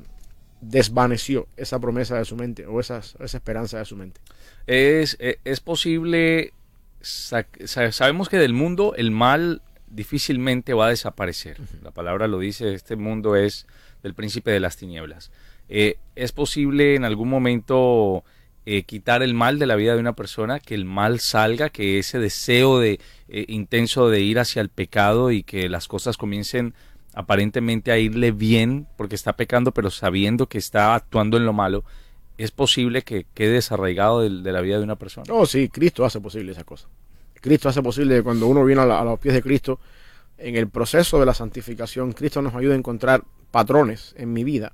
desvaneció 0.63 1.49
esa 1.59 1.79
promesa 1.79 2.17
de 2.17 2.25
su 2.25 2.35
mente 2.35 2.65
o 2.65 2.81
esa 2.81 3.03
esperanza 3.21 3.77
de 3.77 3.85
su 3.85 3.95
mente. 3.95 4.23
Es, 4.67 5.19
e, 5.21 5.39
es, 5.45 5.61
posible, 5.61 6.55
sabemos 7.03 8.29
que 8.29 8.39
del 8.39 8.53
mundo 8.53 8.95
el 8.97 9.11
mal 9.11 9.63
difícilmente 9.89 10.75
va 10.75 10.87
a 10.87 10.91
desaparecer. 10.91 11.59
La 11.83 11.91
palabra 11.91 12.27
lo 12.27 12.39
dice, 12.39 12.75
este 12.75 12.97
mundo 12.97 13.37
es 13.37 13.67
del 14.03 14.15
príncipe 14.15 14.51
de 14.51 14.61
las 14.61 14.77
tinieblas. 14.77 15.31
Eh, 15.69 15.97
es 16.17 16.33
posible 16.33 16.95
en 16.95 17.05
algún 17.05 17.29
momento 17.29 18.25
eh, 18.65 18.85
quitar 18.85 19.23
el 19.23 19.35
mal 19.35 19.59
de 19.59 19.67
la 19.67 19.77
vida 19.77 19.95
de 19.95 20.01
una 20.01 20.15
persona, 20.15 20.61
que 20.61 20.75
el 20.75 20.85
mal 20.85 21.21
salga, 21.21 21.71
que 21.71 21.99
ese 21.99 22.19
deseo 22.19 22.79
de, 22.79 23.01
eh, 23.29 23.45
intenso 23.49 24.09
de 24.09 24.21
ir 24.21 24.39
hacia 24.39 24.63
el 24.63 24.69
pecado 24.69 25.31
y 25.31 25.43
que 25.43 25.69
las 25.69 25.89
cosas 25.89 26.17
comiencen 26.17 26.75
aparentemente 27.15 27.93
a 27.93 27.99
irle 27.99 28.33
bien 28.33 28.87
porque 28.97 29.15
está 29.15 29.35
pecando, 29.35 29.73
pero 29.73 29.91
sabiendo 29.91 30.49
que 30.49 30.59
está 30.59 30.95
actuando 30.95 31.37
en 31.37 31.45
lo 31.45 31.53
malo, 31.53 31.85
es 32.45 32.51
posible 32.51 33.03
que 33.03 33.27
quede 33.35 33.53
desarraigado 33.53 34.21
de, 34.21 34.53
la 34.53 34.61
vida 34.61 34.79
de 34.79 34.85
una 34.85 34.97
persona. 34.97 35.27
Oh, 35.31 35.47
sí, 35.47 35.69
Cristo 35.69 36.05
hace 36.05 36.21
posible 36.21 36.53
esa 36.53 36.65
cosa. 36.65 36.89
Cristo 37.41 37.69
hace 37.69 37.83
posible 37.83 38.17
que 38.17 38.23
cuando 38.23 38.47
uno 38.47 38.65
viene 38.65 38.83
a, 38.83 39.05
los 39.05 39.19
pies 39.19 39.35
de 39.35 39.43
Cristo, 39.43 39.81
en 40.39 40.57
el 40.57 40.69
proceso 40.69 41.21
de 41.21 41.27
la 41.27 41.35
santificación, 41.35 42.13
Cristo 42.13 42.43
nos 42.43 42.55
ayuda 42.55 42.75
a 42.75 42.79
encontrar 42.79 43.23
patrones 43.51 44.15
en 44.17 44.33
mi 44.33 44.45
vida, 44.45 44.73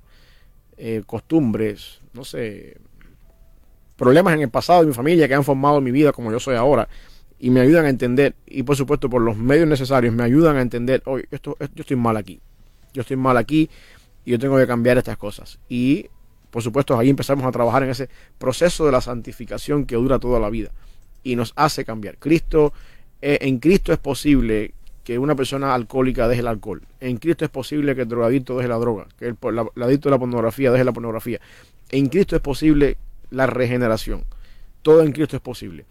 eh, 0.77 1.03
costumbres, 1.05 2.01
no 2.13 2.23
sé, 2.23 2.77
problemas 3.95 4.33
en 4.33 4.41
el 4.41 4.49
pasado 4.49 4.81
de 4.81 4.87
mi 4.87 4.93
familia 4.93 5.27
que 5.27 5.33
han 5.33 5.43
formado 5.43 5.81
mi 5.81 5.91
vida 5.91 6.13
como 6.13 6.31
yo 6.31 6.39
soy 6.39 6.55
ahora 6.55 6.87
y 7.39 7.49
me 7.49 7.61
ayudan 7.61 7.85
a 7.85 7.89
entender, 7.89 8.35
y 8.45 8.63
por 8.63 8.75
supuesto 8.75 9.09
por 9.09 9.21
los 9.21 9.37
medios 9.37 9.67
necesarios, 9.67 10.13
me 10.13 10.23
ayudan 10.23 10.57
a 10.57 10.61
entender, 10.61 11.01
oye, 11.05 11.25
esto, 11.31 11.55
yo 11.59 11.81
estoy 11.81 11.97
mal 11.97 12.17
aquí, 12.17 12.41
yo 12.93 13.01
estoy 13.01 13.17
mal 13.17 13.37
aquí 13.37 13.69
y 14.25 14.31
yo 14.31 14.39
tengo 14.39 14.57
que 14.57 14.67
cambiar 14.67 14.97
estas 14.97 15.17
cosas. 15.17 15.59
Y 15.69 16.09
por 16.51 16.63
supuesto 16.63 16.97
ahí 16.97 17.09
empezamos 17.09 17.45
a 17.45 17.51
trabajar 17.51 17.83
en 17.83 17.89
ese 17.89 18.09
proceso 18.37 18.85
de 18.85 18.91
la 18.91 19.01
santificación 19.01 19.85
que 19.85 19.95
dura 19.95 20.19
toda 20.19 20.39
la 20.39 20.49
vida 20.49 20.71
y 21.23 21.35
nos 21.35 21.53
hace 21.55 21.85
cambiar. 21.85 22.17
Cristo, 22.17 22.73
eh, 23.21 23.39
en 23.41 23.59
Cristo 23.59 23.93
es 23.93 23.99
posible 23.99 24.73
que 25.03 25.17
una 25.17 25.35
persona 25.35 25.73
alcohólica 25.73 26.27
deje 26.27 26.41
el 26.41 26.47
alcohol. 26.47 26.81
En 26.99 27.17
Cristo 27.17 27.45
es 27.45 27.51
posible 27.51 27.95
que 27.95 28.03
el 28.03 28.07
drogadicto 28.07 28.57
deje 28.57 28.69
la 28.69 28.77
droga, 28.77 29.07
que 29.17 29.25
el, 29.25 29.37
el 29.75 29.83
adicto 29.83 30.09
de 30.09 30.11
la 30.11 30.19
pornografía 30.19 30.71
deje 30.71 30.83
la 30.83 30.93
pornografía. 30.93 31.39
En 31.89 32.09
Cristo 32.09 32.35
es 32.35 32.41
posible 32.41 32.97
la 33.31 33.47
regeneración. 33.47 34.23
Todo 34.81 35.01
en 35.03 35.11
Cristo 35.11 35.35
es 35.35 35.41
posible. 35.41 35.85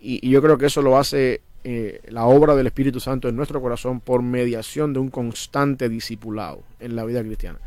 Y, 0.00 0.28
yo 0.28 0.42
creo 0.42 0.58
que 0.58 0.66
eso 0.66 0.82
lo 0.82 0.98
hace 0.98 1.40
eh, 1.64 2.00
la 2.08 2.26
obra 2.26 2.54
del 2.54 2.66
Espíritu 2.66 3.00
Santo 3.00 3.28
en 3.28 3.36
nuestro 3.36 3.60
corazón 3.60 4.00
por 4.00 4.22
mediación 4.22 4.92
de 4.92 5.00
un 5.00 5.10
constante 5.10 5.88
discipulado 5.88 6.62
en 6.80 6.96
la 6.96 7.04
vida 7.04 7.22
cristiana. 7.22 7.58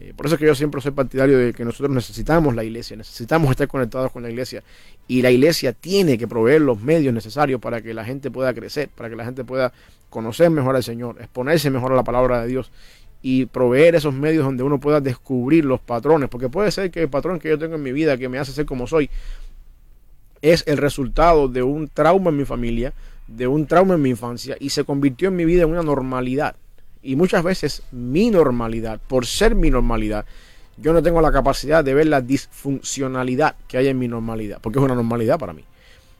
Eh, 0.00 0.14
por 0.16 0.26
eso 0.26 0.36
es 0.36 0.38
que 0.38 0.46
yo 0.46 0.54
siempre 0.54 0.80
soy 0.80 0.92
partidario 0.92 1.36
de 1.36 1.52
que 1.52 1.62
nosotros 1.62 1.90
necesitamos 1.90 2.54
la 2.54 2.64
iglesia, 2.64 2.96
necesitamos 2.96 3.50
estar 3.50 3.68
conectados 3.68 4.10
con 4.10 4.22
la 4.22 4.30
iglesia 4.30 4.62
y 5.06 5.20
la 5.20 5.30
iglesia 5.30 5.74
tiene 5.74 6.16
que 6.16 6.26
proveer 6.26 6.62
los 6.62 6.80
medios 6.80 7.12
necesarios 7.12 7.60
para 7.60 7.82
que 7.82 7.92
la 7.92 8.02
gente 8.02 8.30
pueda 8.30 8.54
crecer, 8.54 8.88
para 8.88 9.10
que 9.10 9.16
la 9.16 9.26
gente 9.26 9.44
pueda 9.44 9.74
conocer 10.08 10.48
mejor 10.48 10.74
al 10.74 10.82
Señor, 10.82 11.16
exponerse 11.20 11.70
mejor 11.70 11.92
a 11.92 11.96
la 11.96 12.02
palabra 12.02 12.40
de 12.40 12.48
Dios 12.48 12.72
y 13.20 13.44
proveer 13.44 13.94
esos 13.94 14.14
medios 14.14 14.42
donde 14.42 14.62
uno 14.62 14.80
pueda 14.80 15.02
descubrir 15.02 15.66
los 15.66 15.80
patrones, 15.80 16.30
porque 16.30 16.48
puede 16.48 16.70
ser 16.70 16.90
que 16.90 17.02
el 17.02 17.10
patrón 17.10 17.38
que 17.38 17.50
yo 17.50 17.58
tengo 17.58 17.74
en 17.74 17.82
mi 17.82 17.92
vida 17.92 18.16
que 18.16 18.30
me 18.30 18.38
hace 18.38 18.52
ser 18.52 18.64
como 18.64 18.86
soy 18.86 19.10
es 20.40 20.64
el 20.66 20.78
resultado 20.78 21.48
de 21.48 21.62
un 21.62 21.88
trauma 21.88 22.30
en 22.30 22.38
mi 22.38 22.46
familia, 22.46 22.94
de 23.28 23.46
un 23.46 23.66
trauma 23.66 23.96
en 23.96 24.02
mi 24.02 24.08
infancia 24.08 24.56
y 24.58 24.70
se 24.70 24.84
convirtió 24.84 25.28
en 25.28 25.36
mi 25.36 25.44
vida 25.44 25.64
en 25.64 25.70
una 25.70 25.82
normalidad. 25.82 26.56
Y 27.02 27.16
muchas 27.16 27.42
veces 27.42 27.82
mi 27.92 28.30
normalidad, 28.30 29.00
por 29.06 29.26
ser 29.26 29.54
mi 29.54 29.70
normalidad, 29.70 30.24
yo 30.76 30.92
no 30.92 31.02
tengo 31.02 31.20
la 31.20 31.32
capacidad 31.32 31.84
de 31.84 31.94
ver 31.94 32.06
la 32.06 32.20
disfuncionalidad 32.20 33.54
que 33.68 33.78
hay 33.78 33.88
en 33.88 33.98
mi 33.98 34.08
normalidad, 34.08 34.58
porque 34.60 34.78
es 34.78 34.84
una 34.84 34.94
normalidad 34.94 35.38
para 35.38 35.52
mí. 35.52 35.64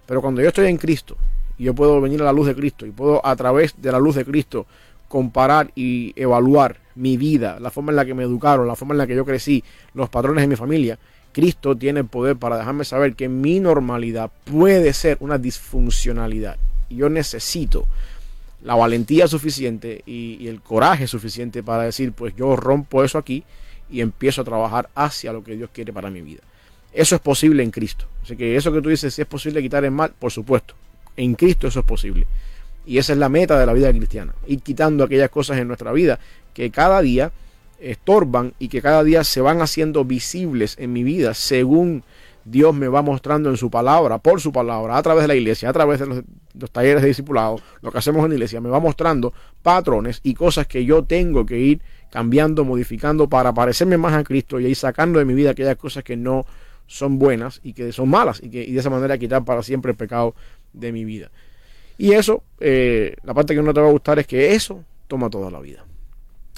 Pero 0.07 0.21
cuando 0.21 0.43
yo 0.43 0.49
estoy 0.49 0.66
en 0.66 0.77
Cristo 0.77 1.16
y 1.59 1.64
yo 1.64 1.75
puedo 1.75 2.01
venir 2.01 2.21
a 2.23 2.25
la 2.25 2.33
luz 2.33 2.47
de 2.47 2.55
Cristo 2.55 2.87
y 2.87 2.90
puedo 2.90 3.25
a 3.25 3.37
través 3.37 3.75
de 3.81 3.93
la 3.93 3.99
luz 3.99 4.16
de 4.16 4.25
Cristo 4.25 4.66
comparar 5.09 5.71
y 5.75 6.12
evaluar 6.16 6.79
mi 6.95 7.16
vida, 7.16 7.59
la 7.61 7.71
forma 7.71 7.93
en 7.93 7.97
la 7.97 8.05
que 8.05 8.14
me 8.14 8.23
educaron, 8.23 8.66
la 8.66 8.77
forma 8.77 8.95
en 8.95 8.99
la 8.99 9.07
que 9.07 9.16
yo 9.16 9.25
crecí, 9.25 9.62
los 9.95 10.09
patrones 10.09 10.43
de 10.43 10.49
mi 10.49 10.57
familia, 10.57 10.99
Cristo 11.33 11.77
tiene 11.77 12.01
el 12.01 12.07
poder 12.07 12.37
para 12.37 12.57
dejarme 12.57 12.85
saber 12.85 13.14
que 13.14 13.29
mi 13.29 13.61
normalidad 13.61 14.31
puede 14.45 14.93
ser 14.93 15.16
una 15.21 15.38
disfuncionalidad. 15.38 16.57
Yo 16.88 17.09
necesito 17.09 17.87
la 18.62 18.75
valentía 18.75 19.27
suficiente 19.27 20.03
y, 20.07 20.46
el 20.49 20.61
coraje 20.61 21.07
suficiente 21.07 21.62
para 21.62 21.85
decir, 21.85 22.12
pues 22.12 22.35
yo 22.37 22.57
rompo 22.57 23.05
eso 23.05 23.18
aquí 23.18 23.44
y 23.90 24.01
empiezo 24.01 24.42
a 24.42 24.44
trabajar 24.44 24.88
hacia 24.94 25.33
lo 25.33 25.42
que 25.42 25.57
Dios 25.57 25.70
quiere 25.73 25.92
para 25.92 26.11
mi 26.11 26.20
vida. 26.20 26.42
Eso 26.92 27.14
es 27.14 27.20
posible 27.20 27.62
en 27.62 27.70
Cristo. 27.70 28.07
Así 28.23 28.37
que 28.37 28.57
eso 28.57 28.73
que 28.73 28.83
tú 28.83 28.88
dices, 28.88 29.14
si 29.14 29.23
es 29.23 29.29
posible 29.29 29.62
quitar 29.62 29.85
el 29.85 29.90
mal, 29.90 30.12
por 30.18 30.31
supuesto. 30.31 30.75
En 31.16 31.35
Cristo 31.35 31.68
eso 31.68 31.81
es 31.81 31.87
posible. 31.87 32.27
Y 32.87 32.99
esa 32.99 33.12
es 33.12 33.18
la 33.18 33.29
meta 33.29 33.59
de 33.59 33.66
la 33.66 33.73
vida 33.73 33.92
cristiana. 33.92 34.35
Ir 34.46 34.61
quitando 34.61 35.05
aquellas 35.05 35.31
cosas 35.31 35.59
en 35.59 35.68
nuestra 35.68 35.92
vida 35.92 36.18
que 36.55 36.70
cada 36.70 37.01
día 37.01 37.33
estorban 37.79 38.55
y 38.59 38.68
que 38.68 38.82
cada 38.82 39.03
día 39.05 39.24
se 39.24 39.41
van 39.41 39.62
haciendo 39.62 40.05
visibles 40.05 40.76
en 40.78 40.93
mi 40.93 41.03
vida 41.03 41.34
según 41.34 42.05
Dios 42.45 42.74
me 42.74 42.88
va 42.88 43.03
mostrando 43.03 43.51
en 43.51 43.57
su 43.57 43.70
palabra, 43.70 44.18
por 44.18 44.41
su 44.41 44.53
palabra, 44.53 44.97
a 44.97 45.03
través 45.03 45.24
de 45.24 45.28
la 45.28 45.34
iglesia, 45.34 45.68
a 45.68 45.72
través 45.72 46.01
de 46.01 46.07
los, 46.07 46.70
talleres 46.70 47.03
de 47.03 47.09
discipulado, 47.09 47.61
lo 47.82 47.93
que 47.93 47.99
hacemos 47.99 48.24
en 48.24 48.30
la 48.30 48.34
iglesia, 48.34 48.61
me 48.61 48.68
va 48.68 48.80
mostrando 48.80 49.32
patrones 49.62 50.20
y 50.22 50.34
cosas 50.34 50.66
que 50.66 50.84
yo 50.84 51.05
tengo 51.05 51.47
que 51.47 51.59
ir 51.59 51.80
cambiando, 52.11 52.64
modificando 52.64 53.28
para 53.28 53.53
parecerme 53.53 53.97
más 53.97 54.14
a 54.14 54.24
Cristo 54.24 54.59
y 54.59 54.66
ir 54.66 54.76
sacando 54.76 55.18
de 55.18 55.24
mi 55.24 55.34
vida 55.34 55.51
aquellas 55.51 55.76
cosas 55.76 56.03
que 56.03 56.16
no 56.16 56.45
son 56.86 57.18
buenas 57.18 57.61
y 57.62 57.72
que 57.72 57.93
son 57.93 58.09
malas 58.09 58.43
y 58.43 58.51
que 58.51 58.66
de 58.66 58.78
esa 58.78 58.91
manera 58.91 59.16
quitar 59.16 59.45
para 59.45 59.62
siempre 59.62 59.93
el 59.93 59.97
pecado 59.97 60.34
de 60.72 60.93
mi 60.93 61.05
vida. 61.05 61.30
Y 61.99 62.12
eso, 62.12 62.43
eh, 62.59 63.14
la 63.22 63.34
parte 63.34 63.55
que 63.55 63.62
no 63.62 63.74
te 63.74 63.80
va 63.80 63.88
a 63.88 63.93
gustar 63.93 64.18
es 64.18 64.26
que 64.26 64.55
eso 64.55 64.84
toma 65.07 65.28
toda 65.30 65.51
la 65.51 65.61
vida. 65.61 65.84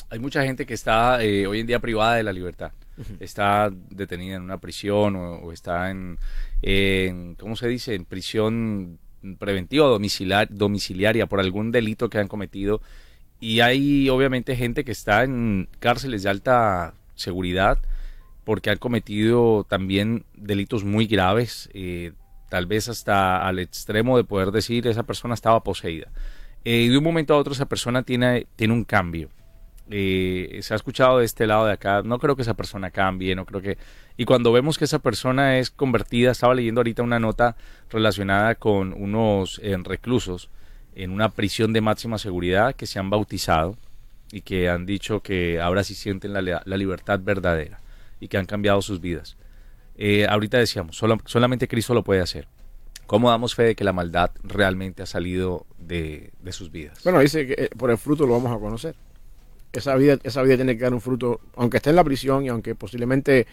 Hay 0.08 0.18
mucha 0.18 0.42
gente 0.44 0.64
que 0.64 0.74
está 0.74 1.22
eh, 1.22 1.46
hoy 1.46 1.60
en 1.60 1.66
día 1.66 1.80
privada 1.80 2.14
de 2.14 2.22
la 2.22 2.32
libertad. 2.32 2.72
Está 3.20 3.70
detenida 3.90 4.36
en 4.36 4.42
una 4.42 4.58
prisión 4.58 5.16
o, 5.16 5.52
está 5.52 5.90
en, 5.90 6.18
¿cómo 7.38 7.56
se 7.56 7.68
dice?, 7.68 7.94
en 7.94 8.04
prisión 8.04 8.98
preventiva 9.38 9.86
o 9.86 9.98
domiciliaria 10.50 11.26
por 11.26 11.40
algún 11.40 11.70
delito 11.70 12.10
que 12.10 12.18
han 12.18 12.28
cometido 12.28 12.80
y 13.42 13.58
hay 13.60 14.08
obviamente 14.08 14.54
gente 14.54 14.84
que 14.84 14.92
está 14.92 15.24
en 15.24 15.68
cárceles 15.80 16.22
de 16.22 16.30
alta 16.30 16.94
seguridad 17.16 17.78
porque 18.44 18.70
han 18.70 18.78
cometido 18.78 19.64
también 19.68 20.24
delitos 20.34 20.84
muy 20.84 21.06
graves, 21.06 21.68
eh, 21.74 22.12
tal 22.48 22.66
vez 22.66 22.88
hasta 22.88 23.44
al 23.44 23.58
extremo 23.58 24.16
de 24.16 24.24
poder 24.24 24.52
decir 24.52 24.86
esa 24.86 25.02
persona 25.02 25.34
estaba 25.34 25.62
poseída. 25.62 26.08
Eh, 26.64 26.88
de 26.88 26.96
un 26.96 27.02
momento 27.02 27.34
a 27.34 27.36
otro 27.36 27.52
esa 27.52 27.66
persona 27.66 28.04
tiene, 28.04 28.46
tiene 28.54 28.74
un 28.74 28.84
cambio. 28.84 29.28
Eh, 29.94 30.60
se 30.62 30.72
ha 30.72 30.76
escuchado 30.76 31.18
de 31.18 31.26
este 31.26 31.46
lado 31.46 31.66
de 31.66 31.72
acá, 31.72 32.00
no 32.02 32.18
creo 32.18 32.34
que 32.34 32.40
esa 32.40 32.54
persona 32.54 32.90
cambie, 32.90 33.34
no 33.34 33.44
creo 33.44 33.60
que... 33.60 33.76
Y 34.16 34.24
cuando 34.24 34.50
vemos 34.50 34.78
que 34.78 34.86
esa 34.86 35.00
persona 35.00 35.58
es 35.58 35.70
convertida, 35.70 36.30
estaba 36.30 36.54
leyendo 36.54 36.80
ahorita 36.80 37.02
una 37.02 37.20
nota 37.20 37.56
relacionada 37.90 38.54
con 38.54 38.94
unos 38.94 39.60
reclusos 39.84 40.48
en 40.94 41.10
una 41.10 41.28
prisión 41.30 41.72
de 41.72 41.82
máxima 41.82 42.16
seguridad 42.16 42.74
que 42.74 42.86
se 42.86 42.98
han 42.98 43.10
bautizado 43.10 43.76
y 44.30 44.40
que 44.40 44.70
han 44.70 44.86
dicho 44.86 45.20
que 45.20 45.60
ahora 45.60 45.84
sí 45.84 45.94
sienten 45.94 46.32
la, 46.32 46.62
libertad 46.76 47.20
verdadera 47.22 47.80
y 48.18 48.28
que 48.28 48.38
han 48.38 48.46
cambiado 48.46 48.80
sus 48.80 49.00
vidas. 49.00 49.36
Eh, 49.96 50.26
ahorita 50.26 50.56
decíamos, 50.56 50.96
solamente 50.96 51.68
Cristo 51.68 51.92
lo 51.92 52.02
puede 52.02 52.22
hacer. 52.22 52.48
¿Cómo 53.06 53.28
damos 53.28 53.54
fe 53.54 53.64
de 53.64 53.74
que 53.74 53.84
la 53.84 53.92
maldad 53.92 54.30
realmente 54.42 55.02
ha 55.02 55.06
salido 55.06 55.66
de, 55.76 56.32
sus 56.50 56.70
vidas? 56.70 57.04
Bueno, 57.04 57.20
dice 57.20 57.46
que 57.46 57.64
eh, 57.64 57.70
por 57.76 57.90
el 57.90 57.98
fruto 57.98 58.26
lo 58.26 58.32
vamos 58.32 58.56
a 58.56 58.58
conocer. 58.58 58.94
Esa 59.72 59.94
vida, 59.96 60.18
esa 60.22 60.42
vida 60.42 60.56
tiene 60.56 60.76
que 60.76 60.82
dar 60.84 60.92
un 60.92 61.00
fruto, 61.00 61.40
aunque 61.56 61.78
esté 61.78 61.90
en 61.90 61.96
la 61.96 62.04
prisión 62.04 62.44
y 62.44 62.48
aunque 62.48 62.74
posiblemente 62.74 63.46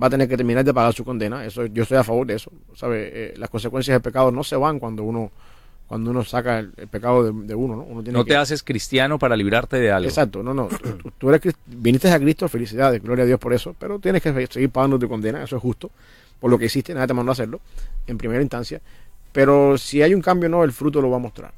va 0.00 0.06
a 0.06 0.10
tener 0.10 0.28
que 0.28 0.36
terminar 0.36 0.64
de 0.64 0.72
pagar 0.72 0.92
su 0.92 1.04
condena. 1.04 1.44
Eso, 1.44 1.66
yo 1.66 1.82
estoy 1.82 1.98
a 1.98 2.04
favor 2.04 2.26
de 2.26 2.34
eso. 2.34 2.52
¿sabe? 2.74 3.10
Eh, 3.12 3.34
las 3.36 3.50
consecuencias 3.50 3.94
del 3.94 4.02
pecado 4.02 4.30
no 4.30 4.44
se 4.44 4.56
van 4.56 4.78
cuando 4.78 5.02
uno 5.02 5.30
cuando 5.88 6.10
uno 6.10 6.22
saca 6.22 6.58
el, 6.58 6.68
pecado 6.90 7.32
de, 7.32 7.54
uno, 7.54 7.76
¿no? 7.76 7.82
Uno 7.82 8.02
tiene 8.02 8.18
no 8.18 8.24
te 8.26 8.36
haces 8.36 8.62
cristiano 8.62 9.18
para 9.18 9.34
librarte 9.34 9.78
de 9.78 9.90
algo. 9.90 10.06
Exacto, 10.06 10.42
no, 10.42 10.52
no. 10.52 10.68
tú, 11.18 11.30
eres, 11.30 11.54
viniste 11.64 12.10
a 12.10 12.20
Cristo, 12.20 12.46
felicidades, 12.46 13.02
gloria 13.02 13.22
a 13.22 13.26
Dios 13.26 13.40
por 13.40 13.54
eso, 13.54 13.74
pero 13.78 13.98
tienes 13.98 14.22
que 14.22 14.46
seguir 14.48 14.68
pagando 14.68 14.98
tu 14.98 15.08
condena, 15.08 15.42
eso 15.42 15.56
es 15.56 15.62
justo, 15.62 15.90
por 16.38 16.50
lo 16.50 16.58
que 16.58 16.66
hiciste, 16.66 16.92
nadie 16.92 17.06
te 17.06 17.14
mandó 17.14 17.30
a 17.30 17.32
hacerlo, 17.32 17.60
en 18.06 18.18
primera 18.18 18.42
instancia. 18.42 18.82
Pero 19.32 19.78
si 19.78 20.02
hay 20.02 20.14
un 20.14 20.20
cambio, 20.20 20.50
no, 20.50 20.62
el 20.62 20.72
fruto 20.72 21.00
lo 21.00 21.08
va 21.08 21.16
a 21.16 21.20
mostrar. 21.20 21.52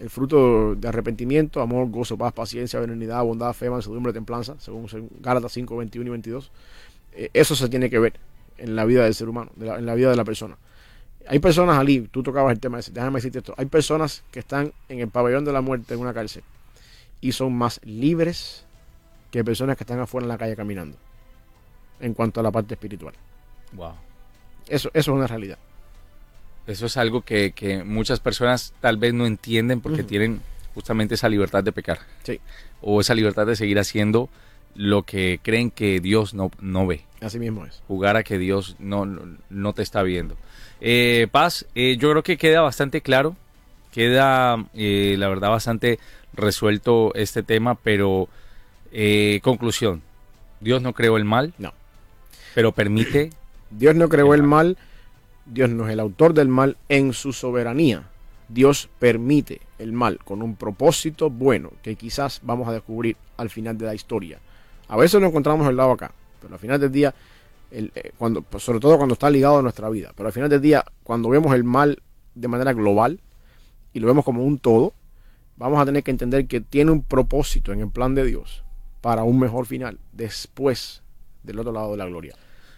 El 0.00 0.10
fruto 0.10 0.74
de 0.74 0.88
arrepentimiento, 0.88 1.60
amor, 1.60 1.88
gozo, 1.90 2.18
paz, 2.18 2.32
paciencia, 2.32 2.78
benignidad, 2.80 3.22
bondad, 3.24 3.52
fe, 3.54 3.70
mansedumbre, 3.70 4.12
templanza, 4.12 4.56
según 4.58 4.88
Gálatas 5.20 5.52
5, 5.52 5.76
21 5.76 6.06
y 6.06 6.10
22. 6.10 6.50
Eh, 7.12 7.30
eso 7.32 7.56
se 7.56 7.68
tiene 7.68 7.88
que 7.88 7.98
ver 7.98 8.20
en 8.58 8.76
la 8.76 8.84
vida 8.84 9.04
del 9.04 9.14
ser 9.14 9.28
humano, 9.28 9.50
en 9.58 9.86
la 9.86 9.94
vida 9.94 10.10
de 10.10 10.16
la 10.16 10.24
persona. 10.24 10.58
Hay 11.28 11.38
personas, 11.38 11.78
Ali, 11.78 12.02
tú 12.02 12.22
tocabas 12.22 12.52
el 12.52 12.60
tema 12.60 12.78
ese, 12.78 12.92
déjame 12.92 13.16
decirte 13.16 13.38
esto. 13.38 13.54
Hay 13.56 13.66
personas 13.66 14.22
que 14.30 14.40
están 14.40 14.72
en 14.88 15.00
el 15.00 15.08
pabellón 15.08 15.44
de 15.44 15.52
la 15.52 15.60
muerte 15.60 15.94
en 15.94 16.00
una 16.00 16.14
cárcel 16.14 16.44
y 17.20 17.32
son 17.32 17.54
más 17.54 17.80
libres 17.84 18.64
que 19.30 19.42
personas 19.42 19.76
que 19.76 19.84
están 19.84 19.98
afuera 19.98 20.24
en 20.24 20.28
la 20.28 20.38
calle 20.38 20.54
caminando 20.54 20.96
en 22.00 22.14
cuanto 22.14 22.40
a 22.40 22.42
la 22.42 22.50
parte 22.50 22.74
espiritual. 22.74 23.14
Wow. 23.72 23.94
Eso, 24.68 24.88
eso 24.88 24.98
es 24.98 25.08
una 25.08 25.26
realidad. 25.26 25.58
Eso 26.66 26.86
es 26.86 26.96
algo 26.96 27.22
que, 27.22 27.82
muchas 27.84 28.20
personas 28.20 28.74
tal 28.80 28.96
vez 28.96 29.14
no 29.14 29.26
entienden 29.26 29.80
porque 29.80 30.02
tienen 30.02 30.40
justamente 30.74 31.14
esa 31.14 31.28
libertad 31.28 31.62
de 31.62 31.72
pecar. 31.72 32.00
Sí. 32.22 32.40
O 32.80 33.00
esa 33.00 33.14
libertad 33.14 33.46
de 33.46 33.56
seguir 33.56 33.78
haciendo 33.78 34.28
lo 34.74 35.04
que 35.04 35.40
creen 35.42 35.70
que 35.70 36.00
Dios 36.00 36.34
no, 36.34 36.50
no 36.60 36.86
ve. 36.86 37.04
Así 37.20 37.38
mismo 37.38 37.64
es. 37.64 37.82
Jugar 37.88 38.16
a 38.16 38.22
que 38.22 38.38
Dios 38.38 38.76
no, 38.78 39.06
no 39.48 39.72
te 39.72 39.82
está 39.82 40.02
viendo. 40.02 40.36
Eh, 40.80 41.28
Paz, 41.30 41.66
eh, 41.74 41.96
yo 41.98 42.10
creo 42.10 42.22
que 42.22 42.36
queda 42.36 42.60
bastante 42.60 43.00
claro, 43.00 43.36
queda 43.92 44.64
eh, 44.74 45.16
la 45.18 45.28
verdad 45.28 45.50
bastante 45.50 45.98
resuelto 46.34 47.12
este 47.14 47.42
tema, 47.42 47.74
pero 47.76 48.28
conclusión, 49.42 50.02
Dios 50.60 50.80
no 50.80 50.94
creó 50.94 51.16
el 51.16 51.24
mal, 51.24 51.52
no, 51.58 51.72
pero 52.54 52.72
permite. 52.72 53.30
Dios 53.70 53.94
no 53.94 54.08
creó 54.08 54.32
el 54.32 54.42
mal, 54.42 54.78
Dios 55.46 55.70
no 55.70 55.86
es 55.86 55.92
el 55.92 56.00
autor 56.00 56.34
del 56.34 56.48
mal 56.48 56.76
en 56.88 57.12
su 57.12 57.32
soberanía. 57.32 58.08
Dios 58.48 58.88
permite 58.98 59.60
el 59.78 59.92
mal 59.92 60.18
con 60.18 60.42
un 60.42 60.56
propósito 60.56 61.30
bueno 61.30 61.72
que 61.82 61.96
quizás 61.96 62.40
vamos 62.42 62.68
a 62.68 62.72
descubrir 62.72 63.16
al 63.36 63.50
final 63.50 63.78
de 63.78 63.86
la 63.86 63.94
historia. 63.94 64.40
A 64.88 64.96
veces 64.96 65.20
lo 65.20 65.26
encontramos 65.26 65.66
al 65.66 65.76
lado 65.76 65.92
acá, 65.92 66.12
pero 66.40 66.54
al 66.54 66.60
final 66.60 66.80
del 66.80 66.92
día 66.92 67.14
eh, 67.70 68.12
cuando, 68.16 68.42
pues, 68.42 68.62
sobre 68.62 68.78
todo 68.78 68.96
cuando 68.96 69.14
está 69.14 69.28
ligado 69.30 69.58
a 69.58 69.62
nuestra 69.62 69.88
vida. 69.88 70.12
Pero 70.16 70.28
al 70.28 70.32
final 70.32 70.48
del 70.48 70.60
día, 70.60 70.84
cuando 71.02 71.28
vemos 71.28 71.54
el 71.54 71.64
mal 71.64 72.02
de 72.34 72.48
manera 72.48 72.72
global 72.72 73.20
y 73.92 74.00
lo 74.00 74.06
vemos 74.06 74.24
como 74.24 74.44
un 74.44 74.58
todo, 74.58 74.94
vamos 75.56 75.80
a 75.80 75.84
tener 75.84 76.02
que 76.02 76.10
entender 76.10 76.46
que 76.46 76.60
tiene 76.60 76.90
un 76.90 77.02
propósito 77.02 77.72
en 77.72 77.80
el 77.80 77.90
plan 77.90 78.14
de 78.14 78.24
Dios 78.24 78.64
para 79.00 79.24
un 79.24 79.38
mejor 79.38 79.66
final 79.66 79.98
después 80.12 81.02
del 81.42 81.58
otro 81.58 81.72
lado 81.72 81.92
de 81.92 81.96
la 81.96 82.06
gloria. 82.06 82.34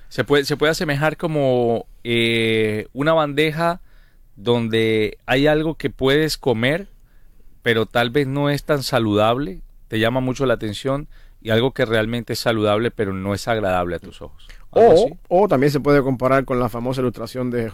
Se 0.08 0.24
puede, 0.24 0.44
se 0.44 0.56
puede 0.56 0.72
asemejar 0.72 1.16
como 1.16 1.86
eh, 2.04 2.88
una 2.92 3.12
bandeja 3.12 3.80
donde 4.36 5.18
hay 5.26 5.46
algo 5.46 5.74
que 5.74 5.90
puedes 5.90 6.38
comer, 6.38 6.88
pero 7.62 7.86
tal 7.86 8.10
vez 8.10 8.26
no 8.26 8.50
es 8.50 8.64
tan 8.64 8.82
saludable, 8.82 9.60
te 9.88 9.98
llama 9.98 10.20
mucho 10.20 10.46
la 10.46 10.54
atención, 10.54 11.08
y 11.40 11.50
algo 11.50 11.72
que 11.72 11.84
realmente 11.84 12.32
es 12.32 12.38
saludable, 12.38 12.90
pero 12.90 13.12
no 13.12 13.34
es 13.34 13.46
agradable 13.48 13.96
a 13.96 13.98
tus 13.98 14.22
ojos. 14.22 14.48
O, 15.28 15.48
también 15.48 15.70
se 15.70 15.80
puede 15.80 16.02
comparar 16.02 16.44
con 16.44 16.60
la 16.60 16.68
famosa 16.68 17.00
ilustración 17.00 17.50
de, 17.50 17.70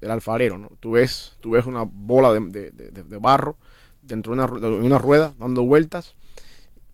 del 0.00 0.10
alfarero. 0.10 0.58
¿no? 0.58 0.70
Tú, 0.80 0.92
ves, 0.92 1.36
tú 1.40 1.50
ves 1.50 1.66
una 1.66 1.84
bola 1.84 2.32
de, 2.32 3.18
barro 3.20 3.56
dentro 4.02 4.34
de 4.34 4.42
una, 4.42 4.46
una, 4.46 4.98
rueda 4.98 5.34
dando 5.38 5.62
vueltas 5.64 6.14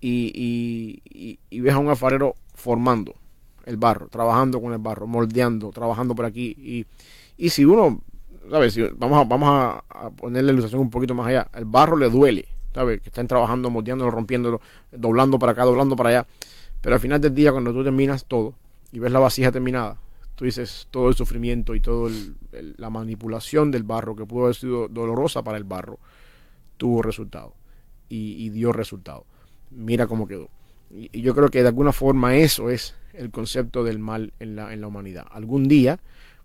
y, 0.01 1.01
y, 1.51 1.61
ves 1.61 1.74
a 1.74 1.78
un 1.78 1.89
alfarero 1.89 2.34
formando 2.55 3.14
el 3.66 3.76
barro, 3.76 4.08
trabajando 4.08 4.60
con 4.60 4.72
el 4.72 4.78
barro, 4.78 5.06
moldeando, 5.06 5.70
trabajando 5.70 6.14
por 6.14 6.24
aquí. 6.24 6.56
Y, 6.58 6.86
y 7.36 7.50
si 7.50 7.64
uno, 7.64 8.00
¿sabes? 8.50 8.78
Vamos, 8.96 9.20
a, 9.20 9.24
vamos 9.24 9.82
a, 9.88 10.10
poner 10.10 10.44
la 10.44 10.52
ilustración 10.52 10.80
un 10.80 10.90
poquito 10.90 11.14
más 11.14 11.26
allá, 11.26 11.48
el 11.54 11.66
barro 11.66 11.96
le 11.96 12.08
duele, 12.08 12.48
¿sabes? 12.74 13.02
Que 13.02 13.10
están 13.10 13.26
trabajando, 13.26 13.68
moldeándolo, 13.68 14.10
rompiéndolo, 14.10 14.60
doblando 14.90 15.38
para 15.38 15.52
acá, 15.52 15.64
doblando 15.64 15.96
para 15.96 16.08
allá. 16.08 16.26
Pero 16.80 16.94
al 16.94 17.00
final 17.00 17.20
del 17.20 17.34
día, 17.34 17.52
cuando 17.52 17.72
tú 17.72 17.84
terminas 17.84 18.24
todo, 18.24 18.54
y 18.92 18.98
ves 18.98 19.12
la 19.12 19.18
vasija 19.18 19.52
terminada, 19.52 19.98
tú 20.36 20.44
dices 20.44 20.86
todo 20.90 21.08
el 21.08 21.14
sufrimiento 21.14 21.74
y 21.74 21.80
toda 21.80 22.10
la 22.76 22.90
manipulación 22.90 23.70
del 23.70 23.82
barro 23.82 24.14
que 24.14 24.24
pudo 24.24 24.44
haber 24.44 24.54
sido 24.54 24.88
dolorosa 24.88 25.42
para 25.42 25.58
el 25.58 25.64
barro, 25.64 25.98
tuvo 26.76 27.02
resultado 27.02 27.54
y, 28.08 28.48
dio 28.50 28.72
resultado. 28.72 29.24
Mira 29.70 30.06
cómo 30.06 30.28
quedó. 30.28 30.48
Y, 30.91 31.20
yo 31.20 31.34
creo 31.34 31.49
que 31.49 31.62
de 31.62 31.68
alguna 31.68 31.93
forma 31.93 32.37
eso 32.37 32.70
es 32.70 32.95
el 33.14 33.30
concepto 33.30 33.84
del 33.84 33.99
mal 33.99 34.32
en 34.41 34.57
la, 34.57 34.72
en 34.72 34.80
la 34.80 34.87
humanidad. 34.87 35.26
Algún 35.30 35.68
día, 35.68 35.99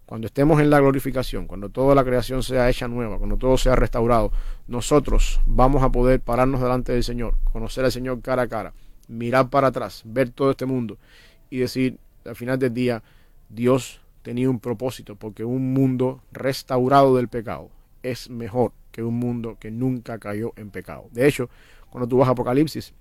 cuando 0.05 0.27
estemos 0.27 0.61
en 0.61 0.69
la 0.69 0.79
glorificación, 0.79 1.47
cuando 1.47 1.69
toda 1.69 1.95
la 1.95 2.03
creación 2.03 2.43
sea 2.43 2.69
hecha 2.69 2.87
nueva, 2.87 3.17
cuando 3.17 3.37
todo 3.37 3.57
sea 3.57 3.75
restaurado, 3.75 4.31
nosotros 4.67 5.41
vamos 5.45 5.83
a 5.83 5.91
poder 5.91 6.19
pararnos 6.19 6.61
delante 6.61 6.91
del 6.91 7.03
Señor, 7.03 7.35
conocer 7.51 7.85
al 7.85 7.91
Señor 7.91 8.21
cara 8.21 8.43
a 8.43 8.47
cara, 8.47 8.73
mirar 9.07 9.49
para 9.49 9.67
atrás, 9.67 10.03
ver 10.05 10.29
todo 10.29 10.51
este 10.51 10.65
mundo 10.65 10.97
y 11.49 11.59
decir, 11.59 11.97
al 12.25 12.35
final 12.35 12.57
del 12.59 12.73
día, 12.73 13.03
Dios 13.49 14.01
tenía 14.21 14.49
un 14.49 14.59
propósito, 14.59 15.15
porque 15.15 15.43
un 15.43 15.73
mundo 15.73 16.21
restaurado 16.31 17.15
del 17.15 17.27
pecado 17.27 17.69
es 18.03 18.29
mejor 18.29 18.71
que 18.91 19.03
un 19.03 19.15
mundo 19.15 19.57
que 19.59 19.71
nunca 19.71 20.19
cayó 20.19 20.53
en 20.55 20.69
pecado. 20.69 21.07
De 21.11 21.27
hecho, 21.27 21.49
cuando 21.89 22.07
tú 22.07 22.17
vas 22.17 22.27
a 22.27 22.31
Apocalipsis, 22.31 22.93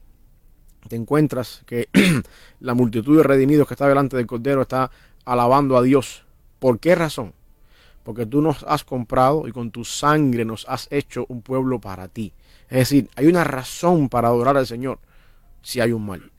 te 0.88 0.96
encuentras 0.96 1.62
que 1.66 1.88
la 2.60 2.74
multitud 2.74 3.16
de 3.16 3.22
redimidos 3.22 3.68
que 3.68 3.74
está 3.74 3.88
delante 3.88 4.16
del 4.16 4.26
Cordero 4.26 4.62
está 4.62 4.90
alabando 5.24 5.76
a 5.76 5.82
Dios. 5.82 6.24
¿Por 6.58 6.78
qué 6.78 6.94
razón? 6.94 7.32
Porque 8.02 8.26
tú 8.26 8.40
nos 8.42 8.64
has 8.64 8.84
comprado 8.84 9.46
y 9.46 9.52
con 9.52 9.70
tu 9.70 9.84
sangre 9.84 10.44
nos 10.44 10.66
has 10.68 10.88
hecho 10.90 11.26
un 11.28 11.42
pueblo 11.42 11.80
para 11.80 12.08
ti. 12.08 12.32
Es 12.68 12.78
decir, 12.78 13.08
hay 13.16 13.26
una 13.26 13.44
razón 13.44 14.08
para 14.08 14.28
adorar 14.28 14.56
al 14.56 14.66
Señor 14.66 14.98
si 15.62 15.80
hay 15.80 15.92
un 15.92 16.06
mal 16.06 16.30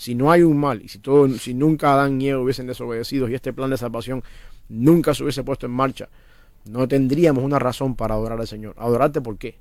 si 0.00 0.14
no 0.14 0.30
hay 0.30 0.42
un 0.42 0.56
mal 0.56 0.80
y 0.80 0.88
si, 0.88 0.98
todo, 0.98 1.28
si 1.28 1.52
nunca 1.52 1.92
Adán 1.92 2.22
y 2.22 2.30
Eva 2.30 2.40
hubiesen 2.40 2.66
desobedecido 2.66 3.28
y 3.28 3.34
este 3.34 3.52
plan 3.52 3.68
de 3.68 3.76
salvación 3.76 4.22
nunca 4.70 5.12
se 5.12 5.22
hubiese 5.22 5.44
puesto 5.44 5.66
en 5.66 5.72
marcha, 5.72 6.08
no 6.64 6.88
tendríamos 6.88 7.44
una 7.44 7.58
razón 7.58 7.96
para 7.96 8.14
adorar 8.14 8.40
al 8.40 8.46
Señor. 8.46 8.74
¿Adorarte 8.78 9.20
por 9.20 9.36
qué? 9.36 9.58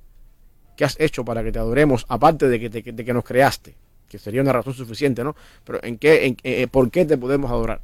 ¿Qué 0.78 0.86
has 0.86 0.98
hecho 0.98 1.26
para 1.26 1.44
que 1.44 1.52
te 1.52 1.60
adoremos 1.60 2.06
aparte 2.08 2.48
de 2.48 2.58
que, 2.58 2.70
de 2.70 3.04
que 3.06 3.14
nos 3.14 3.26
creaste? 3.26 3.76
Que 4.10 4.18
sería 4.18 4.42
una 4.42 4.52
razón 4.52 4.74
suficiente, 4.74 5.24
¿no? 5.24 5.36
Pero 5.64 5.84
¿en 5.84 5.98
qué, 5.98 6.26
en, 6.26 6.38
eh, 6.44 6.68
¿por 6.68 6.90
qué 6.92 7.06
te 7.06 7.18
podemos 7.18 7.52
adorar? 7.52 7.82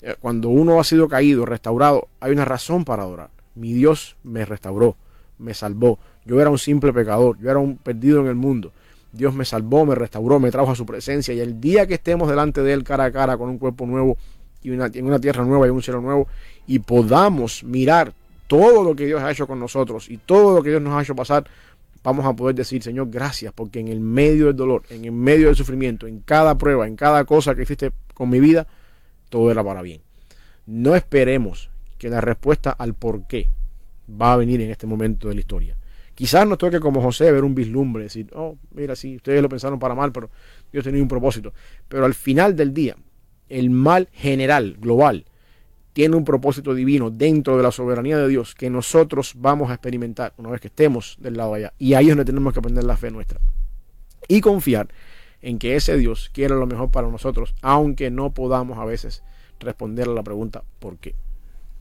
Eh, 0.00 0.14
cuando 0.20 0.48
uno 0.48 0.80
ha 0.80 0.84
sido 0.84 1.08
caído, 1.08 1.44
restaurado, 1.44 2.08
hay 2.20 2.32
una 2.32 2.44
razón 2.44 2.84
para 2.84 3.02
adorar. 3.02 3.30
Mi 3.54 3.72
Dios 3.72 4.16
me 4.22 4.44
restauró, 4.44 4.96
me 5.38 5.54
salvó. 5.54 5.98
Yo 6.24 6.40
era 6.40 6.50
un 6.50 6.58
simple 6.58 6.92
pecador, 6.92 7.38
yo 7.40 7.50
era 7.50 7.58
un 7.58 7.76
perdido 7.76 8.20
en 8.20 8.28
el 8.28 8.36
mundo. 8.36 8.72
Dios 9.12 9.34
me 9.34 9.44
salvó, 9.44 9.84
me 9.84 9.94
restauró, 9.94 10.38
me 10.38 10.50
trajo 10.50 10.70
a 10.70 10.76
su 10.76 10.86
presencia. 10.86 11.34
Y 11.34 11.40
el 11.40 11.60
día 11.60 11.86
que 11.86 11.94
estemos 11.94 12.28
delante 12.28 12.62
de 12.62 12.72
Él 12.72 12.84
cara 12.84 13.04
a 13.04 13.12
cara 13.12 13.36
con 13.36 13.48
un 13.48 13.58
cuerpo 13.58 13.86
nuevo 13.86 14.16
y 14.62 14.70
en 14.72 15.06
una 15.06 15.20
tierra 15.20 15.44
nueva 15.44 15.66
y 15.66 15.70
un 15.70 15.82
cielo 15.82 16.00
nuevo, 16.00 16.26
y 16.66 16.80
podamos 16.80 17.62
mirar 17.64 18.12
todo 18.48 18.82
lo 18.82 18.96
que 18.96 19.06
Dios 19.06 19.22
ha 19.22 19.30
hecho 19.30 19.46
con 19.46 19.60
nosotros 19.60 20.10
y 20.10 20.16
todo 20.16 20.56
lo 20.56 20.62
que 20.62 20.70
Dios 20.70 20.82
nos 20.82 20.94
ha 20.94 21.02
hecho 21.02 21.14
pasar, 21.14 21.44
vamos 22.08 22.24
a 22.24 22.34
poder 22.34 22.54
decir, 22.54 22.82
Señor, 22.82 23.10
gracias, 23.10 23.52
porque 23.52 23.80
en 23.80 23.88
el 23.88 24.00
medio 24.00 24.46
del 24.46 24.56
dolor, 24.56 24.82
en 24.88 25.04
el 25.04 25.12
medio 25.12 25.48
del 25.48 25.56
sufrimiento, 25.56 26.06
en 26.06 26.20
cada 26.20 26.56
prueba, 26.56 26.86
en 26.86 26.96
cada 26.96 27.24
cosa 27.24 27.54
que 27.54 27.62
hiciste 27.62 27.92
con 28.14 28.30
mi 28.30 28.40
vida, 28.40 28.66
todo 29.28 29.50
era 29.50 29.62
para 29.62 29.82
bien. 29.82 30.00
No 30.66 30.94
esperemos 30.94 31.70
que 31.98 32.08
la 32.08 32.22
respuesta 32.22 32.70
al 32.70 32.94
por 32.94 33.26
qué 33.26 33.48
va 34.10 34.32
a 34.32 34.36
venir 34.36 34.60
en 34.62 34.70
este 34.70 34.86
momento 34.86 35.28
de 35.28 35.34
la 35.34 35.40
historia. 35.40 35.76
Quizás 36.14 36.48
nos 36.48 36.56
toque 36.56 36.80
como 36.80 37.02
José 37.02 37.30
ver 37.30 37.44
un 37.44 37.54
vislumbre, 37.54 38.04
decir, 38.04 38.28
oh, 38.34 38.56
mira, 38.72 38.96
sí, 38.96 39.16
ustedes 39.16 39.42
lo 39.42 39.48
pensaron 39.50 39.78
para 39.78 39.94
mal, 39.94 40.10
pero 40.10 40.30
Dios 40.72 40.84
tenía 40.84 41.02
un 41.02 41.08
propósito. 41.08 41.52
Pero 41.88 42.06
al 42.06 42.14
final 42.14 42.56
del 42.56 42.72
día, 42.72 42.96
el 43.50 43.68
mal 43.68 44.08
general, 44.12 44.76
global, 44.80 45.26
tiene 45.98 46.14
un 46.14 46.24
propósito 46.24 46.76
divino 46.76 47.10
dentro 47.10 47.56
de 47.56 47.62
la 47.64 47.72
soberanía 47.72 48.16
de 48.18 48.28
Dios 48.28 48.54
que 48.54 48.70
nosotros 48.70 49.32
vamos 49.34 49.68
a 49.68 49.74
experimentar 49.74 50.32
una 50.36 50.48
vez 50.48 50.60
que 50.60 50.68
estemos 50.68 51.16
del 51.18 51.36
lado 51.36 51.54
allá. 51.54 51.72
Y 51.76 51.94
ahí 51.94 52.04
es 52.04 52.10
donde 52.10 52.24
tenemos 52.24 52.52
que 52.52 52.60
aprender 52.60 52.84
la 52.84 52.96
fe 52.96 53.10
nuestra. 53.10 53.40
Y 54.28 54.40
confiar 54.40 54.86
en 55.42 55.58
que 55.58 55.74
ese 55.74 55.96
Dios 55.96 56.30
quiere 56.32 56.54
lo 56.54 56.68
mejor 56.68 56.92
para 56.92 57.08
nosotros, 57.08 57.52
aunque 57.62 58.12
no 58.12 58.30
podamos 58.30 58.78
a 58.78 58.84
veces 58.84 59.24
responder 59.58 60.06
a 60.06 60.12
la 60.12 60.22
pregunta 60.22 60.62
¿por 60.78 60.98
qué? 60.98 61.16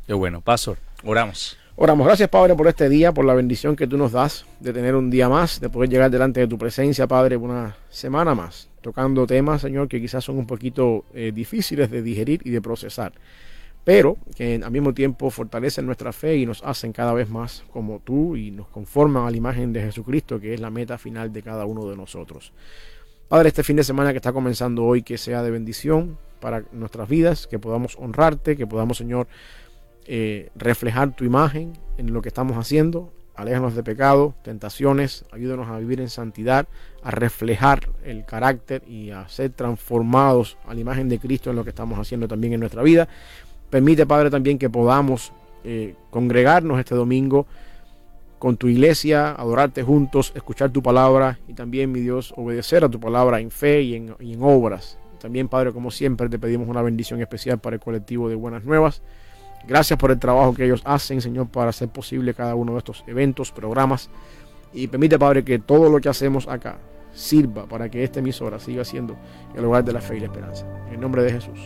Qué 0.08 0.16
bueno, 0.16 0.42
Pastor, 0.42 0.80
oramos. 1.04 1.56
Oramos, 1.76 2.08
gracias 2.08 2.28
Padre 2.30 2.56
por 2.56 2.68
este 2.68 2.90
día, 2.90 3.12
por 3.12 3.24
la 3.24 3.36
bendición 3.36 3.76
que 3.76 3.86
tú 3.86 4.00
nos 4.00 4.14
das 4.14 4.48
de 4.60 4.74
tener 4.74 4.96
un 4.96 5.12
día 5.12 5.30
más, 5.30 5.60
de 5.60 5.70
poder 5.70 5.92
llegar 5.92 6.10
delante 6.10 6.40
de 6.40 6.48
tu 6.48 6.58
presencia, 6.58 7.06
Padre, 7.06 7.38
una 7.38 7.78
semana 7.92 8.34
más, 8.34 8.68
tocando 8.82 9.28
temas, 9.28 9.62
Señor, 9.62 9.88
que 9.88 10.02
quizás 10.02 10.24
son 10.24 10.40
un 10.40 10.48
poquito 10.48 11.06
eh, 11.14 11.32
difíciles 11.32 11.92
de 11.92 12.02
digerir 12.02 12.42
y 12.44 12.50
de 12.50 12.64
procesar, 12.64 13.14
pero 13.88 14.18
que 14.36 14.60
al 14.62 14.70
mismo 14.70 14.94
tiempo 14.94 15.30
fortalecen 15.30 15.86
nuestra 15.86 16.12
fe 16.12 16.36
y 16.36 16.46
nos 16.46 16.62
hacen 16.62 16.92
cada 16.92 17.14
vez 17.14 17.30
más 17.30 17.64
como 17.72 18.02
tú 18.04 18.36
y 18.36 18.52
nos 18.52 18.68
conforman 18.68 19.26
a 19.26 19.32
la 19.32 19.38
imagen 19.38 19.72
de 19.72 19.82
Jesucristo, 19.82 20.42
que 20.42 20.54
es 20.54 20.60
la 20.60 20.70
meta 20.70 20.98
final 20.98 21.32
de 21.32 21.42
cada 21.42 21.64
uno 21.66 21.90
de 21.90 21.96
nosotros. 21.96 22.52
Padre, 23.30 23.48
este 23.48 23.64
fin 23.64 23.78
de 23.78 23.86
semana 23.86 24.12
que 24.12 24.18
está 24.18 24.34
comenzando 24.34 24.84
hoy, 24.84 25.04
que 25.04 25.18
sea 25.18 25.42
de 25.42 25.52
bendición 25.52 26.18
para 26.42 26.66
nuestras 26.74 27.08
vidas, 27.08 27.48
que 27.48 27.60
podamos 27.60 27.96
honrarte, 27.98 28.58
que 28.58 28.68
podamos, 28.68 28.98
Señor, 28.98 29.30
eh, 30.06 30.50
reflejar 30.58 31.16
tu 31.16 31.24
imagen 31.24 31.72
en 31.98 32.12
lo 32.12 32.22
que 32.22 32.28
estamos 32.28 32.58
haciendo. 32.58 33.14
Aléjanos 33.36 33.74
de 33.74 33.84
pecado, 33.84 34.36
tentaciones, 34.44 35.24
ayúdanos 35.32 35.70
a 35.70 35.78
vivir 35.78 36.02
en 36.02 36.10
santidad, 36.10 36.68
a 37.04 37.12
reflejar 37.12 37.88
el 38.04 38.26
carácter 38.26 38.82
y 38.86 39.12
a 39.12 39.30
ser 39.30 39.52
transformados 39.52 40.58
a 40.66 40.74
la 40.74 40.80
imagen 40.82 41.08
de 41.08 41.20
Cristo 41.20 41.52
en 41.52 41.56
lo 41.56 41.64
que 41.64 41.70
estamos 41.70 42.00
haciendo 42.00 42.28
también 42.28 42.54
en 42.54 42.60
nuestra 42.60 42.82
vida. 42.82 43.08
Permite, 43.70 44.06
Padre, 44.06 44.30
también 44.30 44.58
que 44.58 44.70
podamos 44.70 45.34
eh, 45.64 45.96
congregarnos 46.10 46.80
este 46.80 46.96
domingo 46.96 47.46
con 48.40 48.56
tu 48.56 48.68
iglesia, 48.68 49.32
adorarte 49.32 49.84
juntos, 49.84 50.32
escuchar 50.36 50.70
tu 50.70 50.82
palabra 50.82 51.40
y 51.48 51.54
también, 51.54 51.92
mi 51.92 52.00
Dios, 52.00 52.34
obedecer 52.38 52.84
a 52.84 52.90
tu 52.90 53.00
palabra 53.00 53.40
en 53.40 53.52
fe 53.52 53.82
y 53.82 53.96
en, 53.96 54.16
y 54.20 54.34
en 54.34 54.44
obras. 54.44 54.98
También, 55.20 55.48
Padre, 55.48 55.74
como 55.74 55.92
siempre, 55.92 56.30
te 56.30 56.38
pedimos 56.38 56.68
una 56.70 56.82
bendición 56.82 57.20
especial 57.22 57.60
para 57.60 57.76
el 57.76 57.82
colectivo 57.82 58.30
de 58.30 58.36
Buenas 58.36 58.64
Nuevas. 58.64 59.02
Gracias 59.68 59.98
por 59.98 60.12
el 60.12 60.20
trabajo 60.20 60.54
que 60.54 60.66
ellos 60.66 60.82
hacen, 60.86 61.20
Señor, 61.20 61.48
para 61.50 61.70
hacer 61.70 61.90
posible 61.90 62.34
cada 62.34 62.56
uno 62.56 62.74
de 62.74 62.78
estos 62.78 63.04
eventos, 63.08 63.52
programas. 63.52 64.10
Y 64.74 64.88
permite, 64.88 65.18
Padre, 65.18 65.44
que 65.44 65.60
todo 65.60 65.90
lo 65.90 66.00
que 66.00 66.10
hacemos 66.10 66.48
acá 66.48 66.78
sirva 67.14 67.66
para 67.66 67.90
que 67.90 68.04
esta 68.04 68.20
emisora 68.20 68.60
siga 68.60 68.86
siendo 68.86 69.18
el 69.56 69.64
lugar 69.64 69.84
de 69.84 69.94
la 69.94 70.02
fe 70.02 70.18
y 70.18 70.20
la 70.20 70.28
esperanza. 70.28 70.66
En 70.88 70.96
el 70.96 71.00
nombre 71.02 71.24
de 71.24 71.32
Jesús. 71.32 71.60